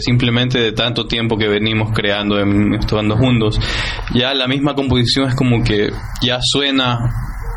simplemente 0.00 0.58
de 0.58 0.72
tanto 0.72 1.04
tiempo 1.04 1.36
que 1.36 1.48
venimos 1.48 1.92
creando, 1.92 2.40
estando 2.74 3.14
juntos, 3.16 3.60
ya 4.14 4.32
la 4.32 4.48
misma 4.48 4.74
composición 4.74 5.28
es 5.28 5.34
como 5.34 5.62
que 5.62 5.90
ya 6.22 6.38
suena 6.40 6.98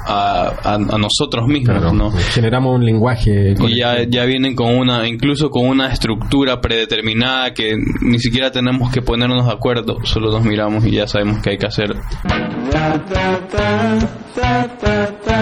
a, 0.06 0.78
nosotros 1.00 1.48
mismos, 1.48 1.94
¿no? 1.94 2.12
Generamos 2.12 2.76
un 2.76 2.84
lenguaje. 2.84 3.56
Y 3.58 3.78
ya, 3.78 4.04
ya 4.04 4.26
vienen 4.26 4.54
con 4.54 4.76
una, 4.76 5.08
incluso 5.08 5.50
con 5.50 5.66
una 5.66 5.88
estructura 5.88 6.60
predeterminada 6.60 7.54
que 7.54 7.78
ni 8.02 8.20
siquiera 8.20 8.52
tenemos 8.52 8.92
que 8.92 9.02
ponernos 9.02 9.46
de 9.46 9.54
acuerdo, 9.54 10.00
solo 10.04 10.30
nos 10.30 10.44
miramos 10.44 10.86
y 10.86 10.92
ya 10.92 11.08
sabemos 11.08 11.42
qué 11.42 11.52
hay 11.52 11.58
que 11.58 11.68
hacer. 11.68 11.96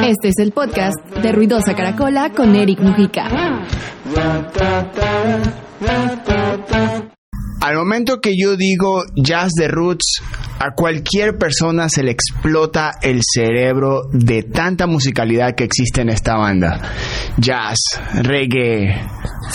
Este 0.04 0.28
es 0.28 0.38
el 0.38 0.52
podcast 0.52 1.00
de 1.24 1.32
Ruidosa 1.32 1.74
Caracola 1.74 2.30
con 2.30 2.56
Eric 2.56 2.80
Mujica. 2.82 3.30
da, 5.84 6.16
da, 6.16 6.58
da. 6.58 7.13
Al 7.64 7.78
momento 7.78 8.20
que 8.20 8.34
yo 8.38 8.58
digo 8.58 9.06
jazz 9.16 9.52
de 9.58 9.70
roots, 9.70 10.22
a 10.60 10.74
cualquier 10.76 11.38
persona 11.38 11.88
se 11.88 12.04
le 12.04 12.12
explota 12.12 12.92
el 13.02 13.22
cerebro 13.24 14.04
de 14.12 14.44
tanta 14.44 14.86
musicalidad 14.86 15.56
que 15.56 15.64
existe 15.64 16.02
en 16.02 16.10
esta 16.10 16.36
banda. 16.36 16.82
Jazz, 17.38 17.80
reggae, 18.16 19.02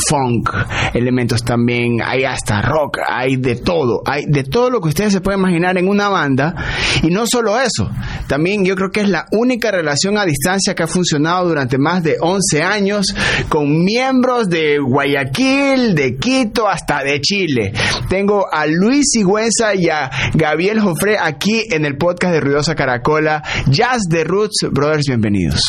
funk, 0.08 0.50
elementos 0.94 1.44
también, 1.44 1.98
hay 2.02 2.24
hasta 2.24 2.62
rock, 2.62 2.98
hay 3.06 3.36
de 3.36 3.56
todo, 3.56 4.00
hay 4.06 4.24
de 4.26 4.44
todo 4.44 4.70
lo 4.70 4.80
que 4.80 4.88
ustedes 4.88 5.12
se 5.12 5.20
pueden 5.20 5.40
imaginar 5.40 5.76
en 5.76 5.86
una 5.86 6.08
banda. 6.08 6.54
Y 7.02 7.08
no 7.08 7.26
solo 7.26 7.60
eso, 7.60 7.90
también 8.26 8.64
yo 8.64 8.74
creo 8.74 8.90
que 8.90 9.00
es 9.00 9.08
la 9.08 9.26
única 9.32 9.70
relación 9.70 10.16
a 10.16 10.24
distancia 10.24 10.74
que 10.74 10.82
ha 10.82 10.86
funcionado 10.86 11.48
durante 11.48 11.76
más 11.76 12.02
de 12.02 12.16
11 12.20 12.62
años 12.62 13.14
con 13.48 13.84
miembros 13.84 14.48
de 14.48 14.78
Guayaquil, 14.78 15.94
de 15.94 16.16
Quito, 16.16 16.68
hasta 16.68 17.02
de 17.02 17.20
Chile. 17.20 17.72
Tengo 18.08 18.46
a 18.50 18.66
Luis 18.66 19.06
Sigüenza 19.10 19.74
y 19.74 19.88
a 19.88 20.10
Gabriel 20.34 20.80
Jofre 20.80 21.16
aquí 21.18 21.64
en 21.70 21.84
el 21.84 21.96
podcast 21.96 22.32
de 22.34 22.40
Ruidosa 22.40 22.74
Caracola, 22.74 23.42
Jazz 23.66 24.02
de 24.08 24.24
Roots. 24.24 24.66
Brothers, 24.70 25.04
bienvenidos. 25.08 25.60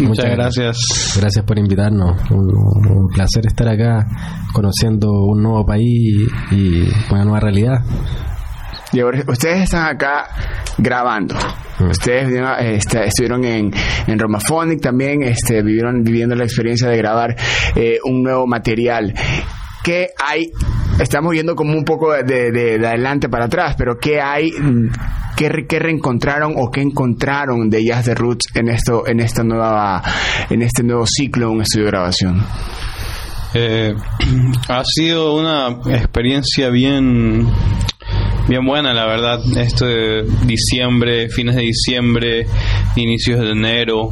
Muchas, 0.00 0.30
gracias. 0.30 0.76
Gracias 1.16 1.44
por 1.44 1.58
invitarnos. 1.58 2.18
Un, 2.30 3.08
placer 3.14 3.46
estar 3.46 3.68
acá 3.68 4.06
conociendo 4.52 5.08
un 5.12 5.42
nuevo 5.42 5.64
país 5.64 6.28
y 6.50 6.82
una 7.10 7.24
nueva 7.24 7.40
realidad. 7.40 7.78
Y 8.92 9.00
ahora, 9.00 9.22
ustedes 9.26 9.62
están 9.62 9.86
acá 9.86 10.26
grabando. 10.78 11.36
Mm. 11.78 11.90
Ustedes 11.90 12.42
este, 12.60 13.06
estuvieron 13.06 13.44
en, 13.44 13.72
en 14.06 14.18
Romaphonic 14.18 14.80
también, 14.80 15.22
este, 15.22 15.62
vivieron 15.62 16.02
viviendo 16.02 16.34
la 16.34 16.44
experiencia 16.44 16.88
de 16.88 16.96
grabar 16.96 17.36
eh, 17.76 17.98
un 18.04 18.22
nuevo 18.22 18.46
material. 18.46 19.14
¿Qué 19.84 20.10
hay? 20.24 20.50
Estamos 20.98 21.32
viendo 21.32 21.54
como 21.54 21.76
un 21.76 21.84
poco 21.84 22.12
de, 22.12 22.52
de, 22.52 22.86
adelante 22.86 23.28
para 23.28 23.46
atrás, 23.46 23.74
pero 23.76 23.98
¿qué 23.98 24.20
hay? 24.20 24.50
¿Qué, 25.36 25.50
¿Qué, 25.68 25.78
reencontraron 25.78 26.54
o 26.56 26.70
qué 26.70 26.80
encontraron 26.80 27.68
de 27.68 27.84
Jazz 27.84 28.06
de 28.06 28.14
Roots 28.14 28.46
en 28.54 28.68
esto, 28.68 29.06
en 29.06 29.20
esta 29.20 29.42
nueva, 29.42 30.02
en 30.48 30.62
este 30.62 30.82
nuevo 30.84 31.04
ciclo, 31.06 31.50
un 31.50 31.62
estudio 31.62 31.86
de 31.86 31.90
grabación? 31.90 32.46
Eh, 33.54 33.94
ha 34.68 34.82
sido 34.84 35.34
una 35.34 35.78
experiencia 35.94 36.70
bien 36.70 37.48
bien 38.48 38.66
buena 38.66 38.92
la 38.92 39.06
verdad 39.06 39.40
esto 39.56 39.86
de 39.86 40.24
diciembre 40.44 41.30
fines 41.30 41.54
de 41.54 41.62
diciembre 41.62 42.46
inicios 42.96 43.40
de 43.40 43.52
enero 43.52 44.10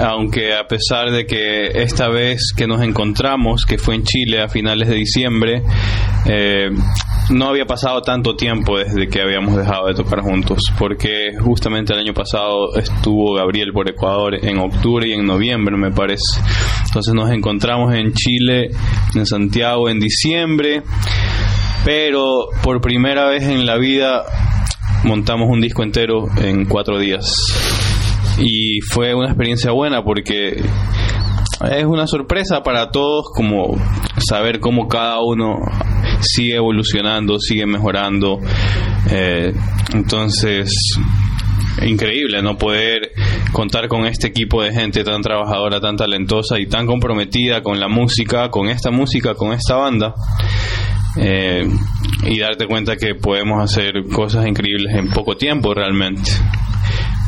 aunque 0.00 0.54
a 0.54 0.66
pesar 0.66 1.10
de 1.10 1.26
que 1.26 1.82
esta 1.82 2.08
vez 2.08 2.52
que 2.56 2.66
nos 2.66 2.82
encontramos, 2.82 3.64
que 3.66 3.78
fue 3.78 3.94
en 3.94 4.04
Chile 4.04 4.40
a 4.40 4.48
finales 4.48 4.88
de 4.88 4.94
diciembre, 4.94 5.62
eh, 6.26 6.70
no 7.30 7.48
había 7.48 7.66
pasado 7.66 8.02
tanto 8.02 8.34
tiempo 8.36 8.78
desde 8.78 9.08
que 9.08 9.20
habíamos 9.20 9.56
dejado 9.56 9.86
de 9.86 9.94
tocar 9.94 10.20
juntos, 10.20 10.60
porque 10.78 11.32
justamente 11.38 11.92
el 11.92 12.00
año 12.00 12.14
pasado 12.14 12.74
estuvo 12.76 13.34
Gabriel 13.34 13.72
por 13.72 13.88
Ecuador 13.88 14.34
en 14.44 14.58
octubre 14.58 15.08
y 15.08 15.12
en 15.12 15.26
noviembre, 15.26 15.76
me 15.76 15.92
parece. 15.92 16.40
Entonces 16.86 17.14
nos 17.14 17.30
encontramos 17.30 17.94
en 17.94 18.12
Chile, 18.12 18.70
en 19.14 19.26
Santiago, 19.26 19.88
en 19.88 20.00
diciembre, 20.00 20.82
pero 21.84 22.48
por 22.62 22.80
primera 22.80 23.28
vez 23.28 23.44
en 23.44 23.66
la 23.66 23.76
vida 23.76 24.24
montamos 25.04 25.48
un 25.50 25.60
disco 25.60 25.82
entero 25.82 26.28
en 26.40 26.64
cuatro 26.66 26.98
días 26.98 27.91
y 28.38 28.80
fue 28.80 29.14
una 29.14 29.28
experiencia 29.28 29.72
buena 29.72 30.02
porque 30.02 30.62
es 31.70 31.84
una 31.84 32.06
sorpresa 32.06 32.62
para 32.62 32.90
todos 32.90 33.26
como 33.34 33.76
saber 34.18 34.58
cómo 34.60 34.88
cada 34.88 35.20
uno 35.20 35.56
sigue 36.20 36.56
evolucionando, 36.56 37.38
sigue 37.38 37.66
mejorando. 37.66 38.40
Eh, 39.10 39.52
entonces, 39.94 40.72
increíble 41.84 42.42
no 42.42 42.56
poder 42.56 43.12
contar 43.52 43.88
con 43.88 44.06
este 44.06 44.28
equipo 44.28 44.62
de 44.62 44.72
gente 44.72 45.04
tan 45.04 45.22
trabajadora, 45.22 45.80
tan 45.80 45.96
talentosa 45.96 46.58
y 46.58 46.66
tan 46.66 46.86
comprometida 46.86 47.62
con 47.62 47.78
la 47.78 47.88
música, 47.88 48.50
con 48.50 48.68
esta 48.68 48.90
música, 48.90 49.34
con 49.34 49.52
esta 49.52 49.76
banda. 49.76 50.14
Eh, 51.16 51.68
y 52.24 52.38
darte 52.38 52.66
cuenta 52.66 52.96
que 52.96 53.14
podemos 53.14 53.62
hacer 53.62 53.92
cosas 54.12 54.46
increíbles 54.46 54.94
en 54.94 55.10
poco 55.10 55.36
tiempo 55.36 55.74
realmente 55.74 56.30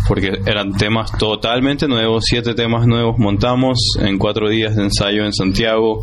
porque 0.08 0.32
eran 0.46 0.72
temas 0.72 1.10
totalmente 1.18 1.88
nuevos, 1.88 2.24
siete 2.26 2.54
temas 2.54 2.86
nuevos 2.86 3.18
montamos 3.18 3.78
en 4.00 4.18
cuatro 4.18 4.48
días 4.48 4.76
de 4.76 4.84
ensayo 4.84 5.24
en 5.24 5.32
Santiago 5.32 6.02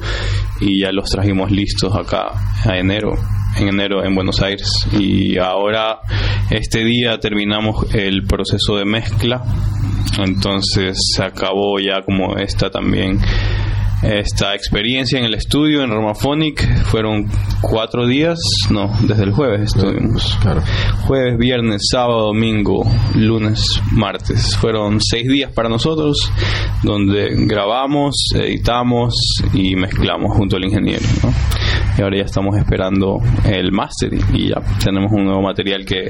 y 0.59 0.81
ya 0.81 0.91
los 0.91 1.09
trajimos 1.09 1.51
listos 1.51 1.95
acá 1.95 2.31
a 2.65 2.77
enero, 2.77 3.13
en 3.57 3.67
enero 3.67 4.03
en 4.03 4.15
Buenos 4.15 4.41
Aires. 4.41 4.69
Y 4.91 5.37
ahora 5.37 5.99
este 6.49 6.83
día 6.83 7.19
terminamos 7.19 7.93
el 7.93 8.23
proceso 8.25 8.75
de 8.75 8.85
mezcla, 8.85 9.43
entonces 10.17 10.97
se 11.15 11.23
acabó 11.23 11.79
ya 11.79 12.01
como 12.01 12.37
esta 12.37 12.69
también 12.69 13.19
esta 14.03 14.55
experiencia 14.55 15.19
en 15.19 15.25
el 15.25 15.35
estudio 15.35 15.83
en 15.83 15.91
Romaphonic 15.91 16.85
fueron 16.85 17.29
cuatro 17.61 18.07
días, 18.07 18.39
no, 18.71 18.91
desde 19.03 19.23
el 19.23 19.31
jueves 19.31 19.75
estuvimos. 19.75 20.37
Jueves, 21.05 21.37
viernes, 21.37 21.83
sábado, 21.91 22.27
domingo, 22.27 22.83
lunes, 23.15 23.63
martes. 23.91 24.57
Fueron 24.57 24.99
seis 25.01 25.27
días 25.27 25.51
para 25.51 25.69
nosotros 25.69 26.31
donde 26.81 27.45
grabamos, 27.45 28.15
editamos 28.33 29.13
y 29.53 29.75
mezclamos 29.75 30.35
junto 30.35 30.57
al 30.57 30.65
ingeniero. 30.65 31.05
Y 31.97 32.01
ahora 32.01 32.17
ya 32.17 32.23
estamos 32.23 32.57
esperando 32.57 33.19
el 33.45 33.71
máster 33.71 34.13
y 34.33 34.49
ya 34.49 34.61
tenemos 34.83 35.11
un 35.11 35.25
nuevo 35.25 35.41
material 35.41 35.85
que 35.85 36.09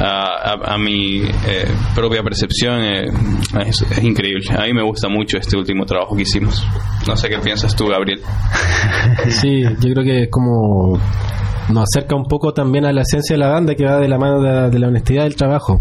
a, 0.00 0.76
mi 0.78 1.22
eh, 1.22 1.68
propia 1.94 2.22
percepción 2.22 2.80
eh, 2.82 3.12
es, 3.66 3.84
increíble. 4.02 4.44
A 4.56 4.62
mí 4.62 4.72
me 4.72 4.82
gusta 4.82 5.08
mucho 5.08 5.38
este 5.38 5.56
último 5.56 5.84
trabajo 5.86 6.16
que 6.16 6.22
hicimos. 6.22 6.66
No 7.06 7.16
sé 7.16 7.28
qué 7.28 7.38
piensas 7.38 7.74
tú, 7.74 7.88
Gabriel. 7.88 8.20
Sí, 9.28 9.62
yo 9.62 9.92
creo 9.92 10.04
que 10.04 10.22
es 10.24 10.28
como 10.30 10.98
nos 11.68 11.84
acerca 11.84 12.14
un 12.14 12.26
poco 12.26 12.52
también 12.52 12.84
a 12.84 12.92
la 12.92 13.02
esencia 13.02 13.34
de 13.34 13.38
la 13.38 13.48
banda 13.48 13.74
que 13.74 13.84
va 13.84 13.98
de 13.98 14.08
la 14.08 14.18
mano 14.18 14.40
de, 14.40 14.78
la 14.78 14.88
honestidad 14.88 15.24
del 15.24 15.36
trabajo. 15.36 15.80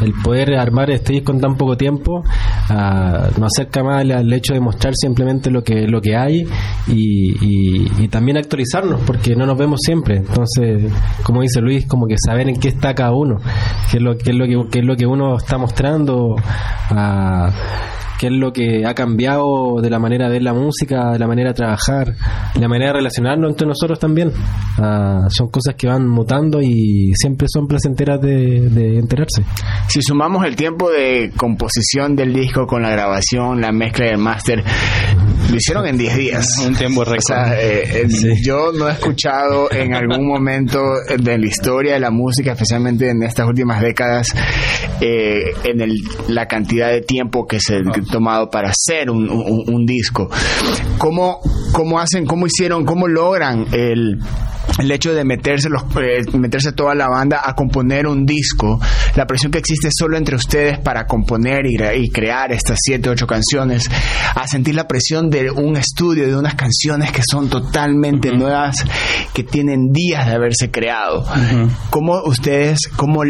El 0.00 0.12
poder 0.22 0.54
armar 0.56 0.90
este 0.90 1.14
disco 1.14 1.32
en 1.32 1.40
tan 1.40 1.56
poco 1.56 1.76
tiempo 1.76 2.22
nos 2.68 3.52
acerca 3.56 3.82
más 3.82 4.04
al, 4.04 4.32
hecho 4.32 4.54
de 4.54 4.60
mostrar 4.60 4.94
simplemente 4.94 5.50
lo 5.50 5.62
que 5.62 5.86
lo 5.86 6.00
que 6.00 6.16
hay 6.16 6.46
y, 6.86 8.08
también 8.08 8.38
actualizarnos 8.38 9.02
porque 9.06 9.36
no 9.36 9.44
nos 9.44 9.58
vemos 9.58 9.80
siempre. 9.82 10.16
Entonces 10.16 10.90
como 11.22 11.42
dice 11.42 11.60
Luis 11.60 11.86
como 11.86 12.06
que 12.06 12.16
saber 12.18 12.48
en 12.48 12.58
qué 12.58 12.68
está 12.68 12.94
cada 12.94 13.12
uno 13.12 13.36
qué 13.90 13.98
es 13.98 14.02
lo, 14.02 14.16
qué 14.16 14.30
es 14.30 14.36
lo 14.36 14.68
que 14.68 14.78
es 14.78 14.84
lo 14.84 14.96
que 14.96 15.06
uno 15.06 15.36
está 15.36 15.58
mostrando 15.58 16.36
a 16.90 17.50
qué 18.18 18.26
es 18.26 18.32
lo 18.32 18.52
que 18.52 18.84
ha 18.84 18.94
cambiado 18.94 19.80
de 19.80 19.88
la 19.88 19.98
manera 19.98 20.26
de 20.26 20.32
ver 20.32 20.42
la 20.42 20.52
música, 20.52 21.12
de 21.12 21.18
la 21.18 21.26
manera 21.26 21.50
de 21.50 21.54
trabajar, 21.54 22.14
la 22.58 22.68
manera 22.68 22.92
de 22.92 22.98
relacionarnos 22.98 23.50
entre 23.50 23.66
nosotros 23.66 23.98
también. 23.98 24.32
Ah, 24.78 25.26
son 25.30 25.48
cosas 25.48 25.74
que 25.76 25.86
van 25.86 26.06
mutando 26.08 26.60
y 26.60 27.12
siempre 27.14 27.46
son 27.52 27.66
placenteras 27.66 28.20
de, 28.20 28.98
enterarse. 28.98 29.44
Si 29.88 30.02
sumamos 30.02 30.44
el 30.44 30.56
tiempo 30.56 30.90
de 30.90 31.32
composición 31.36 32.16
del 32.16 32.32
disco 32.32 32.66
con 32.66 32.82
la 32.82 32.90
grabación, 32.90 33.60
la 33.60 33.72
mezcla 33.72 34.06
y 34.06 34.10
el 34.10 34.18
máster, 34.18 34.64
lo 35.48 35.56
hicieron 35.56 35.86
en 35.86 35.96
10 35.96 36.16
días. 36.16 36.58
Un 36.66 36.74
tiempo 36.74 37.04
récord. 37.04 37.52
Eh, 37.58 38.06
yo 38.44 38.72
no 38.72 38.88
he 38.88 38.92
escuchado 38.92 39.70
en 39.72 39.94
algún 39.94 40.26
momento 40.28 40.82
de 41.18 41.38
la 41.38 41.46
historia 41.46 41.94
de 41.94 42.00
la 42.00 42.10
música, 42.10 42.52
especialmente 42.52 43.10
en 43.10 43.22
estas 43.22 43.46
últimas 43.46 43.80
décadas, 43.80 44.34
eh, 45.00 45.52
en 45.64 45.80
el, 45.80 45.94
la 46.28 46.46
cantidad 46.46 46.90
de 46.90 47.00
tiempo 47.00 47.46
que 47.46 47.60
se 47.60 47.80
tomado 48.10 48.50
para 48.50 48.70
hacer 48.70 49.10
un, 49.10 49.28
un, 49.28 49.86
disco. 49.86 50.28
¿Cómo, 50.98 51.40
¿Cómo 51.72 51.98
hacen, 51.98 52.26
cómo 52.26 52.46
hicieron, 52.46 52.84
cómo 52.84 53.08
logran 53.08 53.66
el 53.72 54.18
el 54.78 54.90
hecho 54.90 55.12
de 55.12 55.24
meterse, 55.24 55.68
los, 55.68 55.82
eh, 56.00 56.24
meterse 56.36 56.72
toda 56.72 56.94
la 56.94 57.08
banda 57.08 57.42
a 57.44 57.54
componer 57.54 58.06
un 58.06 58.24
disco, 58.24 58.80
la 59.16 59.26
presión 59.26 59.50
que 59.50 59.58
existe 59.58 59.88
solo 59.90 60.16
entre 60.16 60.36
ustedes 60.36 60.78
para 60.78 61.06
componer 61.06 61.66
y, 61.66 61.76
y 62.00 62.10
crear 62.10 62.52
estas 62.52 62.78
siete, 62.80 63.10
ocho 63.10 63.26
canciones, 63.26 63.88
a 64.34 64.46
sentir 64.46 64.74
la 64.74 64.86
presión 64.86 65.30
de 65.30 65.37
un 65.50 65.76
estudio, 65.76 66.26
de 66.26 66.36
unas 66.36 66.54
canciones 66.54 67.12
que 67.12 67.22
son 67.28 67.48
totalmente 67.48 68.32
nuevas, 68.32 68.84
que 69.32 69.44
tienen 69.44 69.92
días 69.92 70.26
de 70.26 70.34
haberse 70.34 70.70
creado. 70.70 71.24
¿Cómo 71.90 72.22
ustedes, 72.24 72.80
cómo, 72.96 73.22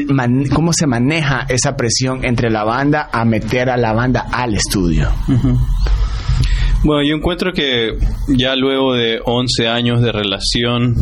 cómo 0.53 0.73
se 0.73 0.87
maneja 0.87 1.47
esa 1.49 1.77
presión 1.77 2.25
entre 2.25 2.51
la 2.51 2.65
banda 2.65 3.09
a 3.13 3.25
meter 3.25 3.71
a 3.71 3.77
la 3.77 3.93
banda 3.93 4.27
al 4.33 4.55
estudio? 4.55 5.11
Bueno, 6.85 7.03
yo 7.03 7.17
encuentro 7.17 7.53
que 7.53 7.99
ya 8.29 8.55
luego 8.55 8.95
de 8.95 9.21
11 9.25 9.69
años 9.69 10.01
de 10.01 10.13
relación 10.13 10.95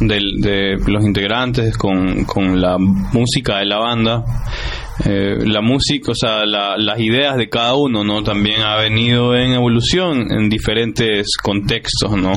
de, 0.00 0.76
los 0.86 1.04
integrantes 1.04 1.76
con, 1.76 2.24
con 2.24 2.60
la 2.60 2.76
música 2.78 3.58
de 3.58 3.66
la 3.66 3.78
banda, 3.78 4.24
eh, 5.04 5.36
la 5.46 5.62
música, 5.62 6.12
o 6.12 6.14
sea, 6.14 6.44
las 6.44 7.00
ideas 7.00 7.36
de 7.36 7.48
cada 7.48 7.74
uno, 7.74 8.04
¿no? 8.04 8.22
También 8.22 8.60
ha 8.60 8.76
venido 8.76 9.34
en 9.34 9.52
evolución 9.52 10.30
en 10.30 10.48
diferentes 10.48 11.36
contextos, 11.42 12.16
¿no? 12.16 12.32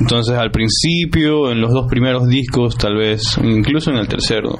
Entonces, 0.00 0.36
al 0.36 0.50
principio, 0.50 1.50
en 1.50 1.60
los 1.60 1.72
dos 1.72 1.86
primeros 1.88 2.28
discos, 2.28 2.76
tal 2.76 2.96
vez, 2.96 3.38
incluso 3.42 3.90
en 3.90 3.96
el 3.96 4.06
tercero, 4.06 4.58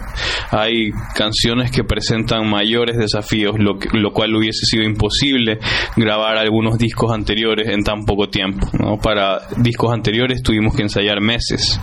hay 0.51 0.91
canciones 1.15 1.71
que 1.71 1.85
presentan 1.85 2.49
mayores 2.49 2.97
desafíos, 2.97 3.57
lo, 3.59 3.79
lo 3.93 4.13
cual 4.13 4.35
hubiese 4.35 4.67
sido 4.67 4.83
imposible 4.83 5.59
grabar 5.97 6.39
algunos 6.39 6.79
discos 6.79 7.13
anteriores 7.13 7.69
en 7.69 7.85
tan 7.85 8.05
poco 8.05 8.29
tiempo, 8.29 8.69
¿no? 8.73 8.99
Para 8.99 9.41
discos 9.59 9.93
anteriores 9.93 10.43
tuvimos 10.43 10.75
que 10.75 10.83
ensayar 10.83 11.21
meses, 11.21 11.81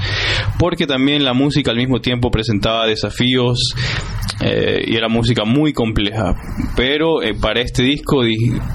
porque 0.60 0.86
también 0.86 1.24
la 1.24 1.34
música 1.34 1.72
al 1.72 1.78
mismo 1.78 2.02
tiempo 2.02 2.30
presentaba 2.30 2.88
desafíos 2.88 3.74
eh, 4.44 4.84
y 4.88 4.96
era 4.96 5.08
música 5.08 5.44
muy 5.46 5.61
compleja. 5.74 6.36
Pero 6.76 7.22
eh, 7.22 7.34
para 7.34 7.62
este 7.62 7.84
disco 7.84 8.22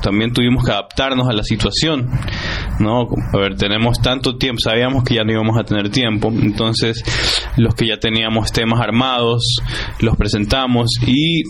también 0.03 0.33
tuvimos 0.33 0.65
que 0.65 0.71
adaptarnos 0.71 1.29
a 1.29 1.33
la 1.33 1.43
situación. 1.43 2.09
¿no? 2.79 3.09
A 3.33 3.37
ver, 3.37 3.57
tenemos 3.57 4.01
tanto 4.01 4.37
tiempo, 4.37 4.61
sabíamos 4.61 5.05
que 5.05 5.15
ya 5.15 5.25
no 5.25 5.33
íbamos 5.33 5.59
a 5.59 5.65
tener 5.65 5.91
tiempo, 5.91 6.29
entonces 6.31 7.03
los 7.57 7.75
que 7.75 7.87
ya 7.87 7.97
teníamos 7.99 8.53
temas 8.53 8.81
armados, 8.81 9.43
los 10.01 10.17
presentamos 10.17 10.91
y 11.07 11.43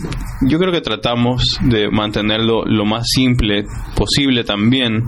yo 0.47 0.57
creo 0.59 0.71
que 0.71 0.81
tratamos 0.81 1.57
de 1.61 1.89
mantenerlo 1.89 2.63
lo 2.65 2.85
más 2.85 3.07
simple 3.07 3.65
posible 3.95 4.43
también 4.43 5.03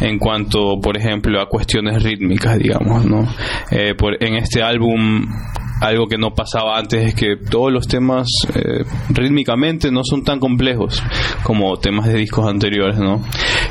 en 0.00 0.18
cuanto, 0.18 0.80
por 0.80 0.96
ejemplo, 0.96 1.40
a 1.40 1.46
cuestiones 1.46 2.02
rítmicas, 2.02 2.58
digamos, 2.58 3.04
¿no? 3.04 3.28
Eh, 3.70 3.94
por, 3.96 4.22
en 4.22 4.34
este 4.34 4.62
álbum 4.62 5.26
algo 5.82 6.06
que 6.06 6.16
no 6.16 6.32
pasaba 6.32 6.78
antes 6.78 7.08
es 7.08 7.14
que 7.14 7.36
todos 7.36 7.72
los 7.72 7.88
temas 7.88 8.28
eh, 8.54 8.84
rítmicamente 9.10 9.90
no 9.90 10.02
son 10.04 10.22
tan 10.22 10.38
complejos 10.38 11.02
como 11.42 11.76
temas 11.76 12.06
de 12.06 12.14
discos 12.14 12.46
anteriores, 12.48 12.98
¿no? 12.98 13.20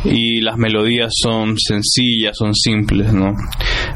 Y 0.03 0.41
las 0.41 0.57
melodías 0.57 1.13
son 1.15 1.55
sencillas, 1.57 2.37
son 2.37 2.53
simples, 2.53 3.13
¿no? 3.13 3.33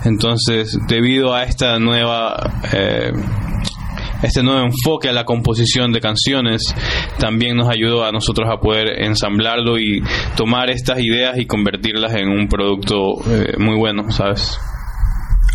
Entonces, 0.05 0.77
debido 0.87 1.33
a 1.33 1.43
esta 1.43 1.77
nueva 1.77 2.61
eh, 2.71 3.11
este 4.23 4.43
nuevo 4.43 4.65
enfoque 4.65 5.09
a 5.09 5.13
la 5.13 5.25
composición 5.25 5.91
de 5.91 5.99
canciones 5.99 6.63
también 7.19 7.57
nos 7.57 7.69
ayudó 7.69 8.05
a 8.05 8.11
nosotros 8.11 8.49
a 8.49 8.59
poder 8.59 9.03
ensamblarlo 9.03 9.77
y 9.77 10.01
tomar 10.37 10.69
estas 10.69 10.99
ideas 10.99 11.37
y 11.37 11.45
convertirlas 11.45 12.15
en 12.15 12.29
un 12.29 12.47
producto 12.47 13.15
eh, 13.29 13.55
muy 13.59 13.75
bueno, 13.77 14.09
¿sabes? 14.11 14.57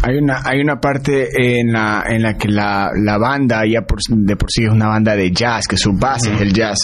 Hay 0.03 0.17
una, 0.17 0.43
hay 0.45 0.61
una 0.61 0.81
parte 0.81 1.29
en 1.37 1.73
la, 1.73 2.05
en 2.09 2.23
la 2.23 2.37
que 2.39 2.49
la, 2.49 2.91
la 2.95 3.19
banda 3.19 3.63
ya 3.67 3.83
por, 3.83 3.99
de 4.09 4.37
por 4.37 4.51
sí 4.51 4.65
es 4.65 4.71
una 4.71 4.89
banda 4.89 5.15
de 5.15 5.31
jazz, 5.31 5.67
que 5.69 5.77
su 5.77 5.93
base 5.93 6.33
es 6.33 6.41
el 6.41 6.53
jazz. 6.53 6.79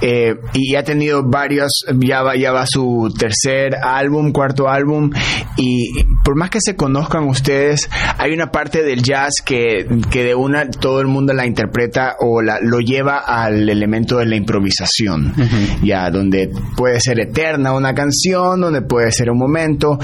Eh, 0.00 0.34
y 0.54 0.74
ha 0.74 0.82
tenido 0.82 1.22
varios, 1.22 1.84
ya 1.98 2.22
va, 2.22 2.36
ya 2.36 2.52
va 2.52 2.64
su 2.66 3.12
tercer 3.16 3.76
álbum, 3.76 4.32
cuarto 4.32 4.68
álbum, 4.68 5.10
y 5.56 5.92
por 6.24 6.36
más 6.36 6.50
que 6.50 6.58
se 6.60 6.74
conozcan 6.74 7.28
ustedes, 7.28 7.88
hay 8.18 8.32
una 8.32 8.50
parte 8.50 8.82
del 8.82 9.02
jazz 9.02 9.34
que, 9.44 9.86
que 10.10 10.24
de 10.24 10.34
una 10.34 10.70
todo 10.70 11.00
el 11.00 11.06
mundo 11.06 11.32
la 11.32 11.46
interpreta 11.46 12.16
o 12.18 12.42
la, 12.42 12.58
lo 12.60 12.80
lleva 12.80 13.18
al 13.18 13.68
elemento 13.68 14.18
de 14.18 14.26
la 14.26 14.36
improvisación, 14.36 15.34
ya, 15.82 16.10
donde 16.10 16.50
puede 16.76 17.00
ser 17.00 17.20
eterna 17.20 17.74
una 17.74 17.94
canción, 17.94 18.60
donde 18.60 18.82
puede 18.82 19.12
ser 19.12 19.30
un 19.30 19.38
momento. 19.38 19.98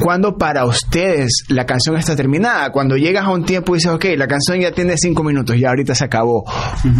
Cuando 0.00 0.36
para 0.36 0.64
ustedes 0.64 1.44
la 1.48 1.66
canción 1.66 1.91
está 1.98 2.16
terminada. 2.16 2.70
Cuando 2.70 2.96
llegas 2.96 3.24
a 3.24 3.30
un 3.30 3.44
tiempo 3.44 3.74
y 3.74 3.78
dices, 3.78 3.92
ok, 3.92 4.04
la 4.16 4.26
canción 4.26 4.60
ya 4.60 4.72
tiene 4.72 4.96
cinco 4.96 5.22
minutos, 5.22 5.56
ya 5.58 5.68
ahorita 5.68 5.94
se 5.94 6.04
acabó. 6.04 6.44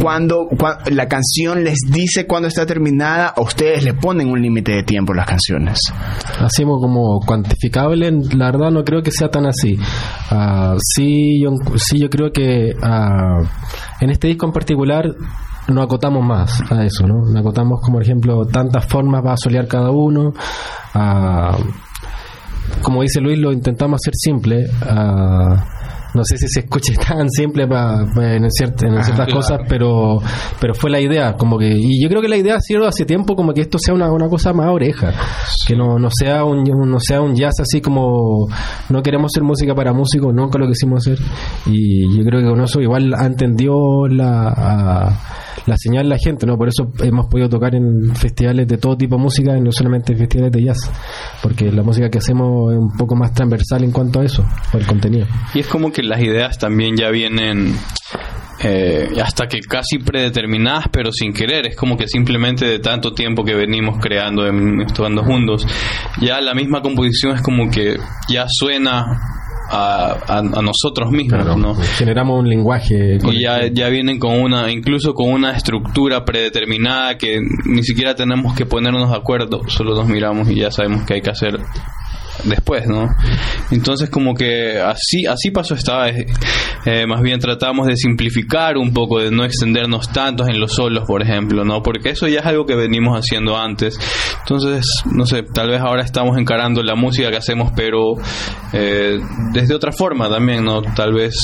cuando, 0.00 0.49
la 0.91 1.09
canción 1.09 1.65
les 1.65 1.79
dice 1.91 2.27
cuándo 2.27 2.49
está 2.49 2.67
terminada, 2.67 3.35
o 3.37 3.43
ustedes 3.43 3.85
le 3.85 3.94
ponen 3.94 4.29
un 4.29 4.41
límite 4.41 4.73
de 4.73 4.83
tiempo 4.83 5.12
a 5.12 5.17
las 5.17 5.27
canciones. 5.27 5.79
Hacemos 6.41 6.81
como 6.81 7.21
cuantificable, 7.21 8.11
la 8.35 8.50
verdad 8.50 8.71
no 8.71 8.85
creo 8.85 9.03
que 9.03 9.11
sea 9.11 9.29
tan 9.29 9.47
así. 9.47 9.77
Uh, 10.31 10.77
sí, 10.79 11.43
yo, 11.43 11.50
sí, 11.77 12.00
yo 12.00 12.09
creo 12.09 12.33
que 12.33 12.73
uh, 12.77 13.47
en 14.00 14.11
este 14.11 14.29
disco 14.29 14.47
en 14.47 14.53
particular 14.53 15.05
no 15.69 15.83
acotamos 15.83 16.25
más 16.25 16.61
a 16.71 16.85
eso, 16.85 17.06
¿no? 17.06 17.25
No 17.31 17.39
acotamos 17.39 17.81
como 17.81 18.00
ejemplo 18.00 18.44
tantas 18.47 18.87
formas 18.87 19.25
va 19.25 19.35
a 19.35 19.37
solear 19.37 19.67
cada 19.69 19.91
uno. 19.91 20.33
Uh, 20.94 21.62
como 22.81 23.03
dice 23.03 23.21
Luis, 23.21 23.39
lo 23.39 23.53
intentamos 23.53 24.01
hacer 24.03 24.15
simple. 24.17 24.67
Ah, 24.83 25.65
no 26.15 26.23
sé 26.25 26.37
si 26.37 26.47
se 26.49 26.61
escuche 26.61 26.95
tan 27.09 27.29
simple 27.31 27.67
para, 27.67 28.03
en, 28.37 28.51
ciertas 28.51 29.33
cosas, 29.33 29.61
pero 29.69 30.19
pero 30.61 30.75
fue 30.75 30.91
la 30.91 31.01
idea, 31.01 31.35
como 31.35 31.59
que 31.59 31.69
y 31.69 32.03
yo 32.03 32.09
creo 32.09 32.21
que 32.21 32.29
la 32.29 32.37
idea 32.37 32.57
ha 32.57 32.61
sido 32.61 32.87
hace 32.87 33.05
tiempo 33.05 33.35
como 33.35 33.53
que 33.53 33.63
esto 33.63 33.79
sea 33.79 33.95
una, 33.95 34.11
una 34.13 34.29
cosa 34.29 34.53
más 34.53 34.69
oreja, 34.69 35.13
que 35.67 35.75
no, 35.75 35.99
no 35.99 36.09
sea 36.11 36.45
un 36.45 36.65
no 36.65 37.01
sea 37.01 37.21
un 37.21 37.35
jazz 37.35 37.61
así 37.61 37.81
como 37.81 38.49
no 38.91 39.03
queremos 39.03 39.33
hacer 39.33 39.43
música 39.43 39.75
para 39.75 39.93
músicos, 39.93 40.35
nunca 40.35 40.59
lo 40.59 40.67
quisimos 40.69 41.07
hacer 41.07 41.19
y 41.67 42.17
yo 42.17 42.25
creo 42.25 42.41
que 42.41 42.49
con 42.49 42.61
eso 42.61 42.81
igual 42.81 43.15
ha 43.15 43.27
entendido 43.27 44.07
la 44.09 45.19
la 45.67 45.77
señal 45.77 46.09
la 46.09 46.19
gente, 46.19 46.47
¿no? 46.47 46.57
Por 46.57 46.69
eso 46.69 46.93
hemos 47.03 47.27
podido 47.27 47.49
tocar 47.49 47.75
en 47.75 48.15
festivales 48.15 48.67
de 48.69 48.79
todo 48.79 48.97
tipo 48.97 49.17
de 49.17 49.23
música 49.23 49.57
no 49.57 49.73
solamente 49.73 50.13
en 50.13 50.19
festivales 50.19 50.53
de 50.53 50.65
jazz, 50.65 50.91
porque 51.43 51.71
la 51.71 51.83
música 51.83 52.11
que 52.11 52.19
hacemos 52.19 52.73
es 52.73 52.79
un 52.79 52.97
poco 52.97 53.15
más 53.17 53.33
transversal 53.33 53.85
en 53.85 53.93
cuanto 53.93 54.21
a 54.21 54.25
eso, 54.25 54.45
el 54.73 54.87
contenido. 54.87 55.27
Y 55.55 55.61
es 55.61 55.67
como 55.67 55.93
que 55.93 56.03
las 56.03 56.21
ideas 56.21 56.59
también 56.59 56.97
ya 56.97 57.11
vienen 57.11 57.75
eh, 58.65 59.09
hasta 59.21 59.49
que 59.49 59.61
casi 59.61 59.99
predeterminadas, 59.99 60.87
pero 60.93 61.11
sin 61.13 61.33
querer. 61.33 61.67
Es 61.67 61.77
como 61.77 61.97
que 61.97 62.07
simplemente 62.07 62.65
de 62.65 62.79
tanto 62.79 63.13
tiempo 63.13 63.45
que 63.45 63.55
venimos 63.55 63.99
creando, 64.01 64.47
estudiando 64.83 65.25
juntos, 65.25 65.67
ya 66.21 66.41
la 66.41 66.55
misma 66.55 66.81
composición 66.81 67.35
es 67.35 67.43
como 67.43 67.71
que 67.71 67.97
ya 68.29 68.47
suena 68.49 69.05
a, 69.70 70.38
a, 70.38 70.43
nosotros 70.43 71.11
mismos, 71.11 71.56
¿no? 71.56 71.75
Generamos 71.75 72.41
un 72.41 72.48
lenguaje. 72.48 73.19
Y 73.22 73.43
ya, 73.43 73.67
ya 73.69 73.89
vienen 73.89 74.19
con 74.19 74.41
una, 74.41 74.70
incluso 74.70 75.15
con 75.15 75.31
una 75.31 75.53
estructura 75.53 76.25
predeterminada 76.25 77.17
que 77.17 77.41
ni 77.65 77.82
siquiera 77.82 78.15
tenemos 78.15 78.55
que 78.55 78.67
ponernos 78.67 79.10
de 79.10 79.17
acuerdo, 79.17 79.63
solo 79.69 79.94
nos 79.94 80.06
miramos 80.08 80.48
y 80.51 80.56
ya 80.56 80.70
sabemos 80.70 81.05
que 81.05 81.15
hay 81.15 81.20
que 81.20 81.31
hacer 81.31 81.58
después, 82.44 82.86
¿no? 82.86 83.08
Entonces 83.70 84.10
como 84.10 84.34
que 84.34 84.81
así 84.81 85.27
así 85.27 85.51
pasó 85.51 85.74
esta 85.74 86.05
vez. 86.05 86.27
Eh, 86.84 87.06
más 87.06 87.22
bien 87.22 87.39
tratamos 87.39 87.86
de 87.86 87.96
simplificar 87.96 88.77
un 88.77 88.93
poco, 88.93 89.20
de 89.20 89.31
no 89.31 89.44
extendernos 89.44 90.12
tantos 90.12 90.48
en 90.48 90.58
los 90.58 90.72
solos, 90.74 91.05
por 91.06 91.22
ejemplo, 91.22 91.65
¿no? 91.65 91.82
Porque 91.82 92.10
eso 92.10 92.27
ya 92.27 92.41
es 92.41 92.46
algo 92.46 92.67
que 92.67 92.74
venimos 92.74 93.17
haciendo 93.17 93.56
antes. 93.56 93.98
Entonces, 94.41 94.84
no 95.12 95.24
sé, 95.27 95.44
tal 95.44 95.70
vez 95.70 95.81
ahora 95.81 96.03
estamos 96.03 96.36
encarando 96.39 96.82
la 96.82 96.96
música 96.96 97.31
que 97.31 97.36
hacemos, 97.36 97.72
pero 97.77 98.15
eh, 98.72 99.20
desde 99.53 99.74
otra 99.74 99.93
forma 99.93 100.29
también, 100.29 100.65
¿no? 100.65 100.82
Tal 100.82 101.12
vez 101.12 101.36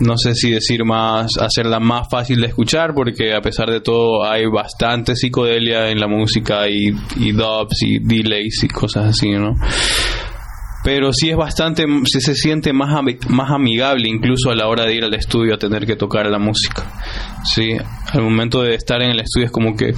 no 0.00 0.16
sé 0.16 0.34
si 0.34 0.50
decir 0.50 0.84
más, 0.84 1.30
hacerla 1.40 1.80
más 1.80 2.08
fácil 2.10 2.40
de 2.40 2.48
escuchar, 2.48 2.94
porque 2.94 3.34
a 3.34 3.40
pesar 3.40 3.70
de 3.70 3.80
todo 3.80 4.24
hay 4.24 4.46
bastante 4.46 5.16
psicodelia 5.16 5.90
en 5.90 6.00
la 6.00 6.08
música 6.08 6.68
y, 6.68 6.88
y 7.16 7.32
dubs 7.32 7.82
y 7.82 7.98
delays 7.98 8.64
y 8.64 8.68
cosas 8.68 9.06
así, 9.06 9.30
¿no? 9.30 9.54
pero 10.88 11.12
sí 11.12 11.28
es 11.28 11.36
bastante, 11.36 11.84
se, 12.06 12.20
se 12.20 12.34
siente 12.34 12.72
más, 12.72 12.90
más 13.28 13.50
amigable 13.50 14.08
incluso 14.08 14.50
a 14.50 14.54
la 14.54 14.68
hora 14.68 14.84
de 14.84 14.94
ir 14.94 15.04
al 15.04 15.12
estudio 15.12 15.54
a 15.54 15.58
tener 15.58 15.84
que 15.84 15.96
tocar 15.96 16.26
la 16.26 16.38
música. 16.38 16.90
Sí, 17.44 17.72
al 18.12 18.22
momento 18.22 18.62
de 18.62 18.74
estar 18.74 19.02
en 19.02 19.10
el 19.10 19.20
estudio 19.20 19.46
es 19.46 19.52
como 19.52 19.76
que 19.76 19.94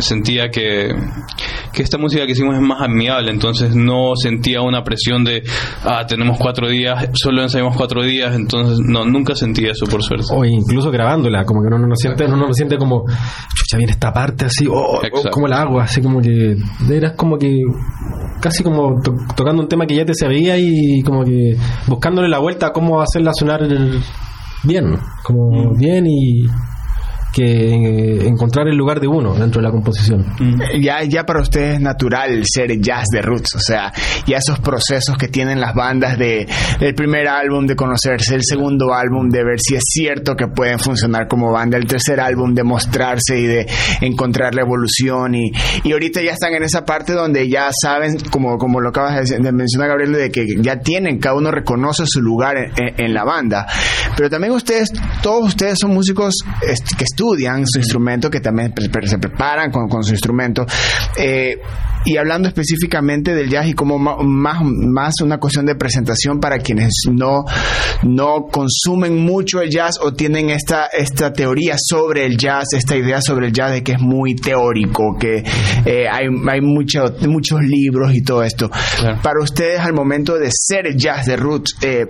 sentía 0.00 0.50
que, 0.50 0.88
que 1.72 1.82
esta 1.82 1.98
música 1.98 2.24
que 2.26 2.32
hicimos 2.32 2.54
es 2.54 2.60
más 2.60 2.80
amigable, 2.80 3.30
entonces 3.30 3.74
no 3.74 4.14
sentía 4.14 4.62
una 4.62 4.84
presión 4.84 5.24
de, 5.24 5.42
ah, 5.84 6.04
tenemos 6.06 6.38
cuatro 6.38 6.68
días, 6.68 7.08
solo 7.14 7.42
ensayamos 7.42 7.76
cuatro 7.76 8.04
días, 8.04 8.34
entonces 8.36 8.78
no, 8.80 9.04
nunca 9.04 9.34
sentí 9.34 9.66
eso 9.66 9.86
por 9.86 10.02
suerte. 10.02 10.26
O 10.32 10.44
incluso 10.44 10.90
grabándola, 10.90 11.44
como 11.44 11.62
que 11.62 11.68
uno 11.68 11.86
no 11.86 11.96
siente, 11.96 12.26
uno 12.26 12.36
no 12.36 12.52
siente 12.52 12.78
como, 12.78 13.04
chucha, 13.54 13.76
viene 13.78 13.92
esta 13.92 14.12
parte 14.12 14.44
así, 14.44 14.66
oh, 14.68 15.00
oh 15.00 15.30
como 15.30 15.48
la 15.48 15.62
agua, 15.62 15.84
así 15.84 16.00
como 16.00 16.20
que, 16.20 16.56
eras 16.90 17.12
como 17.16 17.36
que, 17.36 17.60
casi 18.40 18.62
como 18.62 19.00
tocando 19.36 19.62
un 19.62 19.68
tema 19.68 19.86
que 19.86 19.96
ya 19.96 20.04
te 20.04 20.14
sabía 20.14 20.56
y 20.56 21.02
como 21.02 21.24
que 21.24 21.56
buscándole 21.88 22.28
la 22.28 22.38
vuelta 22.38 22.68
a 22.68 22.72
cómo 22.72 23.00
hacerla 23.00 23.32
sonar 23.34 23.62
bien, 24.62 24.96
como 25.24 25.72
mm. 25.72 25.78
bien 25.78 26.06
y 26.06 26.46
que 27.32 28.26
encontrar 28.26 28.68
el 28.68 28.76
lugar 28.76 29.00
de 29.00 29.08
uno 29.08 29.34
dentro 29.34 29.60
de 29.60 29.66
la 29.66 29.70
composición. 29.70 30.24
Mm. 30.38 30.80
Ya, 30.80 31.02
ya 31.04 31.24
para 31.24 31.40
ustedes 31.40 31.74
es 31.74 31.80
natural 31.80 32.42
ser 32.44 32.80
jazz 32.80 33.06
de 33.12 33.22
roots, 33.22 33.54
o 33.54 33.60
sea, 33.60 33.92
ya 34.26 34.38
esos 34.38 34.58
procesos 34.60 35.16
que 35.18 35.28
tienen 35.28 35.60
las 35.60 35.74
bandas 35.74 36.18
de 36.18 36.46
el 36.80 36.94
primer 36.94 37.28
álbum 37.28 37.66
de 37.66 37.76
conocerse, 37.76 38.34
el 38.34 38.42
segundo 38.42 38.94
álbum 38.94 39.28
de 39.28 39.44
ver 39.44 39.60
si 39.60 39.74
es 39.74 39.84
cierto 39.84 40.34
que 40.34 40.48
pueden 40.48 40.78
funcionar 40.78 41.28
como 41.28 41.52
banda, 41.52 41.76
el 41.76 41.86
tercer 41.86 42.20
álbum 42.20 42.54
de 42.54 42.64
mostrarse 42.64 43.38
y 43.38 43.46
de 43.46 43.66
encontrar 44.00 44.54
la 44.54 44.62
evolución 44.62 45.34
y, 45.34 45.52
y 45.84 45.92
ahorita 45.92 46.22
ya 46.22 46.32
están 46.32 46.54
en 46.54 46.62
esa 46.62 46.84
parte 46.84 47.12
donde 47.12 47.48
ya 47.48 47.70
saben, 47.72 48.18
como, 48.30 48.58
como 48.58 48.80
lo 48.80 48.90
acabas 48.90 49.28
de 49.28 49.52
mencionar 49.52 49.88
Gabriel, 49.88 50.12
de 50.12 50.30
que 50.30 50.46
ya 50.60 50.80
tienen, 50.80 51.18
cada 51.18 51.36
uno 51.36 51.50
reconoce 51.50 52.04
su 52.06 52.20
lugar 52.20 52.56
en, 52.76 53.14
la 53.14 53.24
banda, 53.24 53.66
pero 54.16 54.28
también 54.28 54.52
ustedes, 54.52 54.92
todos 55.22 55.48
ustedes 55.48 55.78
son 55.80 55.94
músicos 55.94 56.34
que 56.60 57.04
estudian 57.18 57.66
su 57.66 57.78
instrumento, 57.78 58.30
que 58.30 58.40
también 58.40 58.72
se 59.04 59.18
preparan 59.18 59.70
con, 59.70 60.02
su 60.04 60.12
instrumento. 60.12 60.64
Eh, 61.18 61.58
y 62.04 62.16
hablando 62.16 62.48
específicamente 62.48 63.34
del 63.34 63.50
jazz 63.50 63.66
y 63.66 63.74
como 63.74 63.98
más, 63.98 64.58
más 64.62 65.20
una 65.20 65.38
cuestión 65.38 65.66
de 65.66 65.74
presentación 65.74 66.38
para 66.38 66.58
quienes 66.58 66.92
no, 67.10 67.44
no 68.04 68.46
consumen 68.50 69.16
mucho 69.16 69.60
el 69.60 69.68
jazz 69.68 69.98
o 70.00 70.12
tienen 70.12 70.50
esta, 70.50 70.86
esta 70.86 71.32
teoría 71.32 71.74
sobre 71.76 72.24
el 72.24 72.38
jazz, 72.38 72.68
esta 72.72 72.96
idea 72.96 73.20
sobre 73.20 73.48
el 73.48 73.52
jazz 73.52 73.72
de 73.72 73.82
que 73.82 73.92
es 73.92 74.00
muy 74.00 74.36
teórico, 74.36 75.16
que 75.18 75.42
eh, 75.84 76.06
hay, 76.10 76.26
hay 76.48 76.60
mucho, 76.60 77.12
muchos 77.26 77.60
libros 77.62 78.14
y 78.14 78.22
todo 78.22 78.44
esto. 78.44 78.70
Para 79.22 79.42
ustedes, 79.42 79.80
al 79.80 79.92
momento 79.92 80.38
de 80.38 80.50
ser 80.52 80.96
jazz 80.96 81.26
de 81.26 81.36
roots, 81.36 81.76
eh, 81.82 82.06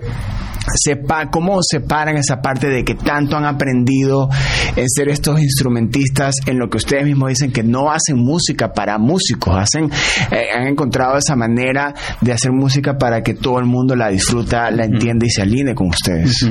sepa, 0.77 1.31
cómo 1.31 1.61
separan 1.63 2.17
esa 2.17 2.41
parte 2.41 2.69
de 2.69 2.85
que 2.85 2.95
tanto 2.95 3.37
han 3.37 3.45
aprendido 3.45 4.29
en 4.77 4.89
ser 4.89 5.09
estos 5.09 5.41
instrumentistas 5.41 6.37
en 6.47 6.59
lo 6.59 6.69
que 6.69 6.79
ustedes 6.79 7.05
mismos 7.05 7.31
dicen 7.31 7.53
que 7.53 7.63
no 7.63 7.91
hacen 7.91 8.17
música 8.17 8.73
para 8.73 8.99
músicos, 8.99 9.55
hacen, 9.57 9.91
eh, 10.31 10.47
han 10.55 10.67
encontrado 10.67 11.17
esa 11.19 11.37
manera 11.37 11.95
de 12.21 12.33
hacer 12.33 12.53
música 12.53 12.99
para 12.99 13.23
que 13.23 13.35
todo 13.35 13.59
el 13.59 13.67
mundo 13.67 13.95
la 13.95 14.09
disfruta, 14.09 14.71
la 14.71 14.85
entienda 14.85 15.27
y 15.27 15.31
se 15.31 15.43
alinee 15.43 15.75
con 15.75 15.89
ustedes. 15.89 16.49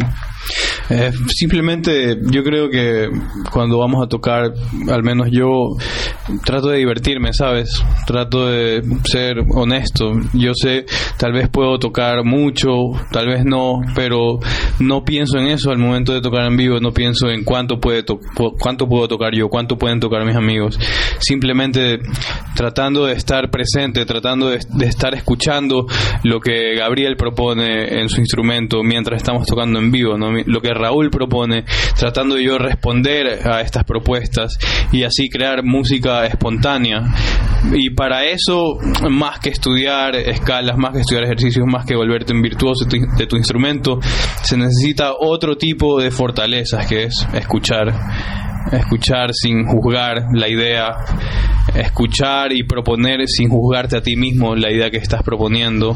Eh, 0.90 1.12
simplemente 1.28 2.18
yo 2.32 2.44
creo 2.44 2.70
que 2.70 3.10
cuando 3.52 3.80
vamos 3.80 4.04
a 4.04 4.08
tocar, 4.08 4.54
al 4.90 5.04
menos 5.04 5.28
yo 5.32 5.76
trato 6.46 6.70
de 6.70 6.80
divertirme, 6.80 7.34
¿sabes? 7.34 7.84
Trato 8.06 8.48
de 8.48 8.84
ser 9.06 9.40
honesto. 9.54 10.14
Yo 10.34 10.54
sé, 10.54 10.86
tal 11.18 11.34
vez 11.34 11.50
puedo 11.50 11.80
tocar 11.80 12.24
mucho, 12.24 12.72
tal 13.12 13.28
vez 13.28 13.46
no, 13.46 13.82
pero 13.96 14.40
no 14.80 15.04
pienso 15.04 15.38
en 15.38 15.48
eso 15.48 15.72
al 15.72 15.78
momento 15.78 16.14
de 16.14 16.22
tocar 16.22 16.46
en 16.46 16.58
vivo, 16.58 16.80
no 16.80 16.92
pienso 16.94 17.30
en 17.30 17.44
cuánto, 17.44 17.80
puede 17.80 18.04
cuánto 18.60 18.88
puedo 18.88 19.08
tocar 19.08 19.34
yo, 19.34 19.50
cuánto 19.50 19.78
pueden 19.78 20.00
tocar 20.00 20.26
mis 20.26 20.36
amigos. 20.36 20.80
Simplemente 21.20 22.00
tratando 22.56 23.06
de 23.06 23.14
estar 23.14 23.50
presente, 23.50 24.06
tratando 24.06 24.50
de, 24.50 24.60
estar 24.86 25.14
escuchando 25.14 25.86
lo 26.24 26.40
que 26.40 26.76
Gabriel 26.76 27.16
propone 27.18 28.02
en 28.02 28.10
su 28.10 28.20
instrumento 28.20 28.84
mientras 28.84 29.18
estamos 29.22 29.48
tocando 29.48 29.80
en 29.80 29.92
vivo, 29.92 30.18
¿no? 30.18 30.32
lo 30.46 30.62
que 30.62 30.74
Raúl 30.74 31.10
propone, 31.10 31.66
tratando 31.98 32.40
yo 32.40 32.58
responder 32.58 33.48
a 33.48 33.62
estas 33.62 33.84
propuestas 33.84 34.58
y 34.92 35.04
así 35.04 35.30
crear 35.30 35.64
música 35.64 36.17
espontánea. 36.26 37.04
Y 37.74 37.90
para 37.92 38.24
eso, 38.24 38.78
más 39.10 39.40
que 39.40 39.50
estudiar 39.50 40.16
escalas, 40.16 40.78
más 40.78 40.94
que 40.94 41.00
estudiar 41.00 41.24
ejercicios, 41.26 41.66
más 41.68 41.86
que 41.86 41.96
volverte 41.96 42.34
un 42.34 42.42
virtuoso 42.42 42.86
de 42.86 43.28
tu, 43.28 43.36
instrumento, 43.36 44.00
se 44.44 44.58
necesita 44.58 45.14
otro 45.20 45.58
tipo 45.58 46.00
de 46.00 46.12
fortalezas, 46.12 46.86
que 46.88 47.04
es 47.04 47.28
escuchar 47.34 47.94
escuchar 48.72 49.34
sin 49.34 49.66
juzgar 49.66 50.28
la 50.34 50.48
idea, 50.48 50.96
escuchar 51.74 52.54
y 52.54 52.64
proponer 52.64 53.28
sin 53.28 53.50
juzgarte 53.50 53.98
a 53.98 54.02
ti 54.02 54.16
mismo 54.16 54.56
la 54.56 54.72
idea 54.72 54.90
que 54.90 54.98
estás 54.98 55.24
proponiendo 55.24 55.96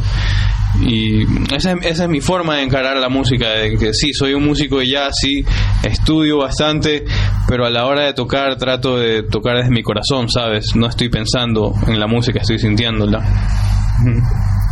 y 0.80 1.24
esa, 1.54 1.74
esa, 1.74 2.04
es 2.06 2.10
mi 2.10 2.22
forma 2.22 2.56
de 2.56 2.64
encarar 2.64 2.98
la 2.98 3.10
música, 3.10 3.50
de 3.50 3.78
que 3.78 3.94
sí, 3.94 4.14
soy 4.14 4.34
un 4.34 4.46
músico 4.46 4.80
de 4.80 4.88
jazz, 4.88 5.16
sí, 5.22 5.44
estudio 5.84 6.38
bastante, 6.38 7.04
pero 7.48 7.66
a 7.66 7.70
la 7.70 7.86
hora 7.86 8.06
de 8.06 8.14
tocar 8.14 8.56
trato 8.58 8.98
de 8.98 9.24
tocar 9.24 9.58
desde 9.58 9.72
mi 9.72 9.84
corazón, 9.84 10.30
¿sabes? 10.30 10.76
No 10.76 10.88
estoy 10.88 11.10
pensando 11.10 11.74
en 11.88 12.00
la 12.00 12.08
música, 12.08 12.40
estoy 12.40 12.60
sintiéndola. 12.60 13.22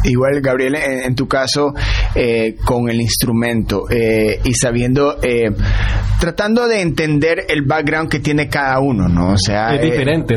Igual, 0.04 0.42
Gabriel, 0.42 0.76
en, 0.76 1.16
tu 1.16 1.28
caso, 1.28 1.74
eh, 2.16 2.56
con 2.64 2.90
el 2.90 3.02
instrumento 3.02 3.90
eh, 3.90 4.40
y 4.44 4.54
sabiendo, 4.54 5.18
eh, 5.22 5.52
tratando 6.20 6.68
de 6.68 6.82
entender 6.82 7.46
el 7.50 7.64
background 7.64 8.10
que 8.10 8.20
tiene 8.20 8.48
cada 8.48 8.80
uno, 8.80 9.10
¿no? 9.10 9.34
O 9.34 9.38
sea, 9.38 9.76
es 9.76 9.82
diferente. 9.82 10.36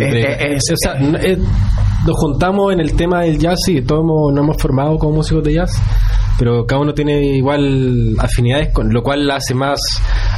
nos 2.04 2.16
juntamos 2.16 2.72
en 2.72 2.80
el 2.80 2.94
tema 2.94 3.22
del 3.22 3.38
jazz 3.38 3.68
y 3.68 3.80
todos 3.82 4.04
nos 4.34 4.42
hemos 4.42 4.56
formado 4.60 4.98
como 4.98 5.16
músicos 5.16 5.44
de 5.44 5.54
jazz, 5.54 5.70
pero 6.38 6.66
cada 6.66 6.80
uno 6.80 6.92
tiene 6.92 7.24
igual 7.36 8.16
afinidades, 8.18 8.70
con 8.72 8.92
lo 8.92 9.02
cual 9.02 9.30
hace 9.30 9.54
más 9.54 9.80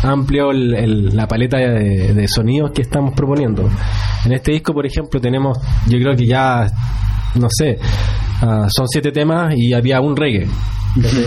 amplio 0.03 0.53
la 0.53 1.27
paleta 1.27 1.57
de, 1.57 2.13
de 2.13 2.29
sonidos 2.29 2.73
que 2.73 2.83
estamos 2.83 3.15
proponiendo. 3.15 3.71
En 4.27 4.33
este 4.33 4.53
disco, 4.53 4.75
por 4.75 4.85
ejemplo, 4.85 5.19
tenemos, 5.21 5.59
yo 5.89 5.99
creo 5.99 6.15
que 6.15 6.27
ya, 6.27 6.67
no 7.35 7.49
sé, 7.51 7.79
Ah, 8.47 8.67
son 8.69 8.87
siete 8.89 9.11
temas 9.11 9.55
y 9.57 9.73
había 9.73 10.01
un 10.01 10.17
reggae. 10.17 10.47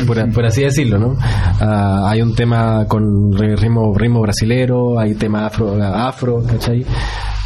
Por, 0.05 0.45
así 0.45 0.61
decirlo, 0.61 0.97
¿no? 0.97 1.17
Ah, 1.19 2.05
hay 2.09 2.21
un 2.21 2.35
tema 2.35 2.85
con 2.87 3.33
ritmo, 3.33 3.93
ritmo 3.97 4.21
brasilero, 4.21 4.99
hay 4.99 5.15
tema 5.15 5.47
afro, 5.47 5.81
afro 5.83 6.43
¿cachai? 6.43 6.85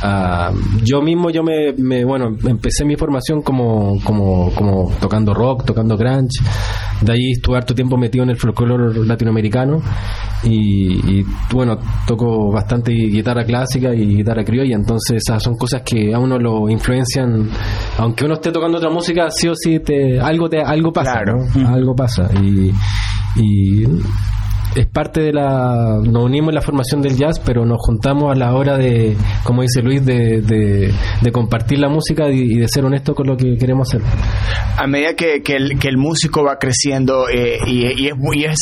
Ah, 0.03 0.51
yo 0.83 1.01
mismo, 1.01 1.29
yo 1.29 1.43
me, 1.43 2.03
bueno, 2.03 2.35
empecé 2.43 2.83
mi 2.85 2.95
formación 2.95 3.41
como, 3.41 4.01
como, 4.03 4.51
como 4.55 4.91
tocando 4.99 5.33
rock, 5.33 5.65
tocando 5.65 5.95
grunge. 5.95 6.39
De 7.01 7.13
ahí 7.13 7.31
estuve 7.31 7.57
harto 7.57 7.75
tiempo 7.75 7.97
metido 7.97 8.23
en 8.23 8.31
el 8.31 8.37
folclore 8.37 9.05
latinoamericano 9.05 9.81
y, 10.43 11.23
bueno, 11.51 11.77
toco 12.07 12.51
bastante 12.51 12.91
guitarra 12.91 13.43
clásica 13.43 13.93
y 13.93 14.17
guitarra 14.17 14.43
criolla, 14.43 14.75
entonces 14.75 15.17
esas 15.17 15.41
son 15.41 15.55
cosas 15.55 15.83
que 15.83 16.13
a 16.13 16.19
uno 16.19 16.39
lo 16.39 16.67
influencian, 16.69 17.49
aunque 17.97 18.25
uno 18.25 18.35
esté 18.35 18.51
tocando 18.51 18.77
otra 18.77 18.89
música, 18.89 19.29
sí 19.29 19.47
o 19.47 19.53
sí 19.55 19.79
te, 19.79 20.19
algo 20.19 20.49
te, 20.49 20.61
algo 20.61 20.91
pasa, 20.91 21.21
algo 21.67 21.95
pasa. 21.95 22.29
Y, 22.41 22.71
y 23.35 23.85
es 24.75 24.87
parte 24.87 25.21
de 25.21 25.33
la. 25.33 25.99
Nos 26.03 26.23
unimos 26.23 26.49
en 26.49 26.55
la 26.55 26.61
formación 26.61 27.01
del 27.01 27.17
jazz, 27.17 27.39
pero 27.39 27.65
nos 27.65 27.77
juntamos 27.79 28.31
a 28.31 28.35
la 28.35 28.53
hora 28.53 28.77
de, 28.77 29.15
como 29.43 29.61
dice 29.61 29.81
Luis, 29.81 30.05
de, 30.05 30.41
de, 30.41 31.31
compartir 31.31 31.79
la 31.79 31.89
música 31.89 32.29
y, 32.29 32.55
de 32.57 32.67
ser 32.67 32.85
honestos 32.85 33.15
con 33.15 33.27
lo 33.27 33.35
que 33.35 33.57
queremos 33.57 33.89
hacer. 33.89 34.01
A 34.77 34.87
medida 34.87 35.13
que, 35.13 35.41
que, 35.41 35.55
el, 35.55 35.79
que 35.79 35.87
el, 35.87 35.97
músico 35.97 36.43
va 36.43 36.57
creciendo 36.57 37.27
eh, 37.29 37.57
y, 37.67 38.07
es 38.07 38.17
muy, 38.17 38.45
es 38.45 38.59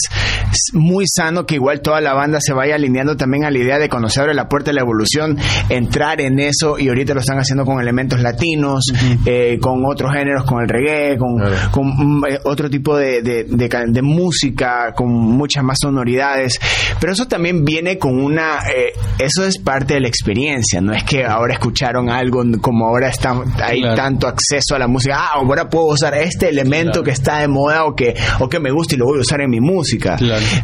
muy 0.74 1.06
sano 1.08 1.46
que 1.46 1.56
igual 1.56 1.82
toda 1.82 2.02
la 2.02 2.14
banda 2.14 2.40
se 2.42 2.54
vaya 2.54 2.76
alineando 2.76 3.18
también 3.18 3.46
a 3.46 3.52
la 3.52 3.58
idea 3.58 3.78
de 3.78 3.90
conocer 3.90 4.30
la 4.34 4.48
puerta 4.48 4.72
de 4.72 4.76
la 4.76 4.82
evolución, 4.82 5.38
entrar 5.70 6.22
en 6.22 6.40
eso 6.40 6.78
y 6.78 6.90
ahorita 6.90 7.14
lo 7.14 7.22
están 7.22 7.38
haciendo 7.38 7.66
con 7.66 7.82
elementos 7.82 8.20
latinos, 8.20 8.86
eh, 9.26 9.58
con 9.62 9.84
otros 9.86 10.12
géneros, 10.14 10.44
con 10.46 10.62
el 10.62 10.70
reggae, 10.70 11.18
con, 11.18 11.40
con 11.72 11.88
mm, 11.88 12.26
eh, 12.26 12.40
otro 12.44 12.70
tipo 12.70 12.98
de, 12.98 13.22
de, 13.22 14.02
música, 14.02 14.94
con 14.96 15.10
muchas 15.10 15.64
más 15.64 15.78
sonoridades. 15.82 16.60
Pero 17.00 17.14
eso 17.14 17.28
también 17.28 17.64
viene 17.64 17.98
con 17.98 18.20
una, 18.20 18.60
eh, 18.76 18.94
eso 19.18 19.46
es 19.46 19.58
parte 19.58 19.96
de 19.96 20.02
la 20.02 20.08
experiencia, 20.08 20.82
no 20.82 20.94
es 20.94 21.04
que 21.04 21.26
ahora 21.26 21.54
escucharon 21.54 22.10
algo 22.10 22.44
como 22.62 22.88
ahora 22.88 23.10
está, 23.10 23.36
hay 23.62 23.82
tanto 23.96 24.28
acceso 24.28 24.76
a 24.76 24.80
la 24.80 24.88
música, 24.88 25.16
ah, 25.18 25.30
ahora 25.36 25.70
puedo 25.70 25.88
usar 25.88 26.14
este 26.16 26.50
elemento 26.50 27.04
que 27.04 27.12
está 27.12 27.40
de 27.40 27.48
moda 27.48 27.86
o 27.86 27.96
que, 27.96 28.16
o 28.40 28.50
que 28.50 28.60
me 28.60 28.72
gusta 28.72 28.96
y 28.96 28.98
lo 28.98 29.06
voy 29.06 29.20
a 29.20 29.22
usar 29.22 29.42
en 29.42 29.50
mi 29.50 29.60
música. 29.60 30.18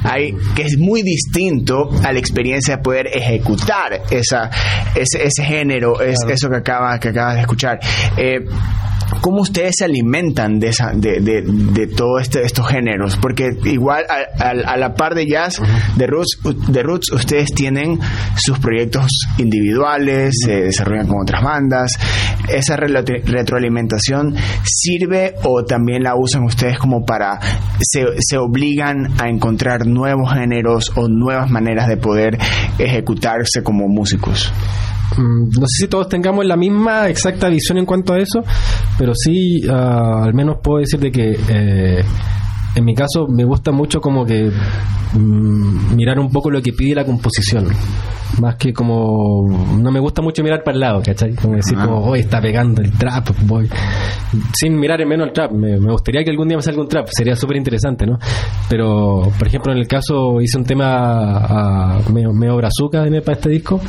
Hay, 0.03 0.35
que 0.55 0.63
es 0.63 0.77
muy 0.77 1.01
distinto 1.01 1.89
a 2.03 2.11
la 2.11 2.19
experiencia 2.19 2.77
de 2.77 2.83
poder 2.83 3.07
ejecutar 3.07 4.01
esa, 4.09 4.49
ese, 4.95 5.43
género, 5.43 6.01
es, 6.01 6.19
eso 6.27 6.49
que 6.49 6.57
acabas 6.57 6.99
que 6.99 7.09
acabas 7.09 7.35
de 7.35 7.41
escuchar. 7.41 7.79
Eh, 8.17 8.45
¿Cómo 9.21 9.41
ustedes 9.41 9.75
se 9.77 9.85
alimentan 9.85 10.59
de, 10.59 10.67
esa, 10.69 10.91
de, 10.93 11.19
de, 11.19 11.43
de 11.43 11.87
todos 11.87 12.23
este, 12.23 12.43
estos 12.43 12.67
géneros? 12.67 13.17
Porque 13.17 13.55
igual 13.65 14.03
a, 14.09 14.49
a, 14.49 14.77
la 14.77 14.93
par 14.93 15.15
de 15.15 15.25
jazz, 15.27 15.61
de 15.95 16.07
Roots, 16.07 16.39
de 16.67 16.83
Roots, 16.83 17.11
ustedes 17.11 17.53
tienen 17.53 17.99
sus 18.35 18.59
proyectos 18.59 19.07
individuales, 19.37 20.35
se 20.43 20.61
desarrollan 20.61 21.07
con 21.07 21.21
otras 21.21 21.43
bandas. 21.43 21.91
¿Esa 22.49 22.77
retroalimentación 22.77 24.35
sirve 24.63 25.35
o 25.43 25.63
también 25.63 26.03
la 26.03 26.15
usan 26.15 26.43
ustedes 26.43 26.77
como 26.77 27.05
para, 27.05 27.39
se, 27.81 28.05
se 28.19 28.37
obligan 28.37 29.13
a 29.19 29.29
encontrar 29.29 29.64
nuevos 29.85 30.31
géneros 30.33 30.91
o 30.95 31.07
nuevas 31.07 31.49
maneras 31.49 31.87
de 31.87 31.97
poder 31.97 32.37
ejecutarse 32.77 33.63
como 33.63 33.87
músicos? 33.87 34.51
Mm, 35.17 35.49
no 35.59 35.67
sé 35.67 35.83
si 35.83 35.87
todos 35.87 36.09
tengamos 36.09 36.45
la 36.45 36.57
misma 36.57 37.07
exacta 37.09 37.49
visión 37.49 37.77
en 37.77 37.85
cuanto 37.85 38.13
a 38.13 38.19
eso, 38.19 38.43
pero 38.97 39.13
sí, 39.15 39.61
ah, 39.69 40.23
al 40.23 40.33
menos 40.33 40.57
puedo 40.61 40.79
decir 40.79 40.99
de 40.99 41.11
que 41.11 41.37
eh, 41.49 42.03
en 42.75 42.85
mi 42.85 42.93
caso 42.93 43.27
me 43.27 43.43
gusta 43.43 43.71
mucho 43.71 43.99
como 44.01 44.25
que 44.25 44.51
mm, 45.13 45.95
mirar 45.95 46.19
un 46.19 46.29
poco 46.31 46.49
lo 46.49 46.61
que 46.61 46.73
pide 46.73 46.95
la 46.95 47.05
composición. 47.05 47.67
Más 48.41 48.55
que 48.55 48.73
como. 48.73 49.47
No 49.79 49.91
me 49.91 49.99
gusta 49.99 50.21
mucho 50.21 50.43
mirar 50.43 50.61
para 50.63 50.75
el 50.75 50.81
lado, 50.81 51.01
¿cachai? 51.05 51.33
Como 51.35 51.55
decir, 51.55 51.77
como, 51.77 52.03
hoy 52.05 52.19
está 52.19 52.41
pegando 52.41 52.81
el 52.81 52.91
trap, 52.91 53.29
voy. 53.43 53.69
Sin 54.59 54.77
mirar 54.77 54.99
en 54.99 55.07
menos 55.07 55.27
el 55.27 55.33
trap. 55.33 55.51
Me, 55.53 55.79
me 55.79 55.91
gustaría 55.91 56.21
que 56.23 56.31
algún 56.31 56.47
día 56.49 56.57
me 56.57 56.63
salga 56.63 56.81
un 56.81 56.89
trap, 56.89 57.07
sería 57.11 57.35
súper 57.35 57.55
interesante, 57.57 58.05
¿no? 58.05 58.17
Pero, 58.67 59.31
por 59.37 59.47
ejemplo, 59.47 59.71
en 59.71 59.77
el 59.77 59.87
caso, 59.87 60.41
hice 60.41 60.57
un 60.57 60.65
tema 60.65 61.37
a, 61.97 61.99
medio, 62.11 62.33
medio 62.33 62.57
brazuca 62.57 63.05
en- 63.07 63.21
para 63.23 63.37
este 63.37 63.49
disco. 63.49 63.79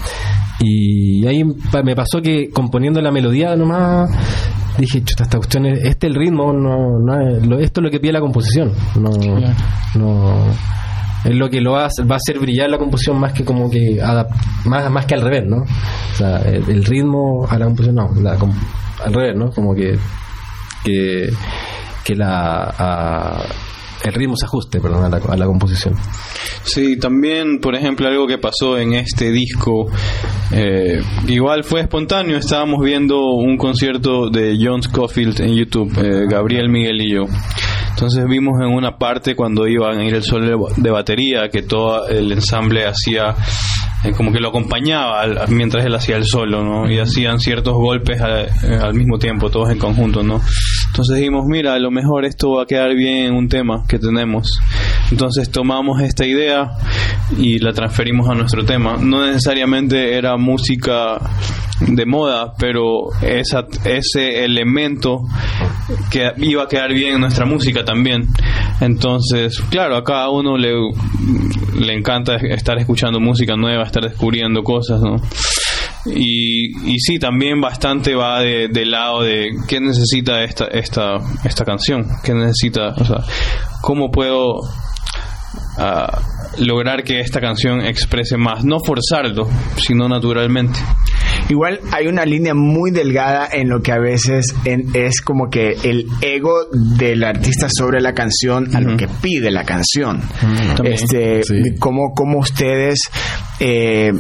Y 0.61 1.27
ahí 1.27 1.45
me 1.45 1.95
pasó 1.95 2.21
que 2.23 2.51
componiendo 2.51 3.01
la 3.03 3.11
melodía 3.13 3.55
nomás 3.57 4.11
dije, 4.79 5.03
chuta, 5.05 5.25
esta 5.25 5.39
cuestión 5.39 5.65
es, 5.67 5.83
este 5.85 6.07
el 6.07 6.15
ritmo, 6.15 6.53
no, 6.53 6.99
no 6.99 7.59
esto 7.59 7.81
es 7.81 7.85
lo 7.85 7.91
que 7.91 7.99
pide 8.01 8.13
la 8.13 8.21
composición. 8.21 8.73
No, 9.01 9.11
no 9.95 10.35
es 11.25 11.35
lo 11.35 11.49
que 11.51 11.61
lo 11.61 11.73
va 11.73 11.85
a, 11.85 11.87
hacer- 11.87 12.09
va 12.09 12.15
a 12.15 12.19
hacer 12.19 12.39
brillar 12.39 12.71
la 12.71 12.79
composición 12.79 13.19
más 13.19 13.33
que 13.33 13.45
como 13.45 13.69
que 13.71 14.01
más, 14.65 14.91
más 14.91 15.07
que 15.07 15.15
al 15.15 15.23
revés, 15.23 15.45
¿no? 15.47 15.57
O 15.63 16.17
sea, 16.17 16.39
el, 16.43 16.69
el 16.71 16.85
ritmo 16.85 17.47
a 17.51 17.59
la 17.59 17.65
composición, 17.65 17.97
no, 17.97 18.11
la 18.21 18.33
al 19.05 19.13
revés, 19.15 19.37
¿no? 19.37 19.51
Como 19.51 19.75
que 19.75 19.99
que, 20.85 21.29
que 22.05 22.15
la 22.15 22.73
a- 22.79 23.43
el 24.07 24.13
ritmo 24.15 24.37
se 24.37 24.47
ajuste, 24.47 24.81
perdón, 24.81 25.05
a 25.13 25.37
la, 25.37 25.47
composición. 25.47 25.95
Sí, 26.65 26.99
también, 26.99 27.59
por 27.61 27.75
ejemplo, 27.75 28.09
algo 28.09 28.27
que 28.27 28.39
pasó 28.39 28.79
en 28.79 28.95
este 28.95 29.31
disco, 29.31 29.89
eh, 30.53 31.01
igual 31.27 31.65
fue 31.65 31.81
espontáneo, 31.81 32.37
estábamos 32.37 32.83
viendo 32.83 33.21
un 33.35 33.57
concierto 33.57 34.31
de 34.31 34.57
John 34.61 34.83
Scofield 34.83 35.41
en 35.41 35.55
YouTube, 35.55 35.93
eh, 35.99 36.27
Gabriel 36.29 36.69
Miguel 36.69 37.01
y 37.03 37.13
yo. 37.15 37.23
Entonces 37.91 38.25
vimos 38.29 38.55
en 38.61 38.69
una 38.75 38.99
parte 38.99 39.35
cuando 39.35 39.67
iban 39.67 39.99
a 39.99 40.05
ir 40.05 40.15
el 40.15 40.23
solo 40.23 40.69
de 40.77 40.91
batería 40.91 41.49
que 41.51 41.63
todo 41.63 42.07
el 42.09 42.31
ensamble 42.31 42.85
hacía 42.87 43.35
eh, 44.05 44.13
como 44.15 44.33
que 44.33 44.39
lo 44.39 44.49
acompañaba 44.51 45.23
al- 45.23 45.49
mientras 45.49 45.85
él 45.87 45.95
hacía 45.95 46.17
el 46.17 46.27
solo, 46.27 46.63
¿no? 46.63 46.91
Y 46.91 46.99
hacían 46.99 47.41
ciertos 47.41 47.73
golpes 47.73 48.21
eh, 48.21 48.79
al 48.83 48.93
mismo 48.93 49.19
tiempo, 49.19 49.49
todos 49.51 49.71
en 49.71 49.79
conjunto, 49.79 50.23
¿no? 50.23 50.43
Entonces 50.87 51.17
dijimos, 51.17 51.45
mira, 51.47 51.75
a 51.75 51.79
lo 51.79 51.91
mejor 51.91 52.25
esto 52.25 52.53
va 52.53 52.63
a 52.63 52.67
quedar 52.67 52.95
bien 52.95 53.27
en 53.27 53.35
un 53.35 53.49
tema 53.49 53.85
que 53.87 53.99
tenemos. 53.99 54.59
Entonces 55.11 55.51
tomamos 55.51 56.01
esta 56.01 56.27
idea 56.27 56.71
y 57.39 57.59
la 57.59 57.73
transferimos 57.73 58.29
a 58.29 58.35
nuestro 58.35 58.65
tema. 58.65 58.97
No 58.97 59.25
necesariamente 59.25 60.17
era 60.17 60.37
música 60.37 61.19
de 61.81 62.07
moda, 62.07 62.55
pero 62.59 63.13
esa, 63.21 63.67
ese 63.85 64.45
elemento 64.45 65.23
que 66.11 66.33
iba 66.39 66.65
a 66.65 66.69
quedar 66.69 66.93
bien 66.93 67.15
en 67.15 67.21
nuestra 67.21 67.45
música 67.45 67.85
también. 67.85 68.29
Entonces, 68.81 69.61
claro, 69.71 69.97
a 69.97 70.05
cada 70.05 70.31
uno 70.31 70.57
le, 70.57 70.73
le 71.79 71.95
encanta 71.95 72.37
estar 72.37 72.79
escuchando 72.79 73.21
música 73.21 73.57
nueva, 73.57 73.85
estar 73.85 74.03
descubriendo 74.03 74.63
cosas, 74.63 75.01
¿no? 75.01 75.17
Y, 76.15 76.93
y 76.95 76.99
sí, 77.01 77.19
también 77.19 77.61
bastante 77.61 78.15
va 78.15 78.41
de, 78.41 78.69
del 78.69 78.91
lado 78.91 79.23
de 79.23 79.49
qué 79.69 79.81
necesita 79.81 80.43
esta, 80.45 80.67
esta, 80.67 81.17
esta 81.45 81.65
canción, 81.65 82.07
qué 82.23 82.33
necesita, 82.35 82.89
o 82.97 83.05
sea, 83.05 83.19
cómo 83.83 84.11
puedo 84.11 84.61
ah, 85.79 86.21
lograr 86.59 87.03
que 87.05 87.21
esta 87.21 87.41
canción 87.41 87.81
exprese 87.81 88.37
más, 88.37 88.65
no 88.65 88.79
forzarlo, 88.85 89.49
sino 89.77 90.09
naturalmente. 90.09 90.79
Igual 91.49 91.81
hay 91.93 92.07
una 92.09 92.25
línea 92.25 92.55
muy 92.55 92.91
delgada 92.91 93.49
en 93.53 93.69
lo 93.69 93.81
que 93.81 93.93
a 93.93 93.99
veces 93.99 94.47
en- 94.65 94.89
es 94.95 95.21
como 95.21 95.49
que 95.49 95.77
el 95.85 96.07
ego 96.21 96.65
del 96.73 97.23
artista 97.25 97.69
sobre 97.71 98.01
la 98.01 98.15
canción 98.15 98.75
a 98.75 98.81
lo 98.81 98.97
que 98.97 99.07
pide 99.23 99.51
la 99.51 99.65
canción. 99.65 100.23
Este, 100.85 101.43
sí. 101.45 101.55
cómo, 101.79 102.15
cómo 102.15 102.39
ustedes 102.39 102.99
eh, 103.61 104.13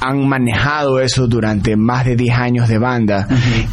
han 0.00 0.26
manejado 0.28 1.00
eso 1.00 1.26
durante 1.26 1.76
más 1.76 2.04
de 2.04 2.16
10 2.16 2.36
años 2.38 2.68
de 2.68 2.78
banda, 2.78 3.26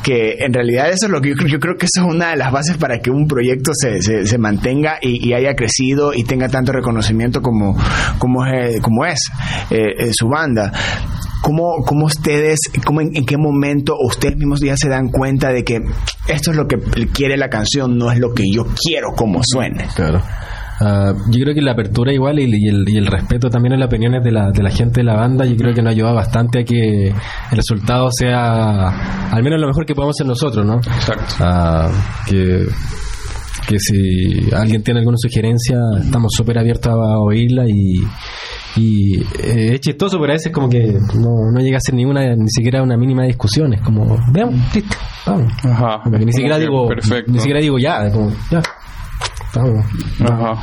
que 0.04 0.36
en 0.40 0.54
realidad 0.54 0.90
eso 0.90 1.06
es 1.08 1.12
lo 1.12 1.22
que 1.22 1.30
yo, 1.30 1.36
creo- 1.36 1.48
yo 1.50 1.60
creo 1.60 1.76
que 1.78 1.86
eso 1.86 2.06
es 2.06 2.14
una 2.14 2.30
de 2.32 2.38
las 2.38 2.52
bases 2.52 2.78
para 2.78 3.00
que 3.00 3.10
un 3.12 3.28
proyecto 3.28 3.72
se, 3.74 4.02
se, 4.02 4.26
se 4.26 4.38
mantenga 4.38 4.98
y, 5.02 5.28
y 5.28 5.34
haya 5.34 5.56
crecido 5.56 6.14
y 6.14 6.24
tenga 6.24 6.48
tanto 6.50 6.72
reconocimiento 6.72 7.42
como, 7.42 7.78
como, 8.18 8.46
es, 8.46 8.80
como 8.82 9.06
es 9.06 9.20
eh, 9.70 9.82
eh, 9.98 10.10
su 10.14 10.28
banda. 10.28 10.72
¿Cómo, 11.42 11.78
cómo 11.86 12.06
ustedes, 12.06 12.60
cómo 12.86 13.02
en, 13.02 13.16
en 13.16 13.26
qué 13.26 13.36
momento 13.36 13.96
ustedes 14.00 14.38
mismos 14.38 14.60
ya 14.62 14.78
se 14.78 14.90
dan 14.90 15.10
cuenta 15.10 15.50
de 15.52 15.64
que 15.64 15.82
esto 16.28 16.52
es 16.52 16.56
lo 16.58 16.68
que 16.68 16.78
quiere 17.12 17.36
la 17.36 17.50
canción, 17.50 17.98
no 17.98 18.12
es 18.12 18.20
lo 18.20 18.32
que 18.34 18.44
yo 18.54 18.68
quiero 18.80 19.14
como 19.16 19.42
suene? 19.44 19.88
Claro. 19.96 20.22
Ah, 20.84 21.14
yo 21.30 21.44
creo 21.44 21.54
que 21.54 21.62
la 21.62 21.74
apertura 21.74 22.12
igual 22.12 22.40
y, 22.40 22.44
y 22.44 22.68
el, 22.68 22.90
y 22.90 22.98
el 22.98 23.06
respeto 23.06 23.50
también 23.50 23.74
a 23.74 23.78
las 23.78 23.88
opiniones 23.88 24.24
de 24.24 24.32
la, 24.32 24.50
de 24.52 24.64
la 24.64 24.72
gente 24.72 25.02
de 25.02 25.04
la 25.04 25.14
banda, 25.14 25.46
yo 25.46 25.56
creo 25.56 25.76
que 25.76 25.82
nos 25.84 25.92
ayuda 25.92 26.12
bastante 26.12 26.62
a 26.62 26.64
que 26.64 27.10
el 27.10 27.56
resultado 27.56 28.10
sea 28.12 29.30
al 29.32 29.44
menos 29.44 29.62
lo 29.62 29.68
mejor 29.68 29.86
que 29.86 29.94
podamos 29.94 30.16
ser 30.18 30.26
nosotros, 30.26 30.66
¿no? 30.66 30.78
Exacto. 30.78 31.36
Ah, 31.40 31.92
que, 32.28 32.66
que 33.68 33.80
si 33.80 34.52
alguien 34.54 34.82
tiene 34.82 35.02
alguna 35.02 35.18
sugerencia, 35.20 35.78
estamos 36.04 36.32
súper 36.36 36.58
abiertos 36.58 36.92
a 36.92 37.20
oírla 37.20 37.66
y, 37.68 38.02
y 38.76 39.20
eh, 39.40 39.76
es 39.76 39.82
chistoso, 39.82 40.18
pero 40.20 40.32
a 40.32 40.36
veces 40.36 40.52
como 40.52 40.68
que 40.68 40.98
no, 41.14 41.52
no 41.54 41.60
llega 41.60 41.78
a 41.78 41.82
ser 41.82 41.94
ni 41.94 42.06
una, 42.06 42.36
ni 42.36 42.50
siquiera 42.50 42.82
una 42.82 42.98
mínima 42.98 43.24
discusión, 43.24 43.72
es 43.74 43.82
como, 43.82 44.18
veamos, 44.34 44.56
listo, 44.74 44.98
vamos. 45.28 45.54
Ajá. 45.64 46.02
Ni 46.10 46.34
siquiera 46.34 46.58
digo, 46.58 46.88
perfecto. 46.88 47.32
ni 47.32 47.38
siquiera 47.38 47.60
digo 47.60 47.78
ya, 47.78 48.10
como, 48.12 48.32
ya, 48.50 48.62
vamos. 49.56 49.86
Ajá. 50.20 50.62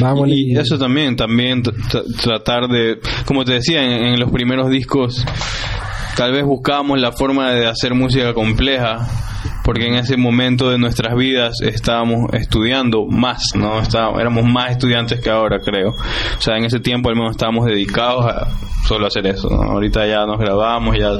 Vamos, 0.00 0.28
y 0.28 0.52
y- 0.52 0.56
eso 0.56 0.78
también, 0.78 1.16
también 1.16 1.62
tra- 1.62 1.74
tra- 1.74 2.20
tratar 2.22 2.68
de, 2.68 3.00
como 3.26 3.44
te 3.44 3.54
decía, 3.54 3.82
en, 3.82 4.14
en 4.14 4.20
los 4.20 4.30
primeros 4.30 4.70
discos, 4.70 5.24
tal 6.16 6.32
vez 6.32 6.44
buscábamos 6.44 7.00
la 7.00 7.12
forma 7.12 7.50
de 7.52 7.66
hacer 7.66 7.94
música 7.94 8.32
compleja, 8.34 9.08
porque 9.70 9.86
en 9.86 9.94
ese 9.94 10.16
momento 10.16 10.68
de 10.68 10.78
nuestras 10.78 11.14
vidas 11.14 11.58
estábamos 11.62 12.28
estudiando 12.32 13.06
más, 13.06 13.50
¿no? 13.54 13.78
Estábamos, 13.78 14.20
éramos 14.20 14.44
más 14.44 14.72
estudiantes 14.72 15.20
que 15.20 15.30
ahora, 15.30 15.60
creo. 15.60 15.90
O 15.90 16.40
sea, 16.40 16.56
en 16.56 16.64
ese 16.64 16.80
tiempo 16.80 17.08
al 17.08 17.14
menos 17.14 17.30
estábamos 17.30 17.66
dedicados 17.66 18.26
a 18.26 18.48
solo 18.84 19.06
hacer 19.06 19.28
eso, 19.28 19.48
¿no? 19.48 19.62
Ahorita 19.62 20.08
ya 20.08 20.26
nos 20.26 20.40
grabamos, 20.40 20.98
ya 20.98 21.12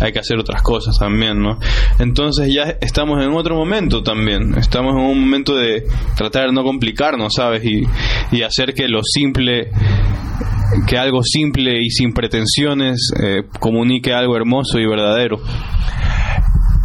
hay 0.00 0.12
que 0.12 0.18
hacer 0.18 0.38
otras 0.38 0.62
cosas 0.62 0.96
también, 0.98 1.42
¿no? 1.42 1.58
Entonces 1.98 2.50
ya 2.50 2.74
estamos 2.80 3.22
en 3.22 3.34
otro 3.34 3.54
momento 3.54 4.02
también, 4.02 4.56
estamos 4.56 4.94
en 4.94 5.02
un 5.02 5.20
momento 5.20 5.54
de 5.54 5.84
tratar 6.16 6.46
de 6.46 6.52
no 6.54 6.64
complicarnos, 6.64 7.34
¿sabes? 7.34 7.62
Y, 7.66 7.82
y 8.32 8.40
hacer 8.40 8.72
que 8.72 8.88
lo 8.88 9.02
simple 9.04 9.72
que 10.86 10.96
algo 10.96 11.22
simple 11.22 11.82
y 11.82 11.90
sin 11.90 12.14
pretensiones 12.14 13.12
eh, 13.22 13.42
comunique 13.58 14.14
algo 14.14 14.36
hermoso 14.38 14.78
y 14.78 14.86
verdadero. 14.86 15.38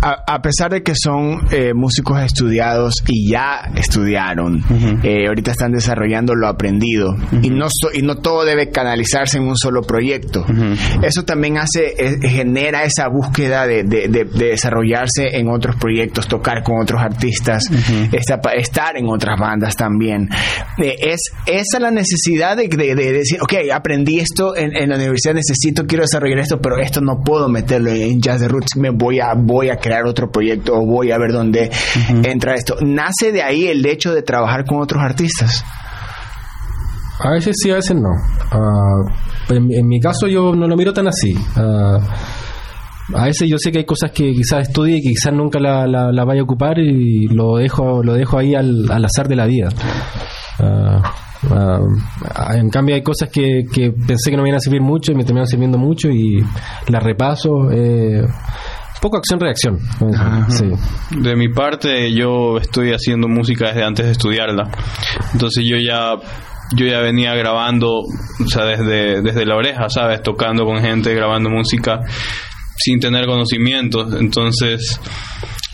A, 0.07 0.35
a 0.35 0.39
pesar 0.39 0.69
de 0.71 0.83
que 0.83 0.93
son 0.95 1.47
eh, 1.51 1.73
músicos 1.73 2.21
estudiados 2.21 2.93
y 3.07 3.31
ya 3.31 3.71
estudiaron, 3.75 4.57
Ujú. 4.57 4.99
eh, 5.01 5.25
ahorita 5.27 5.49
están 5.49 5.71
desarrollando 5.71 6.35
lo 6.35 6.47
aprendido 6.47 7.15
y, 7.41 7.49
no 7.49 7.65
so- 7.69 7.89
y 7.91 8.03
no 8.03 8.17
todo 8.17 8.45
debe 8.45 8.69
canalizarse 8.69 9.37
en 9.39 9.45
un 9.47 9.57
solo 9.57 9.81
proyecto. 9.81 10.41
Ujú. 10.41 10.75
Eso 11.03 11.23
también 11.23 11.57
hace, 11.57 11.95
eh, 11.97 12.17
genera 12.21 12.83
esa 12.83 13.07
búsqueda 13.07 13.65
de, 13.65 13.83
de- 13.83 14.07
de- 14.07 14.25
de 14.25 14.45
desarrollarse 14.49 15.37
en 15.39 15.49
otros 15.49 15.75
proyectos, 15.77 16.27
tocar 16.27 16.61
con 16.61 16.79
otros 16.79 17.01
artistas, 17.01 17.63
esta- 18.11 18.39
estar 18.55 18.97
en 18.97 19.07
otras 19.07 19.39
bandas 19.39 19.75
también. 19.75 20.29
Eh, 20.77 20.97
es 20.99 21.19
esa 21.47 21.79
la 21.79 21.89
necesidad 21.89 22.55
de 22.57 22.67
decir, 22.67 23.39
ok, 23.41 23.53
aprendí 23.73 24.19
esto 24.19 24.55
en, 24.55 24.75
en 24.75 24.89
la 24.89 24.97
universidad, 24.97 25.33
necesito, 25.33 25.87
quiero 25.87 26.03
desarrollar 26.03 26.37
esto, 26.39 26.59
pero 26.61 26.77
esto 26.77 27.01
no 27.01 27.21
puedo 27.25 27.49
meterlo 27.49 27.89
en 27.89 28.21
Jazz 28.21 28.41
de 28.41 28.47
Roots, 28.49 28.75
me 28.77 28.91
voy 28.91 29.19
a, 29.19 29.33
voy 29.35 29.69
a 29.71 29.77
crear 29.77 29.94
otro 30.05 30.29
proyecto 30.29 30.73
o 30.73 30.85
voy 30.85 31.11
a 31.11 31.17
ver 31.17 31.31
dónde 31.31 31.71
entra 32.23 32.55
esto. 32.55 32.75
¿Nace 32.81 33.31
de 33.31 33.43
ahí 33.43 33.67
el 33.67 33.85
hecho 33.85 34.13
de 34.13 34.21
trabajar 34.21 34.65
con 34.65 34.81
otros 34.81 35.01
artistas? 35.01 35.63
A 37.19 37.31
veces 37.31 37.55
sí, 37.61 37.71
a 37.71 37.75
veces 37.75 37.95
no. 37.95 38.09
Ah, 38.51 39.13
en, 39.49 39.71
en 39.71 39.87
mi 39.87 39.99
caso 40.01 40.27
yo 40.27 40.53
no 40.53 40.67
lo 40.67 40.75
miro 40.75 40.91
tan 40.91 41.07
así. 41.07 41.33
Ah, 41.55 41.99
a 43.13 43.25
veces 43.25 43.47
yo 43.49 43.57
sé 43.57 43.71
que 43.71 43.77
hay 43.79 43.85
cosas 43.85 44.11
que 44.11 44.31
quizás 44.33 44.67
estudie 44.67 44.97
y 44.97 45.01
que 45.01 45.09
quizás 45.09 45.31
nunca 45.31 45.59
la, 45.59 45.85
la, 45.87 46.11
la 46.11 46.25
vaya 46.25 46.41
a 46.41 46.43
ocupar 46.43 46.79
y 46.79 47.27
lo 47.27 47.57
dejo 47.57 48.03
lo 48.03 48.15
dejo 48.15 48.39
ahí 48.39 48.55
al, 48.55 48.91
al 48.91 49.05
azar 49.05 49.27
de 49.27 49.35
la 49.35 49.45
vida. 49.45 49.69
Ah, 50.59 51.01
en 52.55 52.69
cambio 52.69 52.95
hay 52.95 53.03
cosas 53.03 53.29
que, 53.29 53.65
que 53.71 53.91
pensé 53.91 54.31
que 54.31 54.37
no 54.37 54.41
me 54.43 54.49
iban 54.49 54.57
a 54.57 54.61
servir 54.61 54.81
mucho 54.81 55.11
y 55.11 55.15
me 55.15 55.23
terminaron 55.23 55.47
sirviendo 55.47 55.77
mucho 55.77 56.09
y 56.09 56.43
las 56.87 57.03
repaso. 57.03 57.71
Eh, 57.71 58.25
poco 59.05 59.17
acción-reacción. 59.17 59.77
Sí. 60.49 60.65
De 61.11 61.35
mi 61.35 61.49
parte, 61.49 62.11
yo 62.11 62.57
estoy 62.57 62.89
haciendo 62.91 63.27
música 63.27 63.67
desde 63.67 63.83
antes 63.83 64.05
de 64.07 64.11
estudiarla. 64.13 64.71
Entonces 65.31 65.63
yo 65.63 65.77
ya 65.77 66.15
yo 66.75 66.87
ya 66.87 67.01
venía 67.01 67.35
grabando, 67.35 67.99
o 67.99 68.47
sea, 68.47 68.65
desde, 68.65 69.21
desde 69.21 69.45
la 69.45 69.57
oreja, 69.57 69.89
¿sabes? 69.89 70.23
Tocando 70.23 70.65
con 70.65 70.81
gente, 70.81 71.13
grabando 71.13 71.51
música 71.51 71.99
sin 72.77 72.99
tener 72.99 73.27
conocimientos. 73.27 74.11
Entonces, 74.19 74.99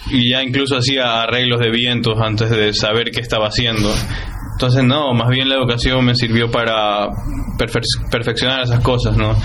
y 0.10 0.30
ya 0.30 0.44
incluso 0.44 0.76
hacía 0.76 1.22
arreglos 1.22 1.62
de 1.62 1.72
vientos 1.72 2.20
antes 2.22 2.50
de 2.50 2.74
saber 2.74 3.12
qué 3.12 3.22
estaba 3.22 3.48
haciendo. 3.48 3.94
Entonces, 4.62 4.84
no, 4.84 5.12
más 5.16 5.28
bien 5.30 5.50
la 5.50 5.56
educación 5.56 6.06
me 6.06 6.14
sirvió 6.14 6.52
para 6.52 7.10
perfeccionar 8.12 8.62
esas 8.62 8.80
cosas, 8.82 9.18
¿no? 9.18 9.36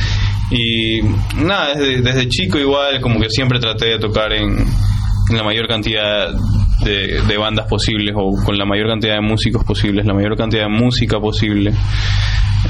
Y 0.50 1.00
nada, 1.42 1.74
desde, 1.74 2.02
desde, 2.02 2.28
chico 2.28 2.58
igual, 2.58 3.00
como 3.00 3.18
que 3.18 3.30
siempre 3.30 3.58
traté 3.58 3.86
de 3.86 3.98
tocar 3.98 4.34
en, 4.34 4.58
la 5.32 5.42
mayor 5.42 5.68
cantidad 5.68 6.28
de, 6.84 7.36
bandas 7.38 7.66
posibles 7.66 8.14
o 8.14 8.32
con 8.44 8.58
la 8.58 8.66
mayor 8.66 8.88
cantidad 8.88 9.14
de 9.14 9.22
músicos 9.22 9.64
posibles, 9.64 10.04
la 10.04 10.12
mayor 10.12 10.36
cantidad 10.36 10.64
de 10.64 10.68
música 10.68 11.18
posible. 11.18 11.72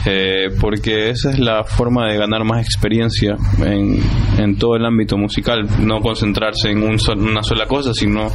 Eh, 0.04 0.50
porque 0.61 1.11
esa 1.11 1.30
es 1.30 1.40
la 1.40 1.64
forma 1.64 2.06
de 2.09 2.16
ganar 2.16 2.44
más 2.44 2.64
experiencia 2.64 3.37
en, 3.59 4.00
en 4.38 4.56
todo 4.56 4.76
el 4.76 4.85
ámbito 4.85 5.16
musical, 5.16 5.66
no 5.80 6.00
concentrarse 6.00 6.70
en 6.70 6.85
un 6.85 6.98
una 7.18 7.42
sola 7.42 7.66
cosa, 7.66 7.92
sino 7.92 8.30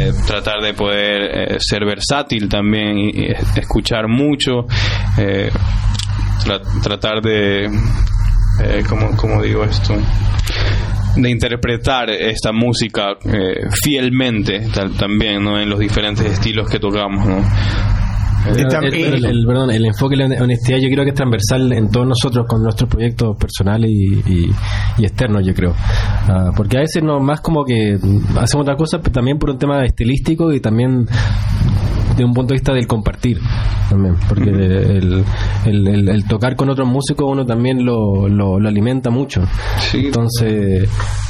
eh, 0.00 0.12
tratar 0.26 0.60
de 0.62 0.74
poder 0.74 1.22
eh, 1.22 1.56
ser 1.58 1.84
versátil 1.84 2.48
también 2.48 2.98
y, 2.98 3.26
escuchar 3.56 4.08
mucho, 4.08 4.66
tratar 6.82 7.20
de, 7.22 7.70
como, 8.88 9.42
digo 9.42 9.64
esto? 9.64 9.94
de 11.16 11.28
interpretar 11.28 12.08
esta 12.08 12.52
música 12.52 13.16
fielmente 13.82 14.68
también 14.96 15.42
¿no? 15.42 15.60
en 15.60 15.68
los 15.68 15.78
diferentes 15.80 16.24
estilos 16.24 16.70
que 16.70 16.78
tocamos. 16.78 17.26
El, 18.46 19.44
perdón, 19.46 19.70
el 19.70 19.84
enfoque 19.84 20.16
de 20.16 20.28
la 20.28 20.42
honestidad 20.42 20.78
yo 20.78 20.88
creo 20.88 21.04
que 21.04 21.10
es 21.10 21.14
transversal 21.14 21.72
en 21.72 21.90
todos 21.90 22.06
nosotros 22.06 22.46
con 22.48 22.62
nuestros 22.62 22.88
proyectos 22.88 23.36
personales 23.36 23.90
y, 23.90 24.50
externos, 24.98 25.44
yo 25.46 25.54
creo. 25.54 25.74
Ah, 25.76 26.50
porque 26.56 26.78
a 26.78 26.80
veces 26.80 27.02
no 27.02 27.20
más 27.20 27.40
como 27.40 27.64
que 27.64 27.98
hacemos 28.38 28.64
otra 28.64 28.76
cosa, 28.76 28.98
pero 28.98 29.12
también 29.12 29.38
por 29.38 29.50
un 29.50 29.58
tema 29.58 29.84
estilístico 29.84 30.52
y 30.52 30.60
también 30.60 31.06
de 32.16 32.24
un 32.24 32.32
punto 32.32 32.52
de 32.52 32.58
vista 32.58 32.72
del 32.72 32.86
compartir. 32.86 33.38
También, 33.88 34.16
porque 34.28 34.50
el, 34.50 35.24
el, 35.66 36.24
tocar 36.24 36.54
con 36.54 36.70
otros 36.70 36.88
músicos 36.88 37.26
uno 37.28 37.44
también 37.44 37.84
lo, 37.84 38.28
lo, 38.28 38.56
alimenta 38.56 39.10
mucho. 39.10 39.42
Entonces, 39.92 40.88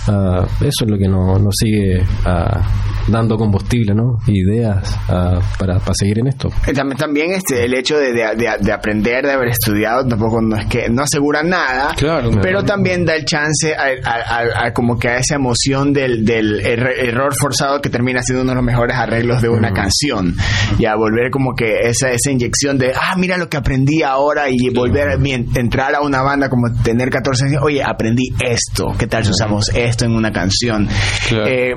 uh, 0.09 0.43
eso 0.61 0.85
es 0.85 0.91
lo 0.91 0.99
que 0.99 1.09
nos, 1.09 1.41
nos 1.41 1.55
sigue 1.57 2.03
uh, 2.03 3.11
dando 3.11 3.37
combustible, 3.37 3.95
¿no? 3.95 4.19
Ideas 4.27 4.99
uh, 5.09 5.41
para, 5.59 5.79
para 5.79 5.95
seguir 5.95 6.19
en 6.19 6.29
esto. 6.29 6.51
También, 6.75 6.99
también 6.99 7.33
este, 7.33 7.65
el 7.65 7.75
hecho 7.75 7.97
de, 7.97 8.13
de, 8.13 8.35
de, 8.61 8.73
aprender, 8.73 9.25
de 9.25 9.33
haber 9.33 9.49
estudiado, 9.49 10.07
tampoco 10.07 10.41
no 10.43 10.57
es 10.57 10.67
que 10.67 10.89
no 10.91 11.03
asegura 11.03 11.43
nada, 11.43 11.95
claro, 11.97 12.31
pero 12.43 12.63
también 12.63 13.05
da 13.05 13.15
el 13.15 13.25
chance 13.25 13.75
a, 13.75 14.67
a, 14.67 14.73
como 14.73 14.99
que 14.99 15.09
a 15.09 15.17
esa 15.17 15.37
emoción 15.37 15.93
del, 15.93 16.25
del 16.25 16.61
error 16.61 17.33
forzado 17.41 17.81
que 17.81 17.89
termina 17.89 18.21
siendo 18.23 18.43
uno 18.43 18.53
de 18.53 18.57
los 18.57 18.65
mejores 18.65 18.97
arreglos 18.97 19.41
de 19.41 19.49
una 19.49 19.73
canción 19.73 20.35
y 20.79 20.87
a 20.87 20.95
volver 20.97 21.31
como 21.31 21.55
que 21.55 21.89
esa, 21.89 22.11
esa 22.11 22.31
inyección 22.31 22.79
de, 22.79 22.93
ah, 22.95 23.17
mira 23.17 23.37
lo 23.37 23.49
que 23.49 23.57
aprendí 23.57 24.03
ahora 24.03 24.49
y 24.49 24.71
volver 24.71 25.09
a 25.09 25.15
entrar 25.15 25.95
a 25.95 26.01
una 26.01 26.23
banda 26.23 26.49
como 26.49 26.73
tener 26.83 27.11
14 27.11 27.47
años, 27.47 27.63
oye, 27.63 27.83
aprendí 27.83 28.29
esto, 28.45 28.93
¿qué 28.99 29.07
tal 29.07 29.25
si 29.25 29.31
usamos 29.31 29.71
esto 29.75 30.05
en 30.05 30.13
una 30.13 30.33
canción? 30.33 30.89
Eh, 31.47 31.75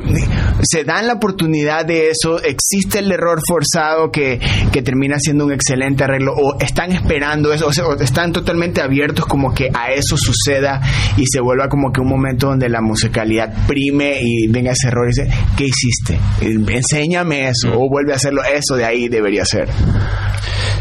se 0.62 0.84
dan 0.84 1.08
la 1.08 1.13
oportunidad 1.13 1.86
de 1.86 2.10
eso, 2.10 2.41
existe 2.41 2.99
el 2.99 3.12
error 3.12 3.39
forzado 3.47 4.12
que, 4.12 4.39
que 4.71 4.82
termina 4.82 5.17
siendo 5.19 5.45
un 5.45 5.53
excelente 5.53 6.03
arreglo 6.03 6.34
o 6.34 6.60
están 6.60 6.91
esperando 6.91 7.53
eso, 7.53 7.67
o, 7.67 7.73
sea, 7.73 7.86
están 7.99 8.32
totalmente 8.32 8.82
abiertos 8.82 9.25
como 9.25 9.53
que 9.53 9.69
a 9.73 9.91
eso 9.91 10.17
suceda 10.17 10.82
y 11.17 11.25
se 11.25 11.39
vuelva 11.41 11.67
como 11.67 11.91
que 11.91 12.01
un 12.01 12.10
momento 12.10 12.47
donde 12.47 12.69
la 12.69 12.82
musicalidad 12.82 13.53
prime 13.67 14.19
y 14.21 14.47
venga 14.47 14.71
ese 14.71 14.88
error 14.88 15.08
y 15.08 15.10
dice, 15.10 15.38
¿qué 15.58 15.65
hiciste? 15.65 16.19
Enséñame 16.41 17.49
eso 17.49 17.71
o 17.73 17.89
vuelve 17.89 18.13
a 18.13 18.15
hacerlo 18.15 18.41
eso 18.43 18.75
de 18.75 18.82
ahí 18.83 19.07
debería 19.07 19.45
ser. 19.45 19.69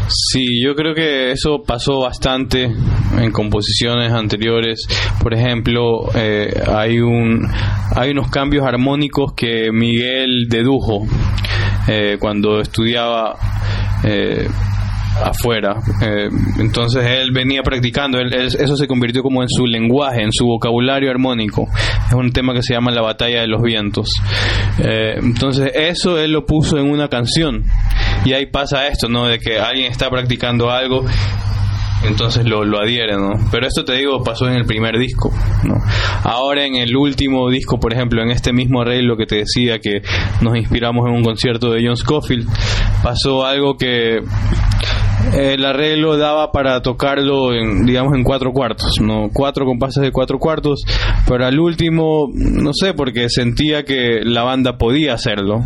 Sí, 0.07 0.61
yo 0.61 0.75
creo 0.75 0.93
que 0.93 1.31
eso 1.31 1.63
pasó 1.65 2.01
bastante 2.01 2.63
en 2.63 3.31
composiciones 3.31 4.11
anteriores. 4.11 4.85
Por 5.21 5.33
ejemplo, 5.33 6.09
eh, 6.13 6.53
hay 6.67 6.99
un 6.99 7.47
hay 7.95 8.11
unos 8.11 8.29
cambios 8.29 8.65
armónicos 8.65 9.33
que 9.33 9.71
Miguel 9.71 10.47
dedujo 10.49 11.05
eh, 11.87 12.17
cuando 12.19 12.59
estudiaba 12.59 13.37
eh, 14.03 14.47
afuera. 15.21 15.79
Eh, 16.01 16.29
entonces 16.59 17.05
él 17.05 17.31
venía 17.31 17.61
practicando, 17.63 18.19
eso 18.19 18.75
se 18.75 18.87
convirtió 18.87 19.21
como 19.21 19.41
en 19.41 19.49
su 19.49 19.65
lenguaje, 19.65 20.21
en 20.21 20.31
su 20.31 20.45
vocabulario 20.45 21.11
armónico. 21.11 21.67
Es 22.07 22.13
un 22.13 22.31
tema 22.31 22.53
que 22.53 22.61
se 22.61 22.73
llama 22.73 22.91
La 22.91 23.01
batalla 23.01 23.41
de 23.41 23.47
los 23.47 23.61
vientos. 23.61 24.09
Eh, 24.79 25.15
entonces 25.17 25.71
eso 25.73 26.17
él 26.19 26.31
lo 26.31 26.45
puso 26.45 26.77
en 26.77 26.89
una 26.89 27.07
canción. 27.07 27.63
Y 28.25 28.33
ahí 28.33 28.45
pasa 28.45 28.87
esto, 28.87 29.09
¿no? 29.09 29.27
De 29.27 29.39
que 29.39 29.59
alguien 29.59 29.91
está 29.91 30.09
practicando 30.09 30.71
algo 30.71 31.05
entonces 32.03 32.45
lo, 32.45 32.65
lo 32.65 32.81
adhiere, 32.81 33.15
¿no? 33.15 33.31
Pero 33.49 33.67
esto 33.67 33.85
te 33.85 33.93
digo 33.93 34.23
pasó 34.23 34.47
en 34.47 34.55
el 34.55 34.65
primer 34.65 34.97
disco, 34.97 35.31
¿no? 35.63 35.75
Ahora 36.23 36.65
en 36.65 36.75
el 36.75 36.95
último 36.95 37.49
disco, 37.49 37.79
por 37.79 37.93
ejemplo, 37.93 38.21
en 38.21 38.29
este 38.29 38.51
mismo 38.51 38.81
arreglo 38.81 39.15
que 39.15 39.25
te 39.25 39.37
decía 39.37 39.79
que 39.79 40.01
nos 40.41 40.57
inspiramos 40.57 41.07
en 41.07 41.15
un 41.15 41.23
concierto 41.23 41.71
de 41.71 41.85
John 41.85 41.95
Scofield, 41.95 42.47
pasó 43.01 43.45
algo 43.45 43.77
que 43.77 44.21
el 45.33 45.65
arreglo 45.65 46.17
daba 46.17 46.51
para 46.51 46.81
tocarlo 46.81 47.53
en, 47.53 47.85
digamos 47.85 48.13
en 48.15 48.23
cuatro 48.23 48.51
cuartos, 48.51 48.99
no 49.01 49.29
cuatro 49.33 49.65
compases 49.65 50.03
de 50.03 50.11
cuatro 50.11 50.39
cuartos, 50.39 50.83
pero 51.27 51.45
al 51.45 51.59
último 51.59 52.27
no 52.33 52.71
sé 52.73 52.93
porque 52.93 53.29
sentía 53.29 53.83
que 53.83 54.21
la 54.23 54.43
banda 54.43 54.77
podía 54.77 55.13
hacerlo 55.13 55.63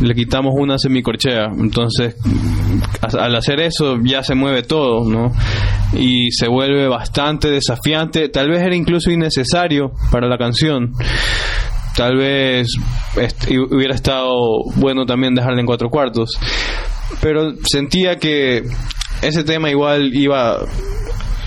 le 0.00 0.14
quitamos 0.14 0.54
una 0.56 0.78
semicorchea. 0.78 1.46
Entonces, 1.58 2.16
al 3.18 3.34
hacer 3.34 3.60
eso 3.60 3.98
ya 4.02 4.22
se 4.22 4.34
mueve 4.34 4.62
todo, 4.62 5.08
¿no? 5.08 5.32
Y 5.94 6.30
se 6.32 6.48
vuelve 6.48 6.88
bastante 6.88 7.50
desafiante. 7.50 8.28
Tal 8.28 8.50
vez 8.50 8.62
era 8.62 8.74
incluso 8.74 9.10
innecesario 9.10 9.92
para 10.10 10.28
la 10.28 10.38
canción. 10.38 10.92
Tal 11.96 12.16
vez 12.16 12.68
hubiera 13.70 13.94
estado 13.94 14.64
bueno 14.76 15.06
también 15.06 15.34
dejarla 15.34 15.60
en 15.60 15.66
cuatro 15.66 15.88
cuartos. 15.88 16.38
Pero 17.20 17.54
sentía 17.64 18.16
que 18.16 18.64
ese 19.22 19.44
tema 19.44 19.70
igual 19.70 20.14
iba 20.14 20.66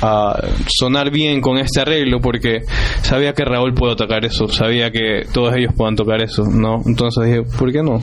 a 0.01 0.41
sonar 0.67 1.11
bien 1.11 1.41
con 1.41 1.57
este 1.57 1.81
arreglo 1.81 2.19
porque 2.21 2.61
sabía 3.01 3.33
que 3.33 3.43
Raúl 3.43 3.73
puede 3.73 3.95
tocar 3.95 4.23
eso, 4.25 4.47
sabía 4.47 4.91
que 4.91 5.23
todos 5.33 5.55
ellos 5.55 5.73
puedan 5.75 5.95
tocar 5.95 6.21
eso, 6.21 6.43
¿no? 6.45 6.81
Entonces 6.85 7.25
dije, 7.25 7.43
¿por 7.57 7.71
qué 7.71 7.83
no? 7.83 8.01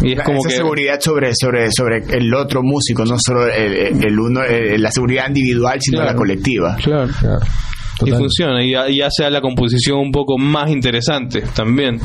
Y 0.00 0.12
es 0.12 0.22
como 0.22 0.38
Esa 0.38 0.48
que... 0.48 0.56
seguridad 0.56 1.00
sobre, 1.00 1.32
sobre, 1.34 1.70
sobre 1.70 1.98
el 2.16 2.32
otro 2.34 2.62
músico, 2.62 3.04
no 3.04 3.16
solo 3.18 3.46
el, 3.46 4.18
uno, 4.18 4.42
la 4.44 4.90
seguridad 4.90 5.28
individual, 5.28 5.78
sino 5.80 6.02
la 6.02 6.14
colectiva. 6.14 6.76
Claro, 6.76 7.08
Y 8.04 8.10
funciona, 8.10 8.64
y, 8.64 8.74
y, 8.94 9.00
hace 9.00 9.24
a 9.24 9.30
la 9.30 9.40
composición 9.40 9.98
un 9.98 10.10
poco 10.10 10.38
más 10.38 10.70
interesante 10.70 11.42
también. 11.54 12.00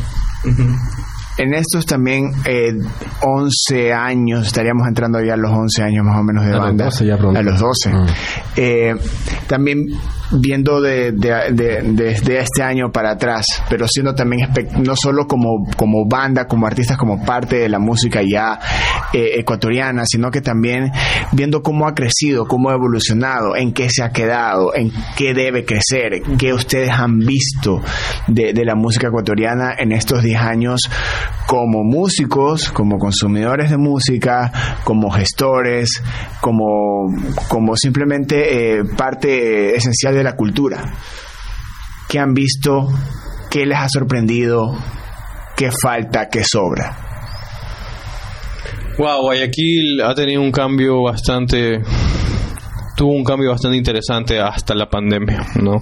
En 1.38 1.54
estos 1.54 1.86
también 1.86 2.32
eh, 2.45 2.73
11 3.21 3.93
años, 3.93 4.47
estaríamos 4.47 4.88
entrando 4.88 5.21
ya 5.21 5.36
a 5.36 5.38
los 5.38 5.52
11 5.52 5.84
años 5.84 6.06
más 6.06 6.19
o 6.19 6.23
menos 6.23 6.45
de 6.45 6.52
banda. 6.58 6.89
a 7.36 7.41
los 7.43 7.60
12. 7.60 7.89
Mm. 7.89 8.06
Eh, 8.56 8.95
también 9.47 9.88
viendo 10.32 10.82
de, 10.82 11.12
desde 11.12 12.40
este 12.40 12.63
año 12.63 12.92
para 12.92 13.12
atrás, 13.12 13.46
pero 13.70 13.88
siendo 13.88 14.13
también 14.13 14.50
no 14.80 14.96
solo 14.96 15.28
como, 15.28 15.66
como 15.76 16.08
banda, 16.08 16.48
como 16.48 16.68
artistas, 16.68 16.98
como 16.98 17.24
parte 17.26 17.58
de 17.58 17.70
la 17.70 17.80
música 17.80 18.22
ya 18.22 18.60
eh, 19.13 19.40
ecuatoriana, 19.40 20.04
sino 20.06 20.32
que 20.32 20.42
también 20.42 20.92
viendo 21.32 21.62
cómo 21.62 21.88
ha 21.88 21.94
crecido, 21.94 22.46
cómo 22.46 22.70
ha 22.70 22.74
evolucionado, 22.74 23.56
en 23.56 23.74
qué 23.74 23.90
se 23.90 24.04
ha 24.04 24.10
quedado, 24.10 24.76
en 24.76 24.92
qué 25.16 25.34
debe 25.34 25.66
crecer, 25.66 26.22
qué 26.38 26.54
ustedes 26.54 26.92
han 26.92 27.20
visto 27.20 27.82
de, 28.28 28.54
de 28.54 28.66
la 28.66 28.76
música 28.76 29.08
ecuatoriana 29.08 29.74
en 29.78 29.92
estos 29.92 30.24
10 30.24 30.40
años 30.42 30.82
como 31.48 31.84
músicos, 31.84 32.70
como 32.70 32.98
consumidores 32.98 33.70
de 33.70 33.78
música, 33.78 34.52
como 34.84 35.10
gestores, 35.10 36.04
como, 36.42 37.10
como 37.48 37.76
simplemente 37.76 38.80
eh, 38.80 38.84
parte 38.98 39.76
esencial 39.76 40.13
de 40.18 40.24
la 40.24 40.36
cultura. 40.36 40.94
¿Qué 42.10 42.20
han 42.20 42.34
visto? 42.34 42.88
¿Qué 43.50 43.66
les 43.66 43.78
ha 43.78 43.88
sorprendido? 43.90 44.76
¿Qué 45.56 45.70
falta? 45.72 46.30
¿Qué 46.30 46.44
sobra? 46.44 46.98
Guayaquil 48.98 50.02
ha 50.02 50.16
tenido 50.16 50.42
un 50.42 50.52
cambio 50.52 51.04
bastante 51.04 51.82
tuvo 52.98 53.14
un 53.14 53.24
cambio 53.24 53.52
bastante 53.52 53.78
interesante 53.78 54.40
hasta 54.40 54.74
la 54.76 54.90
pandemia, 54.90 55.46
¿no? 55.62 55.82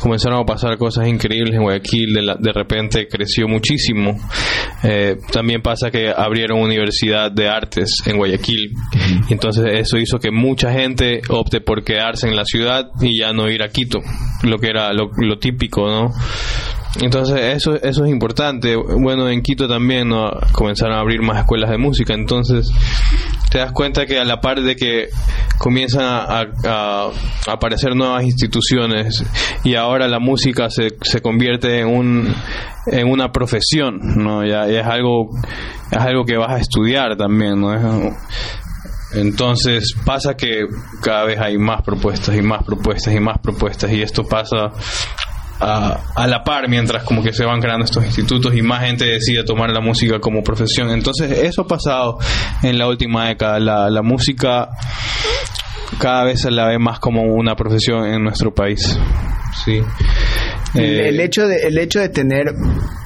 Comenzaron 0.00 0.40
a 0.40 0.44
pasar 0.44 0.76
cosas 0.78 1.06
increíbles 1.06 1.54
en 1.54 1.62
Guayaquil, 1.62 2.12
de, 2.14 2.22
la- 2.22 2.36
de 2.36 2.52
repente 2.52 3.06
creció 3.06 3.46
muchísimo. 3.46 4.18
Eh, 4.82 5.16
también 5.30 5.62
pasa 5.62 5.90
que 5.90 6.08
abrieron 6.14 6.60
universidad 6.60 7.30
de 7.30 7.48
artes 7.48 8.02
en 8.06 8.16
Guayaquil, 8.16 8.72
entonces 9.30 9.64
eso 9.72 9.96
hizo 9.98 10.18
que 10.18 10.30
mucha 10.30 10.72
gente 10.72 11.20
opte 11.28 11.60
por 11.60 11.84
quedarse 11.84 12.28
en 12.28 12.36
la 12.36 12.44
ciudad 12.44 12.86
y 13.00 13.18
ya 13.20 13.32
no 13.32 13.48
ir 13.48 13.62
a 13.62 13.68
Quito, 13.68 14.00
lo 14.42 14.58
que 14.58 14.68
era 14.68 14.92
lo, 14.92 15.10
lo 15.16 15.38
típico, 15.38 15.86
¿no? 15.88 16.10
Entonces 17.00 17.56
eso 17.56 17.74
eso 17.74 18.04
es 18.04 18.10
importante. 18.10 18.76
Bueno, 18.76 19.28
en 19.28 19.42
Quito 19.42 19.66
también 19.66 20.08
¿no? 20.10 20.30
comenzaron 20.52 20.96
a 20.96 21.00
abrir 21.00 21.22
más 21.22 21.38
escuelas 21.38 21.70
de 21.70 21.76
música. 21.78 22.14
Entonces 22.14 22.70
te 23.54 23.60
das 23.60 23.70
cuenta 23.70 24.04
que 24.04 24.18
a 24.18 24.24
la 24.24 24.40
par 24.40 24.60
de 24.60 24.74
que 24.74 25.10
comienzan 25.58 26.02
a, 26.04 27.08
aparecer 27.46 27.94
nuevas 27.94 28.24
instituciones 28.24 29.24
y 29.62 29.76
ahora 29.76 30.08
la 30.08 30.18
música 30.18 30.68
se, 30.70 30.88
se 31.02 31.22
convierte 31.22 31.78
en 31.78 31.86
un 31.86 32.34
en 32.86 33.08
una 33.08 33.30
profesión, 33.30 34.00
¿no? 34.16 34.44
Ya, 34.44 34.66
es 34.66 34.84
algo 34.84 35.30
es 35.88 35.98
algo 35.98 36.24
que 36.24 36.36
vas 36.36 36.50
a 36.50 36.58
estudiar 36.58 37.16
también, 37.16 37.60
¿no? 37.60 37.72
Es- 37.72 38.14
entonces 39.14 39.94
pasa 40.04 40.34
que 40.36 40.66
cada 41.00 41.22
vez 41.24 41.38
hay 41.38 41.56
más 41.56 41.82
propuestas 41.82 42.34
y 42.34 42.42
más 42.42 42.64
propuestas 42.64 43.14
y 43.14 43.20
más 43.20 43.38
propuestas 43.38 43.92
y 43.92 44.02
esto 44.02 44.24
pasa 44.24 44.72
a, 45.60 46.00
a 46.14 46.26
la 46.26 46.42
par 46.42 46.68
mientras 46.68 47.04
como 47.04 47.22
que 47.22 47.32
se 47.32 47.44
van 47.44 47.60
creando 47.60 47.84
estos 47.84 48.04
institutos 48.04 48.54
y 48.54 48.62
más 48.62 48.82
gente 48.84 49.04
decide 49.04 49.44
tomar 49.44 49.70
la 49.70 49.80
música 49.80 50.18
como 50.18 50.42
profesión. 50.42 50.90
Entonces 50.90 51.30
eso 51.30 51.62
ha 51.62 51.66
pasado 51.66 52.18
en 52.62 52.78
la 52.78 52.88
última 52.88 53.28
década. 53.28 53.58
La, 53.60 53.90
la 53.90 54.02
música 54.02 54.70
cada 55.98 56.24
vez 56.24 56.40
se 56.40 56.50
la 56.50 56.66
ve 56.66 56.78
más 56.78 56.98
como 56.98 57.22
una 57.22 57.54
profesión 57.54 58.06
en 58.06 58.22
nuestro 58.24 58.54
país. 58.54 58.98
Sí. 59.64 59.80
El, 60.74 60.82
Eh, 60.84 61.08
el 61.08 61.20
hecho 61.20 61.46
de, 61.46 61.66
el 61.68 61.78
hecho 61.78 62.00
de 62.00 62.08
tener 62.08 62.46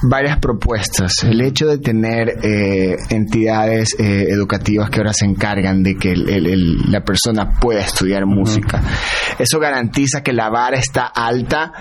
varias 0.01 0.39
propuestas, 0.39 1.23
el 1.23 1.41
hecho 1.41 1.67
de 1.67 1.77
tener 1.77 2.39
eh, 2.43 2.95
entidades 3.09 3.95
eh, 3.99 4.27
educativas 4.29 4.89
que 4.89 4.99
ahora 4.99 5.13
se 5.13 5.25
encargan 5.25 5.83
de 5.83 5.95
que 5.95 6.11
el- 6.13 6.29
el- 6.29 6.47
el- 6.47 6.91
la 6.91 7.01
persona 7.03 7.59
pueda 7.59 7.81
estudiar 7.81 8.25
música, 8.25 8.81
¿eso 9.37 9.59
garantiza 9.59 10.23
que 10.23 10.33
la 10.33 10.49
vara 10.49 10.77
está 10.77 11.05
alta 11.05 11.71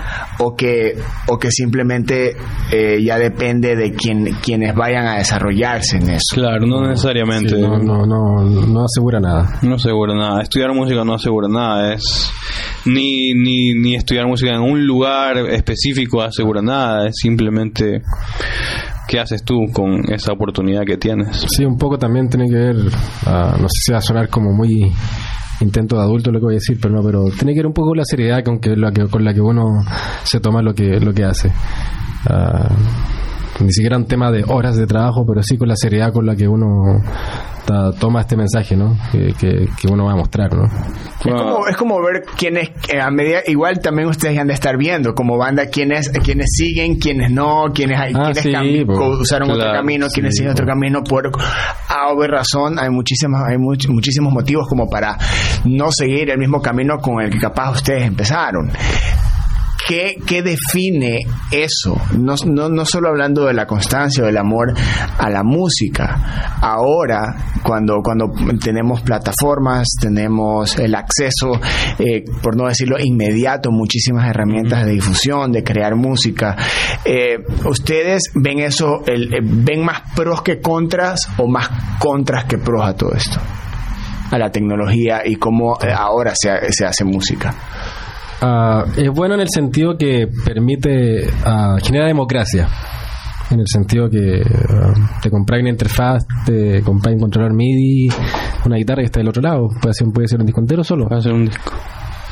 o 0.41 0.55
que, 0.55 0.95
o 1.29 1.39
que 1.39 1.51
simplemente 1.51 2.37
eh, 2.73 2.99
ya 3.03 3.19
depende 3.19 3.75
de 3.77 3.93
quien, 3.93 4.35
quienes 4.43 4.75
vayan 4.75 5.07
a 5.07 5.17
desarrollarse 5.19 5.97
en 5.97 6.11
eso? 6.11 6.35
Claro, 6.35 6.67
no 6.67 6.87
necesariamente. 6.87 7.51
Sí, 7.55 7.61
no, 7.63 7.79
no, 7.79 8.05
no, 8.05 8.43
no 8.45 8.85
asegura 8.85 9.21
nada. 9.21 9.59
No 9.63 9.77
asegura 9.77 10.15
nada. 10.15 10.43
Estudiar 10.43 10.75
música 10.75 11.03
no 11.05 11.15
asegura 11.15 11.49
nada. 11.49 11.95
Es 11.95 12.31
ni, 12.85 13.33
ni, 13.33 13.73
ni 13.75 13.95
estudiar 13.95 14.27
música 14.27 14.53
en 14.53 14.61
un 14.61 14.85
lugar 14.87 15.39
específico 15.39 15.78
asegura 16.25 16.63
nada. 16.63 17.09
Es 17.09 17.17
simplemente 17.17 18.03
qué 19.09 19.19
haces 19.19 19.43
tú 19.43 19.57
con 19.73 20.13
esa 20.13 20.33
oportunidad 20.33 20.85
que 20.85 20.97
tienes. 20.97 21.47
Sí, 21.49 21.65
un 21.65 21.79
poco 21.79 21.99
también 21.99 22.29
tiene 22.29 22.49
que 22.49 22.57
ver, 22.57 22.77
ah, 23.27 23.57
no 23.59 23.67
sé 23.69 23.83
si 23.85 23.93
va 23.93 23.99
a 23.99 24.03
sonar 24.03 24.29
como 24.29 24.53
muy 24.53 24.93
intento 25.61 25.97
de 25.97 26.03
adulto 26.03 26.31
lo 26.31 26.39
que 26.39 26.45
voy 26.45 26.55
a 26.55 26.63
decir, 26.63 26.79
pero 26.81 26.95
no, 26.95 27.03
pero 27.03 27.25
tiene 27.37 27.53
que 27.53 27.61
ver 27.61 27.67
un 27.67 27.73
poco 27.73 27.95
la 27.95 28.05
seriedad 28.05 28.45
con, 28.45 28.61
que, 28.61 28.77
la 28.77 28.93
que, 28.93 29.07
con 29.09 29.25
la 29.25 29.35
que 29.35 29.41
uno 29.41 29.85
se 30.23 30.41
toma 30.41 30.63
lo 30.63 30.75
que, 30.75 31.01
lo 31.01 31.13
que 31.13 31.25
hace. 31.25 31.51
Ah, 32.29 32.69
ni 33.61 33.73
siquiera 33.73 33.97
un 33.97 34.07
tema 34.07 34.31
de 34.31 34.45
horas 34.47 34.77
de 34.77 34.87
trabajo, 34.87 35.25
pero 35.27 35.43
sí 35.43 35.57
con 35.57 35.69
la 35.69 35.75
seriedad 35.77 36.13
con 36.13 36.27
la 36.27 36.37
que 36.37 36.47
uno 36.47 37.03
ta- 37.69 37.93
toma 37.93 38.23
este 38.23 38.37
mensaje, 38.37 38.77
¿no? 38.77 38.97
Que, 39.13 39.35
que, 39.39 39.69
que 39.81 39.89
uno 39.93 40.07
va 40.07 40.13
a 40.13 40.17
mostrar, 40.17 40.53
¿no? 40.55 40.65
Es 40.65 41.21
como, 41.23 41.67
es 41.69 41.77
como 41.77 42.01
ver 42.01 42.23
quiénes, 42.37 42.71
eh, 42.93 43.01
a 43.01 43.11
medida, 43.11 43.41
igual 43.47 43.81
también 43.81 44.09
ustedes 44.09 44.39
han 44.39 44.47
de 44.47 44.55
estar 44.55 44.77
viendo 44.79 45.15
como 45.15 45.37
banda 45.37 45.67
quiénes, 45.67 46.09
quiénes 46.11 46.47
siguen, 46.57 46.97
quiénes 46.99 47.31
no, 47.31 47.67
quiénes, 47.75 48.01
hay, 48.01 48.13
Ah, 48.17 48.31
quiénes 48.33 48.43
sí, 48.79 48.85
co- 48.87 49.19
usaron 49.21 49.51
otro 49.51 49.71
camino, 49.73 50.07
quiénes 50.13 50.33
sí, 50.35 50.39
siguen 50.39 50.53
otro 50.53 50.65
po. 50.65 50.71
camino 50.73 51.03
por 51.05 51.27
A 51.89 52.13
o 52.13 52.17
B 52.19 52.27
razón. 52.29 52.79
Hay 52.79 52.89
muchísimas, 52.91 53.43
hay 53.51 53.57
much- 53.59 53.89
muchísimos 53.89 54.33
motivos 54.33 54.67
como 54.69 54.89
para 54.89 55.19
no 55.65 55.89
seguir 55.91 56.31
el 56.31 56.39
mismo 56.39 56.63
camino 56.63 56.99
con 56.99 57.21
el 57.21 57.31
que 57.31 57.39
capaz 57.39 57.73
ustedes 57.73 58.05
empezaron. 58.07 58.71
¿Qué, 59.89 60.17
qué 60.27 60.43
define 60.43 61.21
eso? 61.51 61.97
No, 62.19 62.35
no, 62.45 62.69
no 62.69 62.85
solo 62.85 63.09
hablando 63.09 63.47
de 63.47 63.55
la 63.55 63.67
constancia 63.67 64.23
o 64.23 64.27
del 64.27 64.37
amor 64.37 64.75
a 65.19 65.31
la 65.31 65.43
música. 65.43 66.59
Ahora, 66.61 67.35
cuando, 67.63 68.03
cuando 68.03 68.27
tenemos 68.63 69.01
plataformas, 69.01 69.89
tenemos 69.99 70.79
el 70.79 70.95
acceso, 70.95 71.53
eh, 71.99 72.23
por 72.43 72.55
no 72.55 72.69
decirlo 72.69 72.97
inmediato, 73.03 73.71
muchísimas 73.71 74.29
herramientas 74.29 74.85
de 74.85 74.93
difusión, 74.93 75.53
de 75.53 75.65
crear 75.65 75.95
música. 75.97 76.55
eh, 77.07 77.39
¿Ustedes 77.65 78.25
ven 78.35 78.59
eso, 78.59 79.03
el- 79.07 79.33
eh, 79.33 79.39
ven 79.43 79.85
más 79.87 80.03
pros 80.15 80.43
que 80.43 80.61
contras 80.61 81.21
o 81.39 81.49
más 81.49 81.67
contras 81.99 82.45
que 82.45 82.59
pros 82.59 82.85
a 82.87 82.95
todo 82.95 83.13
esto? 83.15 83.39
A 84.31 84.37
la 84.37 84.51
tecnología 84.53 85.23
y 85.25 85.37
cómo 85.37 85.79
eh, 85.81 85.91
ahora 85.97 86.35
se, 86.39 86.51
se 86.73 86.85
hace 86.85 87.05
música. 87.05 87.55
Ah, 88.41 88.85
es 88.97 89.11
bueno 89.11 89.35
en 89.35 89.41
el 89.41 89.49
sentido 89.49 89.97
que 89.97 90.29
permite 90.45 91.29
ah, 91.45 91.77
genera 91.83 92.07
democracia. 92.07 92.69
En 93.51 93.61
el 93.61 93.67
sentido 93.67 94.09
que 94.09 94.43
ah, 94.43 95.19
te 95.21 95.31
compras 95.31 95.61
una 95.61 95.71
interfaz, 95.71 96.27
te 96.45 96.83
compras 96.83 97.15
un 97.15 97.21
controlador 97.21 97.55
MIDI, 97.57 98.09
una 98.67 98.77
guitarra 98.77 99.03
que 99.03 99.07
está 99.07 99.21
del 99.21 99.29
otro 99.29 99.43
lado. 99.43 99.69
Puede 99.81 99.95
ser, 99.95 100.09
puede 100.13 100.29
ser 100.29 100.41
un 100.41 100.47
disco 100.47 100.61
entero 100.61 100.85
solo. 100.85 101.13
hacer 101.13 101.33
un 101.33 101.47
disco 101.47 101.73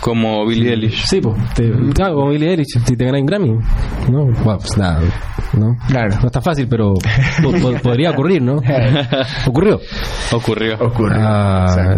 como 0.01 0.47
Billie 0.47 0.71
Eilish. 0.73 1.05
Sí, 1.07 1.21
pues. 1.21 1.35
Claro, 1.95 2.15
como 2.17 2.31
Billie 2.31 2.51
Eilish, 2.51 2.79
si 2.85 2.97
te 2.97 3.05
ganas 3.05 3.21
un 3.21 3.27
Grammy. 3.27 3.51
No, 4.11 4.25
bueno, 4.27 4.59
pues 4.59 4.77
nada. 4.79 5.01
¿no? 5.55 5.77
Claro. 5.89 6.17
No 6.21 6.27
es 6.27 6.33
tan 6.33 6.43
fácil, 6.43 6.69
pero 6.69 6.95
po- 7.43 7.53
po- 7.53 7.79
podría 7.83 8.11
ocurrir, 8.11 8.43
¿no? 8.43 8.57
Ocurrió. 9.47 9.81
Ocurrió. 10.33 10.77
Ocurre. 10.81 11.17
Ah, 11.19 11.97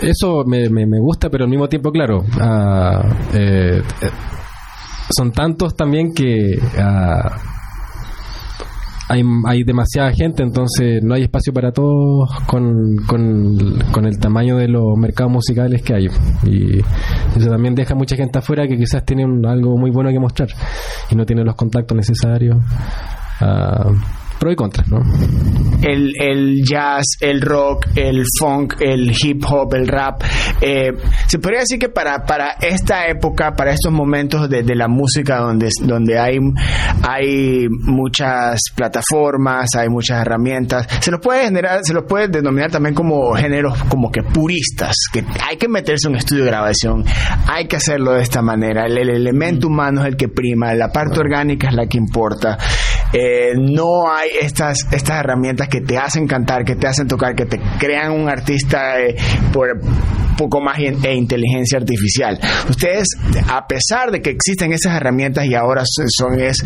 eso 0.00 0.44
me, 0.46 0.68
me, 0.68 0.86
me 0.86 0.98
gusta, 1.00 1.28
pero 1.30 1.44
al 1.44 1.50
mismo 1.50 1.68
tiempo, 1.68 1.90
claro, 1.90 2.24
ah, 2.40 3.02
eh, 3.34 3.82
eh, 4.02 4.10
son 5.16 5.30
tantos 5.32 5.74
también 5.76 6.12
que 6.12 6.58
ah, 6.78 7.36
hay, 9.08 9.22
hay 9.46 9.62
demasiada 9.62 10.12
gente, 10.12 10.42
entonces 10.42 11.02
no 11.02 11.14
hay 11.14 11.22
espacio 11.22 11.52
para 11.52 11.72
todos 11.72 12.28
con, 12.46 12.96
con, 13.06 13.78
con 13.92 14.06
el 14.06 14.18
tamaño 14.18 14.56
de 14.56 14.68
los 14.68 14.96
mercados 14.96 15.32
musicales 15.32 15.82
que 15.82 15.94
hay. 15.94 16.08
Y 16.44 16.80
eso 17.36 17.48
también 17.48 17.74
deja 17.74 17.94
mucha 17.94 18.16
gente 18.16 18.38
afuera 18.38 18.66
que 18.66 18.76
quizás 18.76 19.04
tiene 19.04 19.24
algo 19.48 19.76
muy 19.76 19.90
bueno 19.90 20.10
que 20.10 20.18
mostrar 20.18 20.48
y 21.10 21.14
no 21.14 21.24
tiene 21.24 21.44
los 21.44 21.54
contactos 21.54 21.96
necesarios. 21.96 22.56
Ah, 23.40 23.90
pro 24.38 24.52
y 24.52 24.56
contra, 24.56 24.84
¿no? 24.88 25.02
el, 25.82 26.12
el 26.18 26.64
jazz, 26.64 27.04
el 27.20 27.40
rock, 27.40 27.86
el 27.94 28.24
funk, 28.38 28.74
el 28.80 29.12
hip 29.12 29.44
hop, 29.48 29.74
el 29.74 29.88
rap. 29.88 30.22
Eh, 30.60 30.92
se 31.26 31.38
podría 31.38 31.60
decir 31.60 31.78
que 31.78 31.88
para, 31.88 32.24
para 32.24 32.52
esta 32.60 33.06
época, 33.06 33.52
para 33.54 33.72
estos 33.72 33.92
momentos 33.92 34.48
de, 34.48 34.62
de 34.62 34.74
la 34.74 34.88
música 34.88 35.38
donde, 35.38 35.68
donde 35.82 36.18
hay, 36.18 36.38
hay 37.02 37.66
muchas 37.68 38.60
plataformas, 38.74 39.74
hay 39.76 39.88
muchas 39.88 40.20
herramientas, 40.20 40.86
se 41.00 41.10
los 41.10 41.20
puede 41.20 41.44
generar, 41.44 41.80
se 41.82 41.92
los 41.94 42.04
puede 42.04 42.28
denominar 42.28 42.70
también 42.70 42.94
como 42.94 43.34
géneros 43.34 43.76
como 43.84 44.10
que 44.10 44.22
puristas, 44.22 44.94
que 45.12 45.24
hay 45.46 45.56
que 45.56 45.68
meterse 45.68 46.08
en 46.08 46.14
un 46.14 46.18
estudio 46.18 46.44
de 46.44 46.50
grabación, 46.50 47.04
hay 47.46 47.66
que 47.66 47.76
hacerlo 47.76 48.12
de 48.12 48.22
esta 48.22 48.42
manera, 48.42 48.86
el, 48.86 48.98
el 48.98 49.10
elemento 49.10 49.68
humano 49.68 50.02
es 50.02 50.08
el 50.08 50.16
que 50.16 50.28
prima, 50.28 50.74
la 50.74 50.88
parte 50.88 51.20
orgánica 51.20 51.68
es 51.68 51.74
la 51.74 51.86
que 51.86 51.98
importa. 51.98 52.58
Eh, 53.12 53.54
no 53.56 54.10
hay 54.10 54.30
estas, 54.40 54.78
estas 54.90 55.20
herramientas 55.20 55.68
que 55.68 55.80
te 55.80 55.96
hacen 55.96 56.26
cantar, 56.26 56.64
que 56.64 56.76
te 56.76 56.86
hacen 56.86 57.06
tocar, 57.06 57.34
que 57.34 57.46
te 57.46 57.60
crean 57.78 58.12
un 58.12 58.28
artista 58.28 59.00
eh, 59.00 59.16
por 59.52 59.80
poco 60.36 60.60
más 60.60 60.78
e 60.78 61.14
inteligencia 61.14 61.78
artificial. 61.78 62.38
Ustedes, 62.68 63.08
a 63.48 63.66
pesar 63.66 64.10
de 64.10 64.20
que 64.20 64.30
existen 64.30 64.72
esas 64.72 64.94
herramientas 64.94 65.46
y 65.46 65.54
ahora 65.54 65.82
son 65.84 66.40
es 66.40 66.62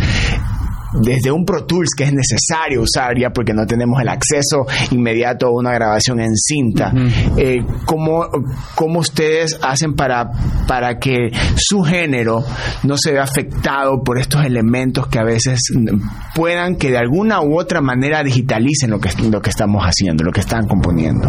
desde 0.93 1.31
un 1.31 1.45
Pro 1.45 1.65
Tools 1.65 1.91
que 1.97 2.05
es 2.05 2.13
necesario 2.13 2.83
usar 2.83 3.19
ya 3.19 3.31
porque 3.31 3.55
no 3.55 3.67
tenemos 3.67 4.01
el 4.01 4.09
acceso 4.09 4.67
inmediato 4.91 5.47
a 5.47 5.51
una 5.51 5.73
grabación 5.73 6.21
en 6.21 6.35
cinta. 6.37 6.93
eh, 7.37 7.65
¿cómo, 7.85 8.27
cómo 8.75 9.01
ustedes 9.01 9.59
hacen 9.63 9.95
para, 9.95 10.31
para 10.67 10.99
que 10.99 11.31
su 11.57 11.83
género 11.83 12.45
no 12.83 12.97
se 12.97 13.13
vea 13.13 13.23
afectado 13.23 14.03
por 14.03 14.19
estos 14.19 14.45
elementos 14.45 15.07
que 15.09 15.19
a 15.19 15.25
veces 15.25 15.61
puedan 16.35 16.77
que 16.77 16.91
de 16.91 16.99
alguna 16.99 17.43
u 17.43 17.59
otra 17.59 17.81
manera 17.81 18.23
digitalicen 18.23 18.91
lo 18.91 19.01
que, 19.01 19.11
lo 19.31 19.41
que 19.41 19.51
estamos 19.51 19.83
haciendo, 19.85 20.25
lo 20.25 20.33
que 20.33 20.41
están 20.41 20.67
componiendo? 20.67 21.29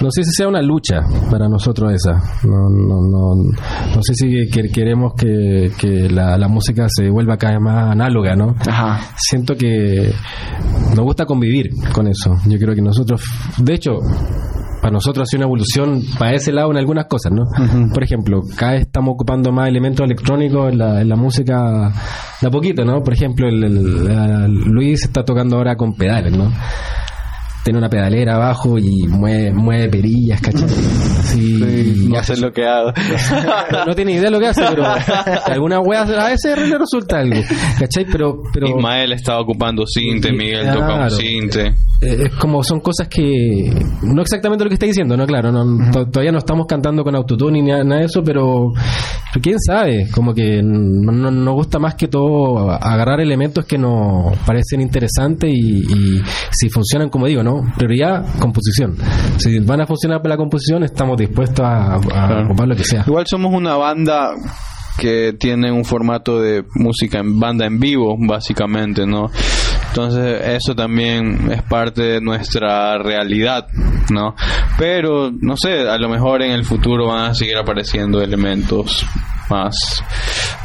No 0.00 0.10
sé 0.10 0.24
si 0.24 0.30
sea 0.32 0.48
una 0.48 0.60
lucha 0.62 1.00
para 1.30 1.48
nosotros 1.48 1.92
esa. 1.92 2.12
No, 2.44 2.68
no, 2.68 3.00
no, 3.08 3.52
no 3.94 4.02
sé 4.02 4.14
si 4.14 4.48
que- 4.50 4.68
queremos 4.70 5.14
que, 5.14 5.70
que 5.78 6.08
la, 6.10 6.36
la 6.36 6.48
música 6.48 6.86
se 6.88 7.08
vuelva 7.10 7.36
cada 7.36 7.54
vez 7.54 7.62
más 7.62 7.92
análoga, 7.92 8.34
¿no? 8.36 8.54
Ajá. 8.66 9.00
Siento 9.16 9.54
que 9.56 10.12
nos 10.90 11.00
gusta 11.04 11.24
convivir 11.26 11.70
con 11.92 12.06
eso. 12.08 12.36
Yo 12.46 12.58
creo 12.58 12.74
que 12.74 12.82
nosotros, 12.82 13.22
de 13.58 13.74
hecho, 13.74 13.92
para 14.82 14.92
nosotros 14.92 15.22
ha 15.22 15.26
sido 15.30 15.38
una 15.40 15.46
evolución 15.46 16.02
para 16.18 16.34
ese 16.34 16.52
lado 16.52 16.70
en 16.70 16.76
algunas 16.76 17.06
cosas, 17.06 17.32
¿no? 17.32 17.44
Por 17.92 18.02
ejemplo, 18.02 18.42
cada 18.56 18.72
vez 18.72 18.82
estamos 18.82 19.14
ocupando 19.14 19.50
más 19.50 19.68
elementos 19.68 20.04
electrónicos 20.04 20.72
en 20.72 20.78
la, 20.78 21.00
en 21.00 21.08
la 21.08 21.16
música 21.16 21.90
de 22.40 22.46
a 22.46 22.50
poquito, 22.50 22.84
¿no? 22.84 23.02
Por 23.02 23.14
ejemplo, 23.14 23.48
el, 23.48 23.64
el- 23.64 24.10
el- 24.10 24.64
Luis 24.66 25.04
está 25.04 25.24
tocando 25.24 25.56
ahora 25.56 25.76
con 25.76 25.94
pedales, 25.94 26.36
¿no? 26.36 26.52
Tiene 27.64 27.78
una 27.78 27.88
pedalera 27.88 28.34
abajo 28.36 28.78
y 28.78 29.06
mueve, 29.08 29.50
mueve 29.52 29.88
perillas, 29.88 30.38
¿cachai? 30.40 30.64
Así, 30.64 31.94
y 32.04 32.08
no 32.08 32.18
hace 32.18 32.36
sé 32.36 32.40
lo 32.42 32.52
que 32.52 32.66
hago. 32.66 32.92
no, 33.72 33.86
no 33.86 33.94
tiene 33.94 34.12
idea 34.12 34.24
de 34.24 34.30
lo 34.30 34.38
que 34.38 34.48
hace, 34.48 34.62
pero 34.68 34.84
alguna 35.46 35.80
wea 35.80 36.02
a 36.02 36.28
veces 36.28 36.58
le 36.58 36.76
resulta 36.78 37.20
algo, 37.20 37.40
¿cachai? 37.78 38.04
Pero, 38.10 38.42
pero 38.52 38.68
Ismael 38.68 39.12
estaba 39.12 39.40
ocupando 39.40 39.84
cinte, 39.86 40.30
Miguel 40.32 40.66
toca 40.72 40.86
un 40.92 40.94
Claro. 40.94 41.10
cinte. 41.16 41.66
eh, 42.02 42.24
es 42.26 42.30
como 42.34 42.62
son 42.62 42.80
cosas 42.80 43.08
que 43.08 43.72
no 44.02 44.20
exactamente 44.20 44.62
lo 44.64 44.68
que 44.68 44.74
está 44.74 44.86
diciendo 44.86 45.16
no 45.16 45.26
claro 45.26 45.50
no, 45.50 45.90
to- 45.90 46.06
todavía 46.10 46.32
no 46.32 46.38
estamos 46.38 46.66
cantando 46.66 47.02
con 47.02 47.14
autotune 47.14 47.62
ni 47.62 47.70
nada, 47.70 47.82
de 47.98 48.04
eso 48.04 48.22
pero, 48.22 48.72
pero 49.32 49.42
quién 49.42 49.58
sabe 49.58 50.08
como 50.12 50.34
que 50.34 50.60
no- 50.62 51.12
no- 51.12 51.30
nos 51.30 51.54
gusta 51.54 51.78
más 51.78 51.94
que 51.94 52.08
todo 52.08 52.70
agarrar 52.70 53.20
elementos 53.20 53.64
que 53.64 53.78
nos 53.78 54.36
parecen 54.38 54.80
interesantes 54.82 55.50
y, 55.50 55.78
y 55.80 56.20
si 56.50 56.68
funcionan 56.68 57.08
como 57.08 57.26
digo 57.26 57.42
no 57.42 57.53
prioridad 57.76 58.24
composición 58.38 58.96
si 59.38 59.58
van 59.60 59.80
a 59.82 59.86
funcionar 59.86 60.18
para 60.22 60.34
la 60.34 60.36
composición 60.36 60.82
estamos 60.84 61.16
dispuestos 61.16 61.64
a, 61.64 61.94
a 61.96 62.00
Claro. 62.00 62.44
ocupar 62.46 62.68
lo 62.68 62.76
que 62.76 62.84
sea 62.84 63.04
Igual 63.06 63.24
somos 63.26 63.52
una 63.52 63.76
banda 63.76 64.30
que 64.98 65.32
tiene 65.38 65.72
un 65.72 65.84
formato 65.84 66.40
de 66.40 66.62
música 66.76 67.18
en 67.18 67.40
banda 67.40 67.66
en 67.66 67.80
vivo, 67.80 68.16
básicamente, 68.28 69.04
¿no? 69.04 69.28
Entonces 69.94 70.40
eso 70.44 70.74
también 70.74 71.52
es 71.52 71.62
parte 71.62 72.02
de 72.02 72.20
nuestra 72.20 72.98
realidad, 72.98 73.68
¿no? 74.12 74.34
Pero, 74.76 75.30
no 75.40 75.56
sé, 75.56 75.88
a 75.88 75.96
lo 75.98 76.08
mejor 76.08 76.42
en 76.42 76.50
el 76.50 76.64
futuro 76.64 77.06
van 77.06 77.30
a 77.30 77.34
seguir 77.34 77.56
apareciendo 77.56 78.20
elementos 78.20 79.06
más 79.48 80.02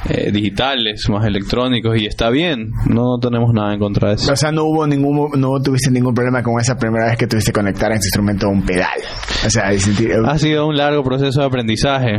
eh, 0.10 0.32
digitales, 0.32 1.08
más 1.12 1.28
electrónicos 1.28 1.96
y 2.02 2.08
está 2.08 2.32
bien, 2.32 2.72
no 2.88 3.20
tenemos 3.22 3.54
nada 3.54 3.72
en 3.72 3.80
contra 3.80 4.10
de 4.10 4.16
eso. 4.16 4.34
O 4.34 4.36
sea, 4.36 4.52
no 4.52 4.64
hubo 4.64 4.88
ningún, 4.88 5.30
no 5.40 5.62
tuviste 5.62 5.92
ningún 5.92 6.16
problema 6.16 6.42
con 6.42 6.60
esa 6.60 6.76
primera 6.76 7.06
vez 7.06 7.18
que 7.18 7.28
tuviste 7.28 7.52
que 7.52 7.60
conectar 7.60 7.92
a 7.92 7.96
ese 7.98 8.08
instrumento 8.08 8.48
a 8.48 8.50
un 8.50 8.64
pedal. 8.64 8.98
O 9.46 9.50
sea, 9.52 9.72
sentir- 9.74 10.12
Ha 10.28 10.40
sido 10.40 10.66
un 10.66 10.76
largo 10.76 11.04
proceso 11.04 11.42
de 11.42 11.46
aprendizaje, 11.46 12.14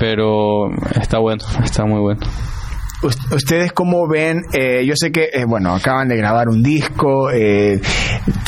pero 0.00 0.70
está 0.98 1.18
bueno, 1.18 1.44
está 1.62 1.84
muy 1.84 2.00
bueno. 2.00 2.20
Us- 3.02 3.32
¿Ustedes 3.32 3.72
cómo 3.72 4.08
ven? 4.08 4.42
Eh, 4.52 4.84
yo 4.86 4.94
sé 4.96 5.12
que, 5.12 5.28
eh, 5.32 5.44
bueno, 5.46 5.74
acaban 5.74 6.08
de 6.08 6.16
grabar 6.16 6.48
un 6.48 6.62
disco, 6.62 7.30
eh, 7.30 7.78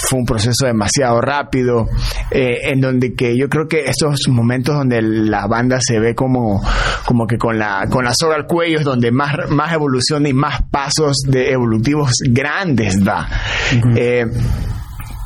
fue 0.08 0.18
un 0.20 0.24
proceso 0.24 0.64
demasiado 0.66 1.20
rápido, 1.20 1.86
eh, 2.30 2.56
en 2.70 2.80
donde 2.80 3.14
que 3.14 3.36
yo 3.36 3.48
creo 3.48 3.68
que 3.68 3.80
estos 3.84 4.20
momentos 4.28 4.74
donde 4.74 5.02
la 5.02 5.46
banda 5.46 5.78
se 5.80 5.98
ve 6.00 6.14
como, 6.14 6.62
como 7.04 7.26
que 7.26 7.36
con 7.36 7.58
la, 7.58 7.86
con 7.90 8.04
la 8.04 8.12
soga 8.18 8.36
al 8.36 8.46
cuello 8.46 8.78
es 8.78 8.84
donde 8.84 9.10
más, 9.12 9.34
más 9.50 9.72
evolución 9.72 10.26
y 10.26 10.32
más 10.32 10.62
pasos 10.70 11.16
de 11.26 11.50
evolutivos 11.52 12.12
grandes 12.30 13.04
da. 13.04 13.28
Eh, 13.96 14.24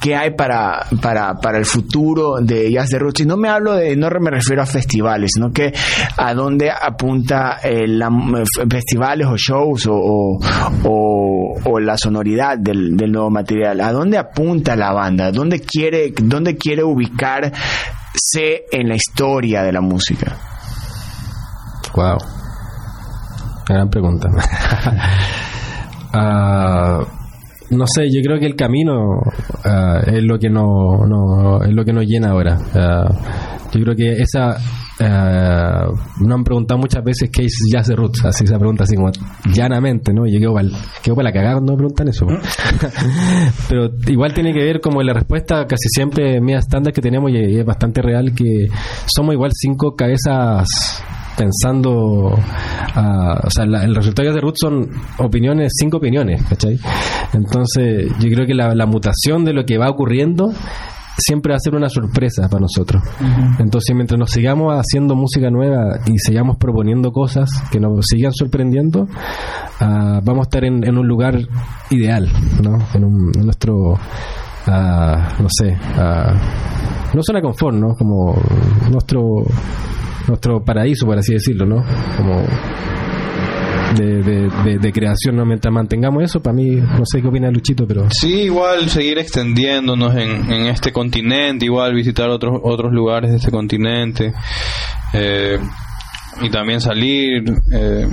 ¿Qué 0.03 0.17
hay 0.17 0.33
para, 0.35 0.85
para, 1.01 1.35
para 1.37 1.59
el 1.59 1.65
futuro 1.65 2.39
de 2.41 2.73
Jazz 2.73 2.89
de 2.89 2.99
Roots? 2.99 3.21
Y 3.21 3.25
no 3.27 3.37
me 3.37 3.49
hablo 3.49 3.75
de, 3.75 3.95
no 3.97 4.09
me 4.21 4.31
refiero 4.33 4.61
a 4.61 4.67
festivales, 4.67 5.31
sino 5.35 5.53
que 5.53 5.73
a 6.17 6.35
dónde 6.35 6.73
apunta 6.73 7.59
eh, 7.63 7.87
la- 7.87 8.09
f- 8.09 8.67
festivales 8.69 9.29
o 9.29 9.37
shows 9.37 9.87
o, 9.89 10.39
o, 10.85 11.79
la 11.79 11.97
sonoridad 11.97 12.59
del, 12.59 12.97
nuevo 12.97 13.31
material. 13.31 13.81
¿A 13.81 13.93
dónde 13.93 14.19
apunta 14.19 14.75
la 14.75 14.93
banda? 14.93 15.31
¿Dónde 15.31 15.61
quiere, 15.61 16.13
dónde 16.21 16.57
quiere 16.57 16.83
ubicarse 16.83 17.53
en 18.73 18.89
la 18.89 18.97
historia 18.97 19.63
de 19.63 19.73
la 19.73 19.81
música? 19.81 20.37
Wow. 21.95 22.19
Gran 23.69 23.89
pregunta. 23.89 24.29
Ah, 26.15 27.01
no 27.73 27.85
sé, 27.87 28.09
yo 28.11 28.21
creo 28.23 28.39
que 28.39 28.47
el 28.47 28.55
camino 28.57 29.21
ah, 29.65 30.01
es 30.07 30.23
lo 30.23 30.39
que 30.39 30.49
no, 30.51 31.07
no- 31.07 31.63
es 31.63 31.73
lo 31.75 31.85
que 31.85 31.93
nos 31.93 32.05
llena 32.07 32.31
ahora. 32.31 32.59
Ah, 32.75 33.09
yo 33.73 33.81
creo 33.83 33.97
que 33.97 34.13
esa 34.21 34.57
ah, 35.01 35.87
nos 36.21 36.33
han 36.39 36.45
preguntado 36.45 36.79
muchas 36.79 37.03
veces 37.03 37.31
qué 37.33 37.45
es 37.47 37.55
Jazz 37.73 37.87
de 37.89 37.97
Roots, 37.97 38.25
así 38.27 38.45
esa 38.45 38.59
pregunta 38.59 38.85
así 38.85 38.95
como 38.97 39.11
llanamente, 39.53 40.13
¿no? 40.13 40.27
Yo 40.27 40.39
quedo 40.39 40.55
para, 40.55 40.69
para 40.69 41.23
la 41.23 41.33
cagada 41.33 41.55
cuando 41.55 41.73
me 41.73 41.77
preguntan 41.79 42.09
eso. 42.09 42.27
Pero 43.69 43.89
igual 44.07 44.35
tiene 44.35 44.53
que 44.53 44.63
ver 44.63 44.81
como 44.81 45.03
la 45.03 45.13
respuesta 45.15 45.67
casi 45.67 45.89
siempre 45.95 46.41
mía 46.41 46.59
estándar 46.59 46.93
que 46.93 47.01
tenemos 47.01 47.31
y 47.31 47.59
es 47.59 47.65
bastante 47.65 48.03
real 48.03 48.35
que 48.35 48.67
somos 49.07 49.35
igual 49.35 49.51
cinco 49.55 49.95
cabezas 49.97 50.67
pensando 51.37 52.35
ah, 52.95 53.41
o 53.45 53.51
sea 53.51 53.65
la- 53.67 53.85
el 53.85 53.95
resultado 53.95 54.33
de 54.33 54.41
Ruth 54.41 54.55
son 54.61 54.89
opiniones 55.19 55.73
cinco 55.79 55.97
opiniones 55.99 56.43
¿cachai? 56.49 56.79
entonces 57.33 58.13
yo 58.21 58.29
creo 58.31 58.47
que 58.47 58.55
la, 58.55 58.75
la 58.75 58.87
mutación 58.87 59.45
de 59.45 59.53
lo 59.53 59.65
que 59.65 59.79
va 59.79 59.89
ocurriendo 59.89 60.53
siempre 61.19 61.53
va 61.53 61.57
a 61.57 61.61
ser 61.61 61.75
una 61.75 61.89
sorpresa 61.91 62.49
para 62.49 62.61
nosotros 62.63 63.03
entonces 63.59 63.95
mientras 63.95 64.19
nos 64.19 64.31
sigamos 64.31 64.75
haciendo 64.75 65.15
música 65.15 65.51
nueva 65.51 65.99
y 66.07 66.19
sigamos 66.19 66.57
proponiendo 66.57 67.13
cosas 67.13 67.51
que 67.71 67.79
nos 67.81 68.05
sigan 68.07 68.33
sorprendiendo 68.33 69.07
ah, 69.81 70.21
vamos 70.25 70.41
a 70.47 70.49
estar 70.49 70.65
en, 70.65 70.85
en 70.87 70.97
un 70.99 71.07
lugar 71.07 71.39
ideal 71.91 72.29
¿no? 72.63 72.79
en, 72.95 73.05
un- 73.05 73.31
en 73.35 73.45
nuestro 73.45 73.95
ah, 74.67 75.35
no 75.41 75.49
sé 75.51 75.77
no 77.15 77.21
de 77.35 77.43
confort 77.43 77.77
¿no? 77.77 77.95
como 77.95 78.35
nuestro 78.91 79.21
nuestro 80.29 80.65
paraíso, 80.65 81.07
por 81.07 81.19
así 81.19 81.33
decirlo, 81.33 81.67
¿no? 81.67 81.85
Como 82.17 82.45
de, 83.95 84.79
de, 84.79 84.93
creación, 84.93 85.37
¿no? 85.37 85.45
Mientras 85.45 85.73
mantengamos 85.73 86.23
eso, 86.23 86.41
para 86.41 86.55
mí, 86.55 86.77
no 86.77 87.05
sé 87.05 87.21
qué 87.21 87.29
opina 87.29 87.51
Luchito, 87.51 87.87
pero... 87.87 88.09
Sí, 88.11 88.43
igual 88.43 88.89
seguir 88.89 89.19
extendiéndonos 89.19 90.15
en, 90.17 90.51
en 90.51 90.67
este 90.67 90.93
continente, 90.93 91.67
igual 91.67 91.95
visitar 91.95 92.29
otros 92.31 92.59
otros 92.63 92.93
lugares 92.93 93.31
de 93.31 93.37
este 93.37 93.51
continente. 93.51 94.33
eh, 95.13 95.59
y 96.41 96.49
también 96.51 96.81
salir, 96.81 97.45
eh, 97.73 98.09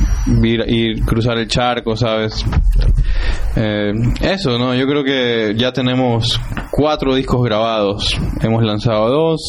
ir 0.67 1.05
cruzar 1.05 1.37
el 1.37 1.47
charco, 1.47 1.95
¿sabes? 1.95 2.45
Eh, 3.55 3.93
eso, 4.21 4.57
¿no? 4.57 4.75
Yo 4.75 4.85
creo 4.85 5.03
que 5.03 5.55
ya 5.57 5.71
tenemos 5.71 6.39
cuatro 6.71 7.15
discos 7.15 7.43
grabados. 7.43 8.17
Hemos 8.41 8.63
lanzado 8.63 9.09
dos, 9.09 9.41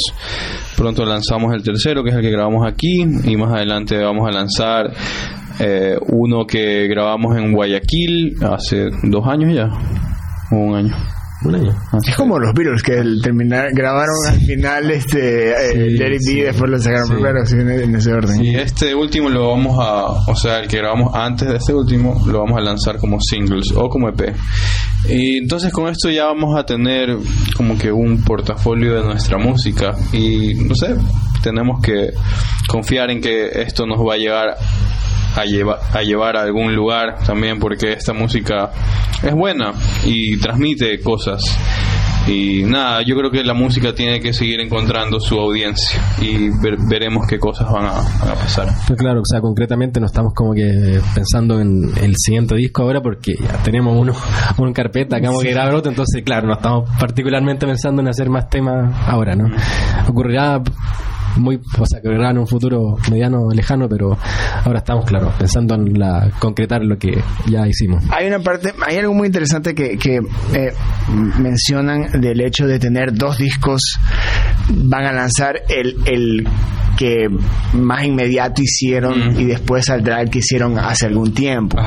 pronto 0.76 1.04
lanzamos 1.04 1.54
el 1.54 1.62
tercero, 1.62 2.02
que 2.02 2.10
es 2.10 2.16
el 2.16 2.22
que 2.22 2.30
grabamos 2.30 2.66
aquí, 2.66 3.02
y 3.02 3.36
más 3.36 3.52
adelante 3.52 3.96
vamos 4.02 4.28
a 4.28 4.32
lanzar 4.32 4.90
eh, 5.60 5.96
uno 6.08 6.46
que 6.46 6.88
grabamos 6.88 7.36
en 7.36 7.52
Guayaquil 7.52 8.36
hace 8.42 8.88
dos 9.02 9.26
años 9.26 9.54
ya, 9.54 9.68
o 10.50 10.56
un 10.56 10.74
año. 10.74 11.19
Un 11.42 11.54
año. 11.54 11.74
Es 12.06 12.14
como 12.16 12.38
los 12.38 12.52
Beatles 12.54 12.82
que 12.82 12.98
el 12.98 13.20
terminar, 13.22 13.68
grabaron 13.72 14.14
al 14.28 14.38
final 14.40 14.90
este 14.90 15.50
eh, 15.52 15.54
Sí, 15.72 15.78
Let 15.96 16.06
It 16.06 16.12
Be 16.12 16.18
sí. 16.20 16.38
y 16.38 16.40
después 16.42 16.70
lo 16.70 16.78
sacaron 16.78 17.06
Sí. 17.06 17.12
primero, 17.14 17.42
así 17.42 17.54
en, 17.54 17.70
en 17.70 17.94
ese 17.96 18.12
orden. 18.12 18.44
Y 18.44 18.56
este 18.56 18.94
último 18.94 19.28
lo 19.30 19.48
vamos 19.48 19.78
a, 19.80 20.04
o 20.30 20.36
sea, 20.36 20.58
el 20.58 20.68
que 20.68 20.76
grabamos 20.78 21.14
antes 21.14 21.48
de 21.48 21.56
este 21.56 21.72
último, 21.72 22.22
lo 22.26 22.40
vamos 22.40 22.58
a 22.58 22.60
lanzar 22.60 22.98
como 22.98 23.18
singles 23.20 23.72
o 23.74 23.88
como 23.88 24.08
EP. 24.10 24.34
Y 25.08 25.38
entonces 25.38 25.72
con 25.72 25.88
esto 25.88 26.10
ya 26.10 26.26
vamos 26.26 26.58
a 26.58 26.64
tener 26.66 27.16
como 27.56 27.78
que 27.78 27.90
un 27.90 28.22
portafolio 28.22 28.96
de 28.96 29.04
nuestra 29.04 29.38
música 29.38 29.96
y 30.12 30.52
no 30.54 30.74
sé, 30.74 30.94
tenemos 31.42 31.80
que 31.82 32.10
confiar 32.68 33.10
en 33.10 33.22
que 33.22 33.48
esto 33.62 33.86
nos 33.86 33.98
va 34.06 34.14
a 34.14 34.18
llevar 34.18 34.56
a 35.36 35.44
llevar 35.44 35.78
a 35.92 36.02
llevar 36.02 36.36
a 36.36 36.42
algún 36.42 36.74
lugar 36.74 37.18
también 37.24 37.58
porque 37.58 37.92
esta 37.92 38.12
música 38.12 38.70
es 39.22 39.32
buena 39.34 39.72
y 40.04 40.38
transmite 40.38 41.00
cosas. 41.00 41.42
Y 42.28 42.62
nada 42.64 43.00
yo 43.02 43.16
creo 43.16 43.30
que 43.30 43.42
la 43.42 43.54
música 43.54 43.94
tiene 43.94 44.20
que 44.20 44.32
seguir 44.34 44.60
encontrando 44.60 45.18
su 45.20 45.38
audiencia 45.38 46.00
y 46.20 46.50
ver- 46.62 46.76
veremos 46.88 47.26
qué 47.26 47.38
cosas 47.38 47.72
van 47.72 47.86
a, 47.86 47.92
van 47.92 48.28
a 48.30 48.34
pasar. 48.34 48.68
Pero 48.86 48.96
claro, 48.96 49.20
o 49.20 49.24
sea, 49.24 49.40
concretamente 49.40 50.00
no 50.00 50.06
estamos 50.06 50.34
como 50.34 50.52
que 50.52 51.00
pensando 51.14 51.60
en 51.60 51.90
el 51.96 52.14
siguiente 52.16 52.54
disco 52.56 52.82
ahora 52.82 53.00
porque 53.00 53.34
ya 53.40 53.62
tenemos 53.62 53.96
uno, 53.96 54.12
en 54.58 54.72
carpeta, 54.74 55.16
acabamos 55.16 55.42
de 55.42 55.50
grabar 55.52 55.74
otro, 55.74 55.90
entonces 55.90 56.22
claro, 56.22 56.46
no 56.46 56.52
estamos 56.54 56.90
particularmente 57.00 57.66
pensando 57.66 58.02
en 58.02 58.08
hacer 58.08 58.28
más 58.28 58.48
temas 58.50 58.94
ahora, 59.08 59.34
¿no? 59.34 59.50
Ocurrirá 60.06 60.60
muy, 61.36 61.60
o 61.78 61.86
sea, 61.86 62.00
que 62.00 62.08
en 62.08 62.38
un 62.38 62.46
futuro 62.46 62.96
mediano, 63.10 63.50
lejano, 63.50 63.88
pero 63.88 64.16
ahora 64.64 64.78
estamos, 64.78 65.04
claro, 65.04 65.32
pensando 65.38 65.74
en 65.74 65.98
la 65.98 66.30
concretar 66.38 66.82
lo 66.82 66.98
que 66.98 67.22
ya 67.46 67.66
hicimos. 67.66 68.02
Hay 68.10 68.26
una 68.26 68.40
parte, 68.40 68.72
hay 68.86 68.98
algo 68.98 69.14
muy 69.14 69.26
interesante 69.26 69.74
que, 69.74 69.96
que 69.96 70.20
eh, 70.54 70.72
mencionan 71.38 72.20
del 72.20 72.40
hecho 72.40 72.66
de 72.66 72.78
tener 72.78 73.12
dos 73.12 73.38
discos 73.38 73.98
van 74.72 75.04
a 75.04 75.12
lanzar 75.12 75.62
el, 75.68 75.96
el 76.06 76.48
que 76.96 77.28
más 77.72 78.04
inmediato 78.04 78.60
hicieron 78.62 79.40
y 79.40 79.44
después 79.44 79.86
saldrá 79.86 80.20
el 80.20 80.28
que 80.28 80.40
hicieron 80.40 80.78
hace 80.78 81.06
algún 81.06 81.32
tiempo. 81.32 81.78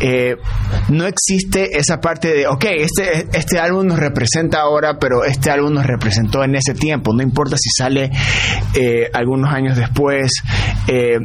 Eh, 0.00 0.36
no 0.88 1.06
existe 1.06 1.78
esa 1.78 2.00
parte 2.00 2.34
de, 2.34 2.46
ok, 2.46 2.64
este, 2.64 3.28
este 3.32 3.60
álbum 3.60 3.86
nos 3.86 3.98
representa 3.98 4.60
ahora, 4.60 4.98
pero 4.98 5.24
este 5.24 5.50
álbum 5.50 5.74
nos 5.74 5.86
representó 5.86 6.42
en 6.42 6.56
ese 6.56 6.74
tiempo. 6.74 7.14
No 7.14 7.22
importa 7.22 7.56
si 7.56 7.70
sale 7.70 8.10
eh, 8.74 9.08
algunos 9.12 9.52
años 9.52 9.76
después. 9.76 10.32
Eh, 10.88 11.18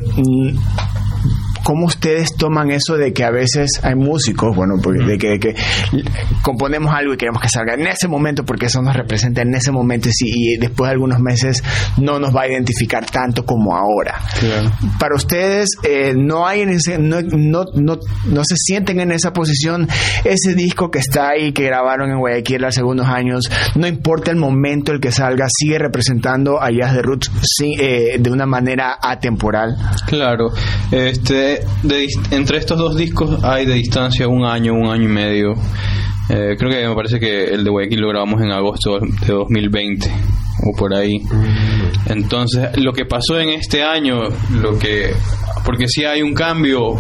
¿Cómo 1.68 1.88
ustedes 1.88 2.34
toman 2.38 2.72
eso 2.72 2.96
de 2.96 3.12
que 3.12 3.26
a 3.26 3.30
veces 3.30 3.82
hay 3.84 3.96
músicos, 3.96 4.56
bueno, 4.56 4.76
porque 4.82 5.04
de 5.04 5.18
que, 5.18 5.38
que 5.38 5.54
componemos 6.42 6.96
algo 6.96 7.14
y 7.14 7.18
queremos 7.18 7.42
que 7.42 7.50
salga 7.50 7.74
en 7.74 7.86
ese 7.88 8.08
momento 8.08 8.46
porque 8.46 8.68
eso 8.68 8.82
nos 8.82 8.96
representa 8.96 9.42
en 9.42 9.54
ese 9.54 9.74
momento 9.74 10.08
y, 10.08 10.54
y 10.54 10.58
después 10.58 10.88
de 10.88 10.94
algunos 10.94 11.20
meses 11.20 11.62
no 11.98 12.20
nos 12.22 12.34
va 12.34 12.44
a 12.44 12.48
identificar 12.48 13.06
tanto 13.06 13.46
como 13.46 13.76
ahora? 13.76 14.18
Para 14.98 15.16
ustedes, 15.16 15.72
eh, 15.84 16.14
no 16.16 16.48
hay 16.48 16.62
en 16.62 16.70
ese, 16.70 17.00
no, 17.00 17.22
no, 17.22 17.66
no, 17.76 18.00
no, 18.26 18.42
se 18.46 18.56
sienten 18.56 19.02
en 19.02 19.12
esa 19.12 19.34
posición. 19.34 19.90
Ese 20.24 20.56
disco 20.56 20.90
que 20.90 21.00
está 21.00 21.32
ahí, 21.32 21.52
que 21.52 21.64
grabaron 21.64 22.10
en 22.12 22.20
Guayaquil 22.20 22.64
hace 22.64 22.80
algunos 22.80 23.08
años, 23.08 23.52
no 23.76 23.88
importa 23.88 24.32
el 24.32 24.38
momento 24.38 24.94
el 24.94 25.02
que 25.02 25.12
salga, 25.12 25.48
sigue 25.50 25.80
representando 25.80 26.62
a 26.62 26.70
Jazz 26.72 26.94
de 26.94 27.02
Roots 27.02 27.32
eh, 27.62 28.18
de 28.20 28.32
una 28.32 28.46
manera 28.46 28.98
atemporal. 29.02 29.76
Claro. 30.08 30.54
Este, 30.92 31.57
entre 32.32 32.58
estos 32.58 32.78
dos 32.78 32.96
discos 32.96 33.44
hay 33.44 33.66
de 33.66 33.74
distancia 33.74 34.28
un 34.28 34.46
año, 34.46 34.74
un 34.74 34.88
año 34.88 35.04
y 35.04 35.12
medio. 35.12 35.54
Eh, 36.30 36.56
creo 36.58 36.70
que 36.70 36.88
me 36.88 36.96
parece 36.96 37.20
que 37.20 37.46
el 37.46 37.64
de 37.64 37.70
Guayaquil 37.70 38.02
lo 38.02 38.10
grabamos 38.10 38.42
en 38.42 38.52
agosto 38.52 39.00
de 39.00 39.34
2020 39.34 40.12
o 40.66 40.76
por 40.76 40.94
ahí. 40.94 41.22
Entonces, 42.08 42.70
lo 42.78 42.92
que 42.92 43.06
pasó 43.06 43.40
en 43.40 43.50
este 43.50 43.84
año, 43.84 44.20
lo 44.62 44.78
que 44.78 45.14
porque 45.64 45.88
si 45.88 46.06
hay 46.06 46.22
un 46.22 46.34
cambio 46.34 46.98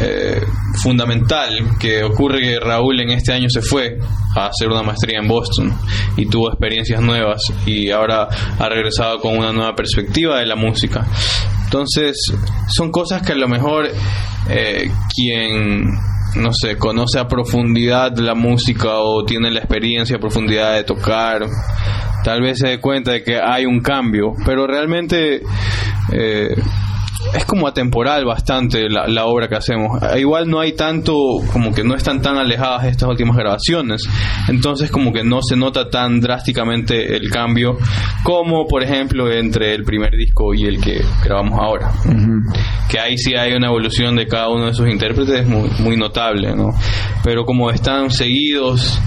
eh, 0.00 0.40
fundamental 0.82 1.76
que 1.78 2.04
ocurre 2.04 2.40
que 2.40 2.60
Raúl 2.60 3.00
en 3.00 3.10
este 3.10 3.32
año 3.32 3.48
se 3.48 3.62
fue 3.62 3.98
a 4.36 4.46
hacer 4.46 4.68
una 4.68 4.82
maestría 4.82 5.18
en 5.18 5.26
Boston 5.26 5.72
y 6.16 6.26
tuvo 6.26 6.50
experiencias 6.50 7.00
nuevas 7.00 7.40
y 7.66 7.90
ahora 7.90 8.28
ha 8.58 8.68
regresado 8.68 9.18
con 9.20 9.36
una 9.36 9.52
nueva 9.52 9.74
perspectiva 9.74 10.38
de 10.38 10.46
la 10.46 10.56
música. 10.56 11.06
Entonces, 11.68 12.16
son 12.68 12.90
cosas 12.90 13.20
que 13.20 13.32
a 13.32 13.36
lo 13.36 13.46
mejor 13.46 13.90
eh, 14.48 14.90
quien, 15.14 15.92
no 16.36 16.50
sé, 16.54 16.78
conoce 16.78 17.18
a 17.18 17.28
profundidad 17.28 18.16
la 18.16 18.34
música 18.34 19.00
o 19.00 19.22
tiene 19.26 19.50
la 19.50 19.58
experiencia 19.58 20.16
a 20.16 20.18
profundidad 20.18 20.76
de 20.76 20.84
tocar, 20.84 21.46
tal 22.24 22.40
vez 22.40 22.56
se 22.60 22.68
dé 22.68 22.80
cuenta 22.80 23.12
de 23.12 23.22
que 23.22 23.38
hay 23.38 23.66
un 23.66 23.80
cambio, 23.80 24.32
pero 24.46 24.66
realmente... 24.66 25.42
Eh, 26.10 26.56
es 27.34 27.44
como 27.44 27.66
atemporal 27.66 28.24
bastante 28.24 28.88
la, 28.88 29.26
obra 29.26 29.48
que 29.48 29.56
hacemos. 29.56 30.00
Igual 30.16 30.48
no 30.48 30.60
hay 30.60 30.72
tanto, 30.72 31.14
como 31.52 31.72
que 31.72 31.84
no 31.84 31.94
están 31.94 32.22
tan 32.22 32.36
alejadas 32.36 32.84
estas 32.86 33.08
últimas 33.08 33.36
grabaciones. 33.36 34.02
Entonces 34.48 34.90
como 34.90 35.12
que 35.12 35.24
no 35.24 35.40
se 35.42 35.56
nota 35.56 35.88
tan 35.90 36.20
drásticamente 36.20 37.16
el 37.16 37.30
cambio 37.30 37.76
como 38.22 38.66
por 38.66 38.82
ejemplo 38.82 39.30
entre 39.30 39.74
el 39.74 39.84
primer 39.84 40.12
disco 40.12 40.54
y 40.54 40.64
el 40.64 40.80
que 40.80 41.02
grabamos 41.24 41.58
ahora. 41.60 41.92
Que 42.88 42.98
ahí 42.98 43.18
sí 43.18 43.34
hay 43.34 43.52
una 43.52 43.68
evolución 43.68 44.16
de 44.16 44.26
cada 44.26 44.48
uno 44.48 44.66
de 44.66 44.70
esos 44.70 44.88
intérpretes 44.88 45.46
muy, 45.46 45.70
muy 45.80 45.96
notable, 45.96 46.54
¿no? 46.54 46.70
Pero 47.24 47.44
como 47.44 47.70
están 47.70 48.10
seguidos 48.10 49.00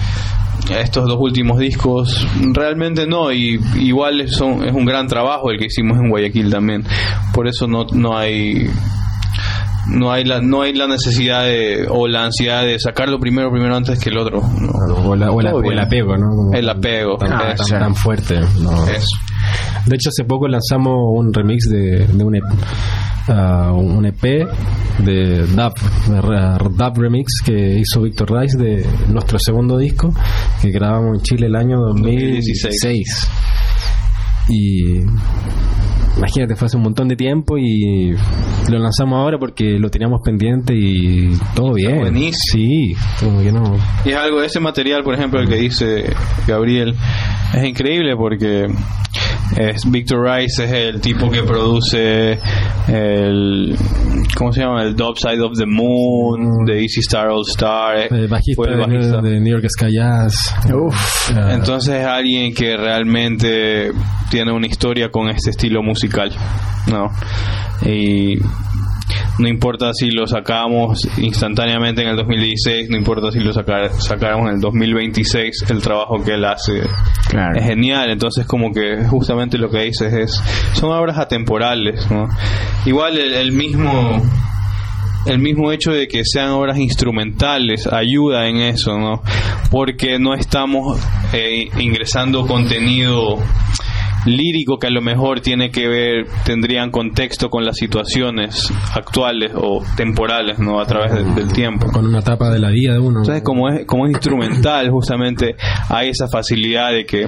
estos 0.69 1.07
dos 1.07 1.17
últimos 1.19 1.59
discos 1.59 2.25
realmente 2.53 3.05
no 3.07 3.31
y 3.31 3.59
igual 3.79 4.27
son, 4.29 4.63
es 4.63 4.73
un 4.73 4.85
gran 4.85 5.07
trabajo 5.07 5.51
el 5.51 5.57
que 5.57 5.65
hicimos 5.65 5.97
en 5.97 6.09
Guayaquil 6.09 6.49
también. 6.49 6.85
Por 7.33 7.47
eso 7.47 7.67
no, 7.67 7.85
no 7.93 8.17
hay 8.17 8.69
no 9.87 10.11
hay 10.11 10.23
la 10.23 10.41
no 10.41 10.61
hay 10.61 10.73
la 10.73 10.87
necesidad 10.87 11.43
de 11.43 11.87
o 11.89 12.07
la 12.07 12.25
ansiedad 12.25 12.63
de 12.63 12.79
sacarlo 12.79 13.19
primero 13.19 13.51
primero 13.51 13.75
antes 13.75 13.99
que 13.99 14.09
el 14.09 14.17
otro 14.17 14.39
o, 14.39 15.13
el 15.13 15.79
apego 15.79 16.17
no 16.17 16.53
el 16.53 16.69
apego 16.69 17.17
tan, 17.17 17.55
tan, 17.55 17.95
fuerte 17.95 18.35
de 18.35 19.95
hecho 19.95 20.09
hace 20.09 20.23
poco 20.23 20.47
lanzamos 20.47 20.95
un 21.15 21.33
remix 21.33 21.67
de, 21.69 22.05
de 22.05 22.23
un 22.23 22.35
un 23.27 24.05
EP 24.05 24.47
de 24.99 25.45
Dub, 25.47 25.73
Dub 26.71 26.97
Remix 26.97 27.41
que 27.43 27.79
hizo 27.79 28.01
Víctor 28.01 28.31
Rice 28.31 28.57
de 28.57 28.85
nuestro 29.09 29.37
segundo 29.39 29.77
disco 29.77 30.13
que 30.61 30.71
grabamos 30.71 31.17
en 31.17 31.21
Chile 31.21 31.47
el 31.47 31.55
año 31.55 31.77
2016. 31.79 33.29
Y 34.49 35.01
imagínate, 36.17 36.55
fue 36.55 36.65
hace 36.65 36.77
un 36.77 36.83
montón 36.83 37.07
de 37.07 37.15
tiempo 37.15 37.57
y 37.57 38.15
lo 38.69 38.79
lanzamos 38.79 39.17
ahora 39.17 39.37
porque 39.39 39.79
lo 39.79 39.89
teníamos 39.89 40.21
pendiente 40.23 40.73
y 40.75 41.31
todo 41.55 41.73
bien. 41.73 41.99
Buenísimo. 41.99 42.35
Sí, 42.51 42.95
como 43.19 43.41
que 43.41 43.51
no. 43.51 43.77
Y 44.05 44.09
es 44.09 44.15
algo, 44.17 44.41
ese 44.41 44.59
material, 44.59 45.03
por 45.03 45.13
ejemplo, 45.13 45.39
el 45.39 45.47
que 45.47 45.55
dice 45.55 46.13
Gabriel, 46.47 46.95
es 47.53 47.63
increíble 47.63 48.15
porque 48.15 48.67
es 49.57 49.89
Victor 49.89 50.23
Rice 50.23 50.63
es 50.63 50.71
el 50.71 51.01
tipo 51.01 51.29
que 51.29 51.43
produce 51.43 52.39
el 52.87 53.75
¿cómo 54.35 54.51
se 54.51 54.61
llama? 54.61 54.83
el 54.83 54.95
Dub 54.95 55.17
Side 55.17 55.41
of 55.41 55.57
the 55.57 55.65
Moon 55.65 56.65
de 56.65 56.81
Easy 56.81 57.01
Star 57.01 57.27
All 57.29 57.43
Star 57.49 57.97
eh, 57.97 58.07
el 58.11 58.27
bajista, 58.27 59.21
De, 59.21 59.39
New 59.39 59.59
York 59.59 59.65
Sky 59.69 59.93
Jazz 59.93 60.55
Uf. 60.73 61.31
Ah. 61.35 61.53
entonces 61.53 61.95
es 61.95 62.05
alguien 62.05 62.53
que 62.53 62.77
realmente 62.77 63.91
tiene 64.29 64.51
una 64.51 64.67
historia 64.67 65.09
con 65.09 65.29
este 65.29 65.49
estilo 65.49 65.83
musical 65.83 66.31
no 66.87 67.09
y 67.83 68.37
no 69.39 69.47
importa 69.47 69.93
si 69.93 70.11
lo 70.11 70.27
sacamos 70.27 71.07
instantáneamente 71.17 72.01
en 72.01 72.09
el 72.09 72.15
2016, 72.15 72.89
no 72.89 72.97
importa 72.97 73.31
si 73.31 73.39
lo 73.39 73.53
sacáramos 73.53 74.49
en 74.49 74.55
el 74.55 74.61
2026, 74.61 75.65
el 75.69 75.81
trabajo 75.81 76.23
que 76.23 76.33
él 76.33 76.45
hace 76.45 76.79
es 76.79 77.63
genial. 77.63 78.09
Entonces, 78.09 78.45
como 78.45 78.71
que 78.71 79.05
justamente 79.09 79.57
lo 79.57 79.69
que 79.69 79.83
dices 79.83 80.13
es, 80.13 80.43
son 80.73 80.91
obras 80.91 81.17
atemporales, 81.17 82.07
Igual 82.85 83.17
el, 83.17 83.51
mismo 83.51 84.21
el 85.25 85.39
mismo 85.39 85.71
hecho 85.71 85.91
de 85.91 86.07
que 86.07 86.23
sean 86.25 86.49
obras 86.49 86.77
instrumentales 86.77 87.87
ayuda 87.87 88.47
en 88.47 88.57
eso, 88.57 88.97
¿no? 88.97 89.21
Porque 89.69 90.17
no 90.19 90.33
estamos 90.33 90.99
eh, 91.33 91.69
ingresando 91.79 92.47
contenido 92.47 93.37
lírico 94.25 94.77
que 94.77 94.87
a 94.87 94.89
lo 94.91 95.01
mejor 95.01 95.41
tiene 95.41 95.71
que 95.71 95.87
ver, 95.87 96.27
tendrían 96.45 96.91
contexto 96.91 97.49
con 97.49 97.65
las 97.65 97.77
situaciones 97.77 98.71
actuales 98.93 99.51
o 99.55 99.83
temporales, 99.95 100.59
¿no? 100.59 100.79
A 100.79 100.85
través 100.85 101.35
del 101.35 101.51
tiempo. 101.51 101.87
Con 101.91 102.07
una 102.07 102.19
etapa 102.19 102.49
de 102.49 102.59
la 102.59 102.69
vida 102.69 102.93
de 102.93 102.99
uno. 102.99 103.19
Entonces, 103.19 103.43
como 103.43 103.69
es, 103.69 103.85
como 103.85 104.05
es 104.05 104.13
instrumental, 104.13 104.89
justamente 104.89 105.55
hay 105.89 106.09
esa 106.09 106.27
facilidad 106.27 106.91
de 106.91 107.05
que 107.05 107.27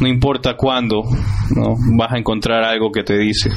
no 0.00 0.08
importa 0.08 0.54
cuándo, 0.56 1.02
¿no? 1.54 1.76
Vas 1.98 2.12
a 2.12 2.18
encontrar 2.18 2.64
algo 2.64 2.90
que 2.92 3.02
te 3.02 3.16
dice. 3.16 3.50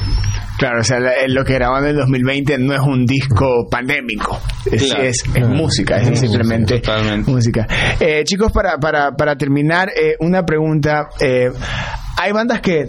Claro, 0.58 0.80
o 0.80 0.84
sea, 0.84 0.98
lo 1.28 1.44
que 1.44 1.54
graban 1.54 1.84
en 1.84 1.90
el 1.90 1.96
2020 1.98 2.58
no 2.58 2.74
es 2.74 2.80
un 2.80 3.06
disco 3.06 3.68
pandémico, 3.70 4.40
es, 4.66 4.92
es, 4.92 5.48
música, 5.48 5.98
es 5.98 6.18
simplemente 6.18 6.82
música. 7.26 7.66
Eh, 8.00 8.24
chicos, 8.24 8.50
para, 8.50 8.76
para, 8.78 9.12
para 9.12 9.36
terminar, 9.36 9.88
eh, 9.90 10.16
una 10.18 10.44
pregunta. 10.44 11.10
Eh, 11.20 11.50
hay 12.20 12.32
bandas 12.32 12.60
que 12.60 12.88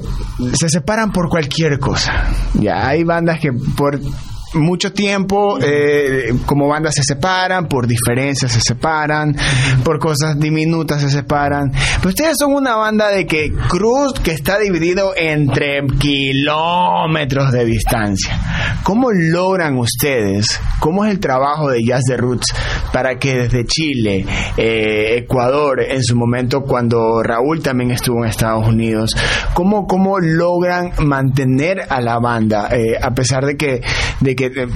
se 0.54 0.70
separan 0.70 1.12
por 1.12 1.30
cualquier 1.30 1.80
cosa. 1.80 2.26
Ya, 2.56 2.88
hay 2.88 3.04
bandas 3.04 3.40
que 3.40 3.54
por 3.54 4.00
mucho 4.54 4.92
tiempo 4.92 5.60
eh, 5.62 6.34
como 6.46 6.68
bandas 6.68 6.96
se 6.96 7.04
separan, 7.04 7.68
por 7.68 7.88
diferencias 7.88 8.52
se 8.52 8.62
separan, 8.62 9.36
por 9.84 10.00
cosas 10.00 10.40
diminutas 10.40 11.02
se 11.02 11.10
separan. 11.10 11.72
Pero 11.98 12.10
ustedes 12.10 12.38
son 12.38 12.54
una 12.54 12.76
banda 12.76 13.10
de 13.10 13.26
que 13.26 13.52
Cruz 13.70 14.14
que 14.14 14.32
está 14.32 14.58
dividido 14.60 15.14
entre 15.16 15.82
kilómetros 16.00 17.52
de 17.52 17.66
distancia. 17.66 18.40
¿Cómo 18.84 19.12
logran 19.12 19.78
ustedes? 19.78 20.60
¿Cómo 20.80 21.06
es 21.06 21.12
el 21.12 21.20
trabajo 21.20 21.70
de 21.70 21.84
Jazz 21.86 22.04
de 22.08 22.18
Roots 22.18 22.48
para 22.92 23.18
que 23.18 23.36
desde 23.36 23.66
Chile, 23.66 24.26
eh, 24.58 25.18
Ecuador, 25.18 25.82
en 25.82 26.04
su 26.04 26.16
momento 26.16 26.62
cuando 26.62 27.22
Raúl 27.22 27.62
también 27.62 27.92
estuvo 27.92 28.24
en 28.24 28.30
Estados 28.30 28.68
Unidos, 28.68 29.16
cómo, 29.54 29.88
cómo 29.88 30.20
logran 30.20 30.92
mantener 31.00 31.82
a 31.90 32.02
la 32.02 32.20
banda 32.20 32.70
eh, 32.72 32.98
a 33.02 33.12
pesar 33.12 33.46
de 33.46 33.58
que, 33.58 33.82
de 34.20 34.36
que 34.40 34.46
eh, 34.46 34.68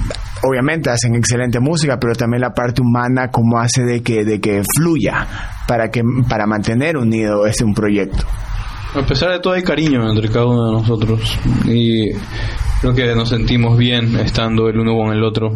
obviamente 0.42 0.90
hacen 0.90 1.14
excelente 1.14 1.58
música, 1.58 1.98
pero 1.98 2.14
también 2.14 2.42
la 2.42 2.52
parte 2.52 2.82
humana 2.82 3.30
como 3.30 3.58
hace 3.58 3.82
de 3.82 4.02
que, 4.02 4.24
de 4.24 4.40
que 4.40 4.62
fluya 4.76 5.26
para, 5.66 5.90
que, 5.90 6.02
para 6.28 6.46
mantener 6.46 6.96
unido 6.96 7.46
ese 7.46 7.64
un 7.64 7.74
proyecto. 7.74 8.24
A 8.94 9.04
pesar 9.04 9.30
de 9.30 9.40
todo 9.40 9.54
hay 9.54 9.62
cariño 9.62 10.08
entre 10.08 10.28
cada 10.28 10.46
uno 10.46 10.66
de 10.66 10.72
nosotros 10.72 11.38
y 11.64 12.12
creo 12.80 12.94
que 12.94 13.14
nos 13.14 13.28
sentimos 13.28 13.76
bien 13.76 14.14
estando 14.16 14.68
el 14.68 14.78
uno 14.78 14.94
con 14.96 15.12
el 15.12 15.24
otro. 15.24 15.50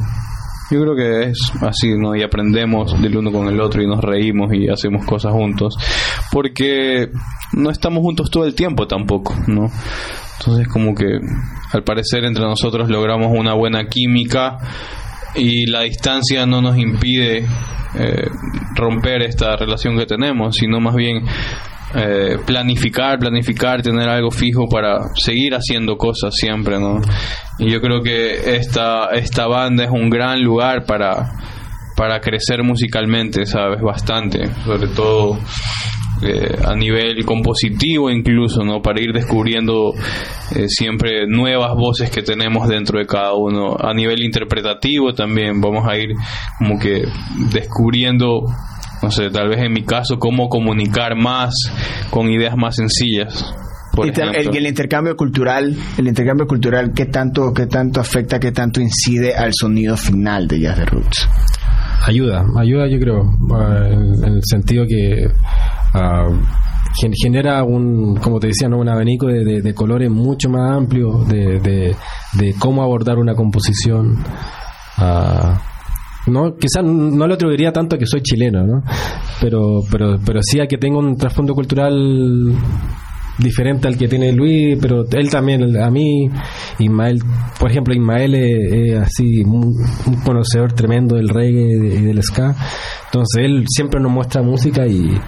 Yo 0.71 0.81
creo 0.83 0.97
que 0.97 1.31
es 1.31 1.39
así, 1.63 1.97
¿no? 1.97 2.15
Y 2.15 2.23
aprendemos 2.23 3.01
del 3.01 3.17
uno 3.17 3.31
con 3.31 3.49
el 3.49 3.61
otro 3.61 3.83
y 3.83 3.87
nos 3.87 4.03
reímos 4.03 4.53
y 4.53 4.69
hacemos 4.69 5.07
cosas 5.07 5.33
juntos. 5.33 5.77
Porque 6.31 7.11
no 7.53 7.71
estamos 7.71 8.01
juntos 8.01 8.31
todo 8.31 8.45
el 8.45 8.55
tiempo 8.55 8.87
tampoco, 8.87 9.35
¿no? 9.47 9.71
Entonces 10.39 10.68
como 10.68 10.95
que 10.95 11.18
al 11.72 11.82
parecer 11.82 12.24
entre 12.24 12.45
nosotros 12.45 12.89
logramos 12.89 13.32
una 13.36 13.55
buena 13.55 13.86
química 13.86 14.59
y 15.34 15.66
la 15.66 15.82
distancia 15.82 16.47
no 16.47 16.61
nos 16.61 16.78
impide 16.78 17.47
eh, 17.95 18.28
romper 18.74 19.22
esta 19.22 19.57
relación 19.57 19.97
que 19.97 20.07
tenemos, 20.07 20.57
sino 20.57 20.80
más 20.80 20.95
bien 20.95 21.24
eh, 21.95 22.36
planificar, 22.45 23.18
planificar, 23.18 23.82
tener 23.82 24.09
algo 24.09 24.30
fijo 24.30 24.68
para 24.68 25.09
seguir 25.14 25.55
haciendo 25.55 25.97
cosas 25.97 26.34
siempre, 26.34 26.78
¿no? 26.78 27.01
Y 27.59 27.70
yo 27.70 27.80
creo 27.80 28.03
que 28.03 28.57
esta, 28.57 29.09
esta 29.12 29.47
banda 29.47 29.84
es 29.84 29.91
un 29.91 30.11
gran 30.11 30.43
lugar 30.43 30.84
para, 30.84 31.32
para 31.97 32.20
crecer 32.20 32.62
musicalmente, 32.62 33.47
¿sabes? 33.47 33.80
Bastante, 33.80 34.51
sobre 34.64 34.89
todo 34.89 35.39
eh, 36.23 36.59
a 36.64 36.75
nivel 36.75 37.25
compositivo 37.25 38.11
incluso, 38.11 38.64
¿no? 38.64 38.83
Para 38.83 39.01
ir 39.01 39.12
descubriendo 39.12 39.93
eh, 40.55 40.69
siempre 40.69 41.27
nuevas 41.27 41.75
voces 41.75 42.11
que 42.11 42.23
tenemos 42.23 42.69
dentro 42.69 42.99
de 42.99 43.07
cada 43.07 43.35
uno. 43.35 43.77
A 43.79 43.95
nivel 43.95 44.23
interpretativo 44.23 45.12
también 45.12 45.61
vamos 45.61 45.87
a 45.89 45.97
ir 45.97 46.11
como 46.59 46.79
que 46.79 47.05
descubriendo 47.53 48.47
no 49.03 49.11
sé, 49.12 49.31
tal 49.31 49.49
vez 49.49 49.61
en 49.61 49.73
mi 49.73 49.85
caso, 49.85 50.19
cómo 50.19 50.49
comunicar 50.49 51.14
más 51.16 51.55
con 52.11 52.29
ideas 52.31 52.57
más 52.57 52.77
sencillas. 52.77 53.55
y 53.97 54.09
el, 54.09 54.57
el, 54.57 54.66
intercambio 54.66 55.16
cultural, 55.16 55.77
el 55.97 56.09
intercambio 56.09 56.47
cultural, 56.47 56.93
¿qué 56.95 57.07
tanto, 57.07 57.53
qué 57.55 57.66
tanto 57.66 58.01
afecta, 58.01 58.41
qué 58.41 58.51
tanto 58.51 58.81
incide 58.81 59.35
al 59.37 59.53
sonido 59.55 59.97
final 59.97 60.49
de 60.49 60.61
Jazz 60.61 60.79
de 60.79 60.85
Roots? 60.85 61.29
Ayuda, 62.07 62.45
ayuda 62.57 62.87
yo 62.87 62.99
creo, 62.99 63.31
ah, 63.53 63.87
en 63.91 64.35
el 64.35 64.41
sentido 64.45 64.87
que 64.87 65.27
uh, 65.95 66.35
genera 67.21 67.63
un, 67.65 68.17
como 68.17 68.41
te 68.41 68.49
decía, 68.49 68.69
¿no? 68.69 68.79
un 68.79 68.89
abanico 68.89 69.27
de, 69.27 69.75
colores 69.75 70.11
mucho 70.11 70.49
más 70.49 70.77
amplio 70.77 71.25
de, 71.25 71.61
de, 71.61 72.55
cómo 72.59 72.83
abordar 72.83 73.19
una 73.19 73.35
composición. 73.35 74.19
Uh, 74.99 75.55
no 76.31 76.57
quizás 76.57 76.85
no 76.85 77.27
lo 77.27 77.35
atribuiría 77.35 77.73
tanto 77.73 77.97
a 77.97 77.99
que 77.99 78.07
soy 78.07 78.21
chileno 78.21 78.67
no 78.67 78.83
pero 79.41 79.81
pero 79.91 80.19
pero 80.23 80.41
sí 80.43 80.61
a 80.61 80.67
que 80.67 80.77
tengo 80.77 80.99
un 80.99 81.17
trasfondo 81.17 81.55
cultural 81.55 82.53
diferente 83.39 83.89
al 83.89 83.97
que 83.97 84.09
tiene 84.09 84.32
Luis, 84.32 84.78
pero 84.80 85.05
él 85.11 85.30
también, 85.30 85.76
a 85.80 85.91
mí, 85.91 86.28
Ismael, 86.78 87.22
por 87.59 87.70
ejemplo, 87.70 87.95
Ismael 87.95 88.34
es, 88.34 88.99
así 89.01 89.43
un, 89.45 89.74
conocedor 90.24 90.72
tremendo 90.72 91.16
del 91.16 91.28
reggae 91.28 91.99
y 91.99 92.03
del 92.03 92.22
ska, 92.22 92.55
entonces 93.07 93.45
él 93.45 93.64
siempre 93.68 94.01
nos 94.01 94.12
muestra 94.12 94.43
música 94.43 94.86
y 94.86 95.18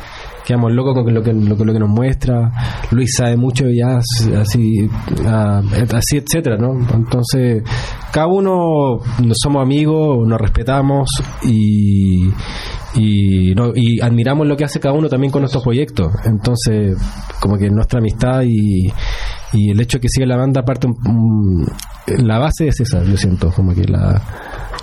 quedamos 0.45 0.73
locos 0.73 1.05
con 1.05 1.15
lo 1.15 1.23
que, 1.23 1.33
lo, 1.33 1.57
que 1.57 1.79
nos 1.79 1.89
muestra, 1.89 2.51
Luis 2.91 3.15
sabe 3.17 3.37
mucho 3.37 3.67
ya 3.69 3.99
así, 3.99 4.89
así 5.23 6.17
etcétera, 6.17 6.57
¿no? 6.57 6.73
Entonces, 6.93 7.63
cada 8.13 8.27
uno 8.27 8.99
somos 9.33 9.63
amigos, 9.63 10.27
nos 10.27 10.41
respetamos 10.41 11.09
y 11.45 12.31
y, 12.95 13.55
no, 13.55 13.73
y 13.75 14.01
admiramos 14.01 14.47
lo 14.47 14.57
que 14.57 14.65
hace 14.65 14.81
cada 14.81 14.95
uno 14.95 15.09
también 15.09 15.31
con 15.31 15.43
nuestros 15.43 15.63
proyectos. 15.63 16.13
Entonces, 16.25 16.97
como 17.41 17.57
que 17.57 17.71
nuestra 17.71 17.99
amistad 18.01 18.43
y, 18.45 18.89
y 19.53 19.71
el 19.71 19.81
hecho 19.81 19.99
de 19.99 20.03
que 20.03 20.09
siga 20.09 20.27
la 20.27 20.37
banda, 20.37 20.61
aparte, 20.63 20.89
la 22.19 22.39
base 22.39 22.69
es 22.69 22.81
esa, 22.81 23.03
yo 23.05 23.17
siento, 23.17 23.51
como 23.51 23.75
que 23.75 23.85
la. 23.85 24.21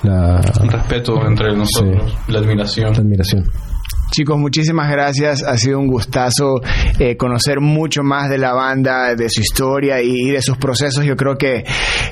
la 0.03 0.41
el 0.61 0.69
respeto 0.69 1.25
entre 1.25 1.55
nosotros, 1.55 2.15
la 2.27 2.39
admiración. 2.39 2.93
La 2.93 2.99
admiración. 2.99 3.43
Chicos, 4.11 4.39
muchísimas 4.39 4.89
gracias. 4.89 5.43
Ha 5.43 5.57
sido 5.57 5.79
un 5.79 5.87
gustazo 5.87 6.61
eh, 6.97 7.17
conocer 7.17 7.59
mucho 7.59 8.03
más 8.03 8.29
de 8.29 8.37
la 8.37 8.53
banda, 8.53 9.13
de 9.15 9.29
su 9.29 9.41
historia 9.41 10.01
y, 10.01 10.31
de 10.31 10.41
sus 10.41 10.57
procesos. 10.57 11.05
Yo 11.05 11.15
creo 11.15 11.37
que, 11.37 11.63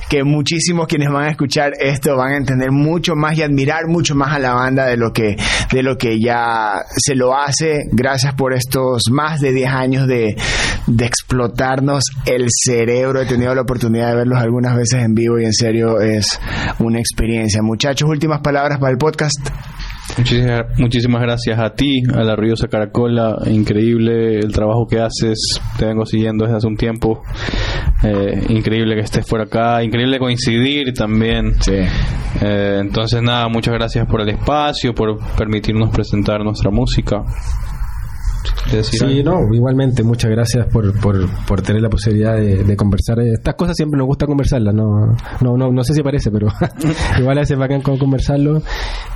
que 0.10 0.24
muchísimos 0.24 0.88
quienes 0.88 1.10
van 1.10 1.24
a 1.26 1.30
escuchar 1.32 1.72
esto 1.80 2.16
van 2.18 2.34
a 2.34 2.38
entender 2.38 2.72
mucho 2.72 3.16
más 3.16 3.38
y 3.38 3.44
admirar 3.44 3.88
mucho 3.88 4.14
más 4.14 4.34
a 4.34 4.40
la 4.40 4.54
banda 4.54 4.86
de 4.86 4.98
lo 4.98 5.14
que, 5.14 5.36
de 5.72 5.84
lo 5.84 5.98
que 5.98 6.20
ya 6.20 6.84
se 6.96 7.16
lo 7.16 7.36
hace. 7.36 7.84
Gracias 7.92 8.36
por 8.36 8.54
estos 8.54 9.04
más 9.10 9.40
de 9.40 9.54
10 9.54 9.70
años 9.72 10.08
de, 10.08 10.36
de 10.86 11.06
explotarnos 11.06 12.04
el 12.26 12.48
cerebro. 12.50 13.22
He 13.22 13.26
tenido 13.26 13.56
la 13.56 13.62
oportunidad 13.62 14.10
de 14.10 14.18
verlos 14.18 14.40
algunas 14.40 14.76
veces 14.76 15.02
en 15.02 15.16
vivo 15.16 15.40
y 15.40 15.46
en 15.46 15.54
serio 15.54 16.00
es 16.02 16.40
una 16.80 17.00
experiencia. 17.00 17.62
Muchachos, 17.64 18.08
últimas 18.10 18.42
palabras 18.42 18.80
para 18.80 18.92
el 18.92 18.98
podcast. 18.98 19.50
Muchísimas, 20.18 20.66
muchísimas 20.78 21.22
gracias 21.22 21.60
a 21.60 21.72
ti, 21.72 22.04
a 22.14 22.24
la 22.24 22.36
Ruidosa 22.36 22.68
Caracola. 22.68 23.38
Increíble 23.48 24.40
el 24.40 24.52
trabajo 24.52 24.88
que 24.88 25.00
haces. 25.00 25.60
Te 25.78 25.86
vengo 25.86 26.06
siguiendo 26.06 26.46
desde 26.46 26.58
hace 26.58 26.68
un 26.68 26.78
tiempo. 26.78 27.22
Eh, 28.04 28.46
increíble 28.50 28.96
que 28.96 29.02
estés 29.02 29.26
por 29.26 29.42
acá. 29.42 29.84
Increíble 29.84 30.18
coincidir 30.20 30.94
también. 30.94 31.56
Sí. 31.62 31.74
Eh, 32.42 32.78
entonces, 32.80 33.22
nada, 33.22 33.50
muchas 33.50 33.74
gracias 33.74 34.08
por 34.08 34.22
el 34.22 34.30
espacio, 34.30 34.94
por 34.94 35.18
permitirnos 35.36 35.90
presentar 35.90 36.42
nuestra 36.44 36.72
música. 36.72 37.24
Sí, 38.84 39.24
no, 39.24 39.54
igualmente, 39.54 40.04
muchas 40.04 40.32
gracias 40.32 40.68
por, 40.68 40.94
por, 41.00 41.62
tener 41.62 41.82
la 41.82 41.90
posibilidad 41.90 42.36
de, 42.36 42.76
conversar. 42.76 43.20
Estas 43.20 43.56
cosas 43.56 43.76
siempre 43.76 43.98
nos 43.98 44.08
gusta 44.08 44.26
conversarlas, 44.26 44.74
no, 44.74 45.16
no, 45.42 45.58
no, 45.58 45.72
no 45.72 45.84
sé 45.84 45.94
si 45.94 46.02
parece, 46.02 46.32
pero 46.32 46.48
igual 47.20 47.38
a 47.38 47.42
veces 47.42 47.58
bacán 47.58 47.82
con 47.82 47.98
conversarlo. 47.98 48.62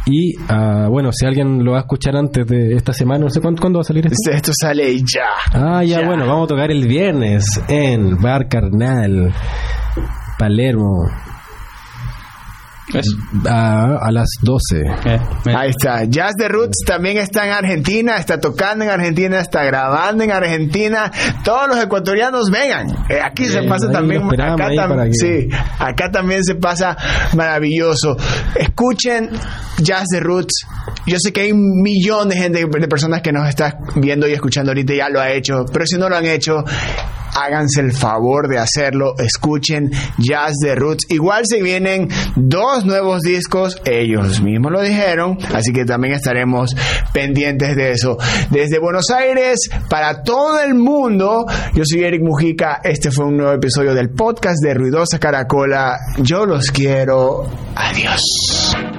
Y 0.05 0.35
uh, 0.37 0.89
bueno, 0.89 1.11
si 1.11 1.25
alguien 1.25 1.63
lo 1.63 1.73
va 1.73 1.79
a 1.79 1.81
escuchar 1.81 2.15
antes 2.15 2.47
de 2.47 2.73
esta 2.75 2.93
semana, 2.93 3.25
no 3.25 3.29
sé 3.29 3.41
cuándo, 3.41 3.79
va 3.79 3.81
a 3.81 3.83
salir 3.83 4.07
esto. 4.07 4.31
Esto 4.31 4.51
sale 4.59 4.97
ya. 4.99 5.27
Ah, 5.53 5.83
ya, 5.83 6.05
bueno, 6.05 6.25
vamos 6.25 6.45
a 6.45 6.47
tocar 6.47 6.71
el 6.71 6.87
viernes 6.87 7.45
en 7.67 8.19
Bar 8.21 8.47
Carnal, 8.47 9.33
Palermo. 10.37 11.07
A, 13.45 14.11
las 14.11 14.29
12. 14.41 14.81
Eh, 14.81 15.19
Ahí 15.55 15.69
está. 15.69 16.05
Jazz 16.05 16.33
de 16.35 16.47
Roots 16.47 16.83
también 16.85 17.17
está 17.17 17.45
en 17.45 17.51
Argentina, 17.51 18.15
está 18.15 18.39
tocando 18.39 18.83
en 18.83 18.91
Argentina, 18.91 19.39
está 19.39 19.63
grabando 19.63 20.23
en 20.23 20.31
Argentina. 20.31 21.11
Todos 21.43 21.67
los 21.67 21.83
ecuatorianos 21.83 22.49
vengan. 22.51 22.89
Eh, 23.09 23.19
aquí 23.23 23.45
se 23.45 23.63
pasa 23.63 23.91
también. 23.91 24.23
Acá, 24.23 24.69
sí, 25.11 25.49
acá 25.79 26.09
también 26.11 26.43
se 26.43 26.55
pasa 26.55 26.97
maravilloso. 27.35 28.17
Escuchen 28.55 29.29
Jazz 29.77 30.05
de 30.11 30.19
Roots. 30.19 30.65
Yo 31.05 31.17
sé 31.19 31.31
que 31.31 31.41
hay 31.41 31.53
millones 31.53 32.39
de, 32.51 32.65
de 32.65 32.87
personas 32.87 33.21
que 33.21 33.31
nos 33.31 33.47
están 33.47 33.73
viendo 33.95 34.27
y 34.27 34.33
escuchando 34.33 34.71
ahorita 34.71 34.93
ya 34.93 35.09
lo 35.09 35.19
ha 35.19 35.31
hecho, 35.31 35.65
pero 35.71 35.85
si 35.85 35.97
no 35.97 36.09
lo 36.09 36.17
han 36.17 36.25
hecho, 36.25 36.63
háganse 37.35 37.81
el 37.81 37.93
favor 37.93 38.47
de 38.47 38.59
hacerlo, 38.59 39.15
escuchen 39.17 39.91
Jazz 40.17 40.53
de 40.63 40.75
Roots. 40.75 41.05
Igual 41.09 41.43
se 41.45 41.61
vienen 41.61 42.09
dos 42.35 42.85
nuevos 42.85 43.21
discos, 43.21 43.81
ellos 43.85 44.41
mismos 44.41 44.71
lo 44.71 44.81
dijeron, 44.81 45.37
así 45.53 45.73
que 45.73 45.85
también 45.85 46.13
estaremos 46.13 46.75
pendientes 47.13 47.75
de 47.75 47.91
eso. 47.91 48.17
Desde 48.49 48.79
Buenos 48.79 49.09
Aires, 49.09 49.69
para 49.89 50.23
todo 50.23 50.61
el 50.61 50.75
mundo, 50.75 51.45
yo 51.73 51.83
soy 51.85 52.03
Eric 52.03 52.21
Mujica, 52.21 52.81
este 52.83 53.11
fue 53.11 53.25
un 53.25 53.37
nuevo 53.37 53.53
episodio 53.53 53.93
del 53.93 54.09
podcast 54.09 54.63
de 54.63 54.73
Ruidosa 54.73 55.19
Caracola. 55.19 55.97
Yo 56.17 56.45
los 56.45 56.71
quiero. 56.71 57.49
Adiós. 57.75 58.98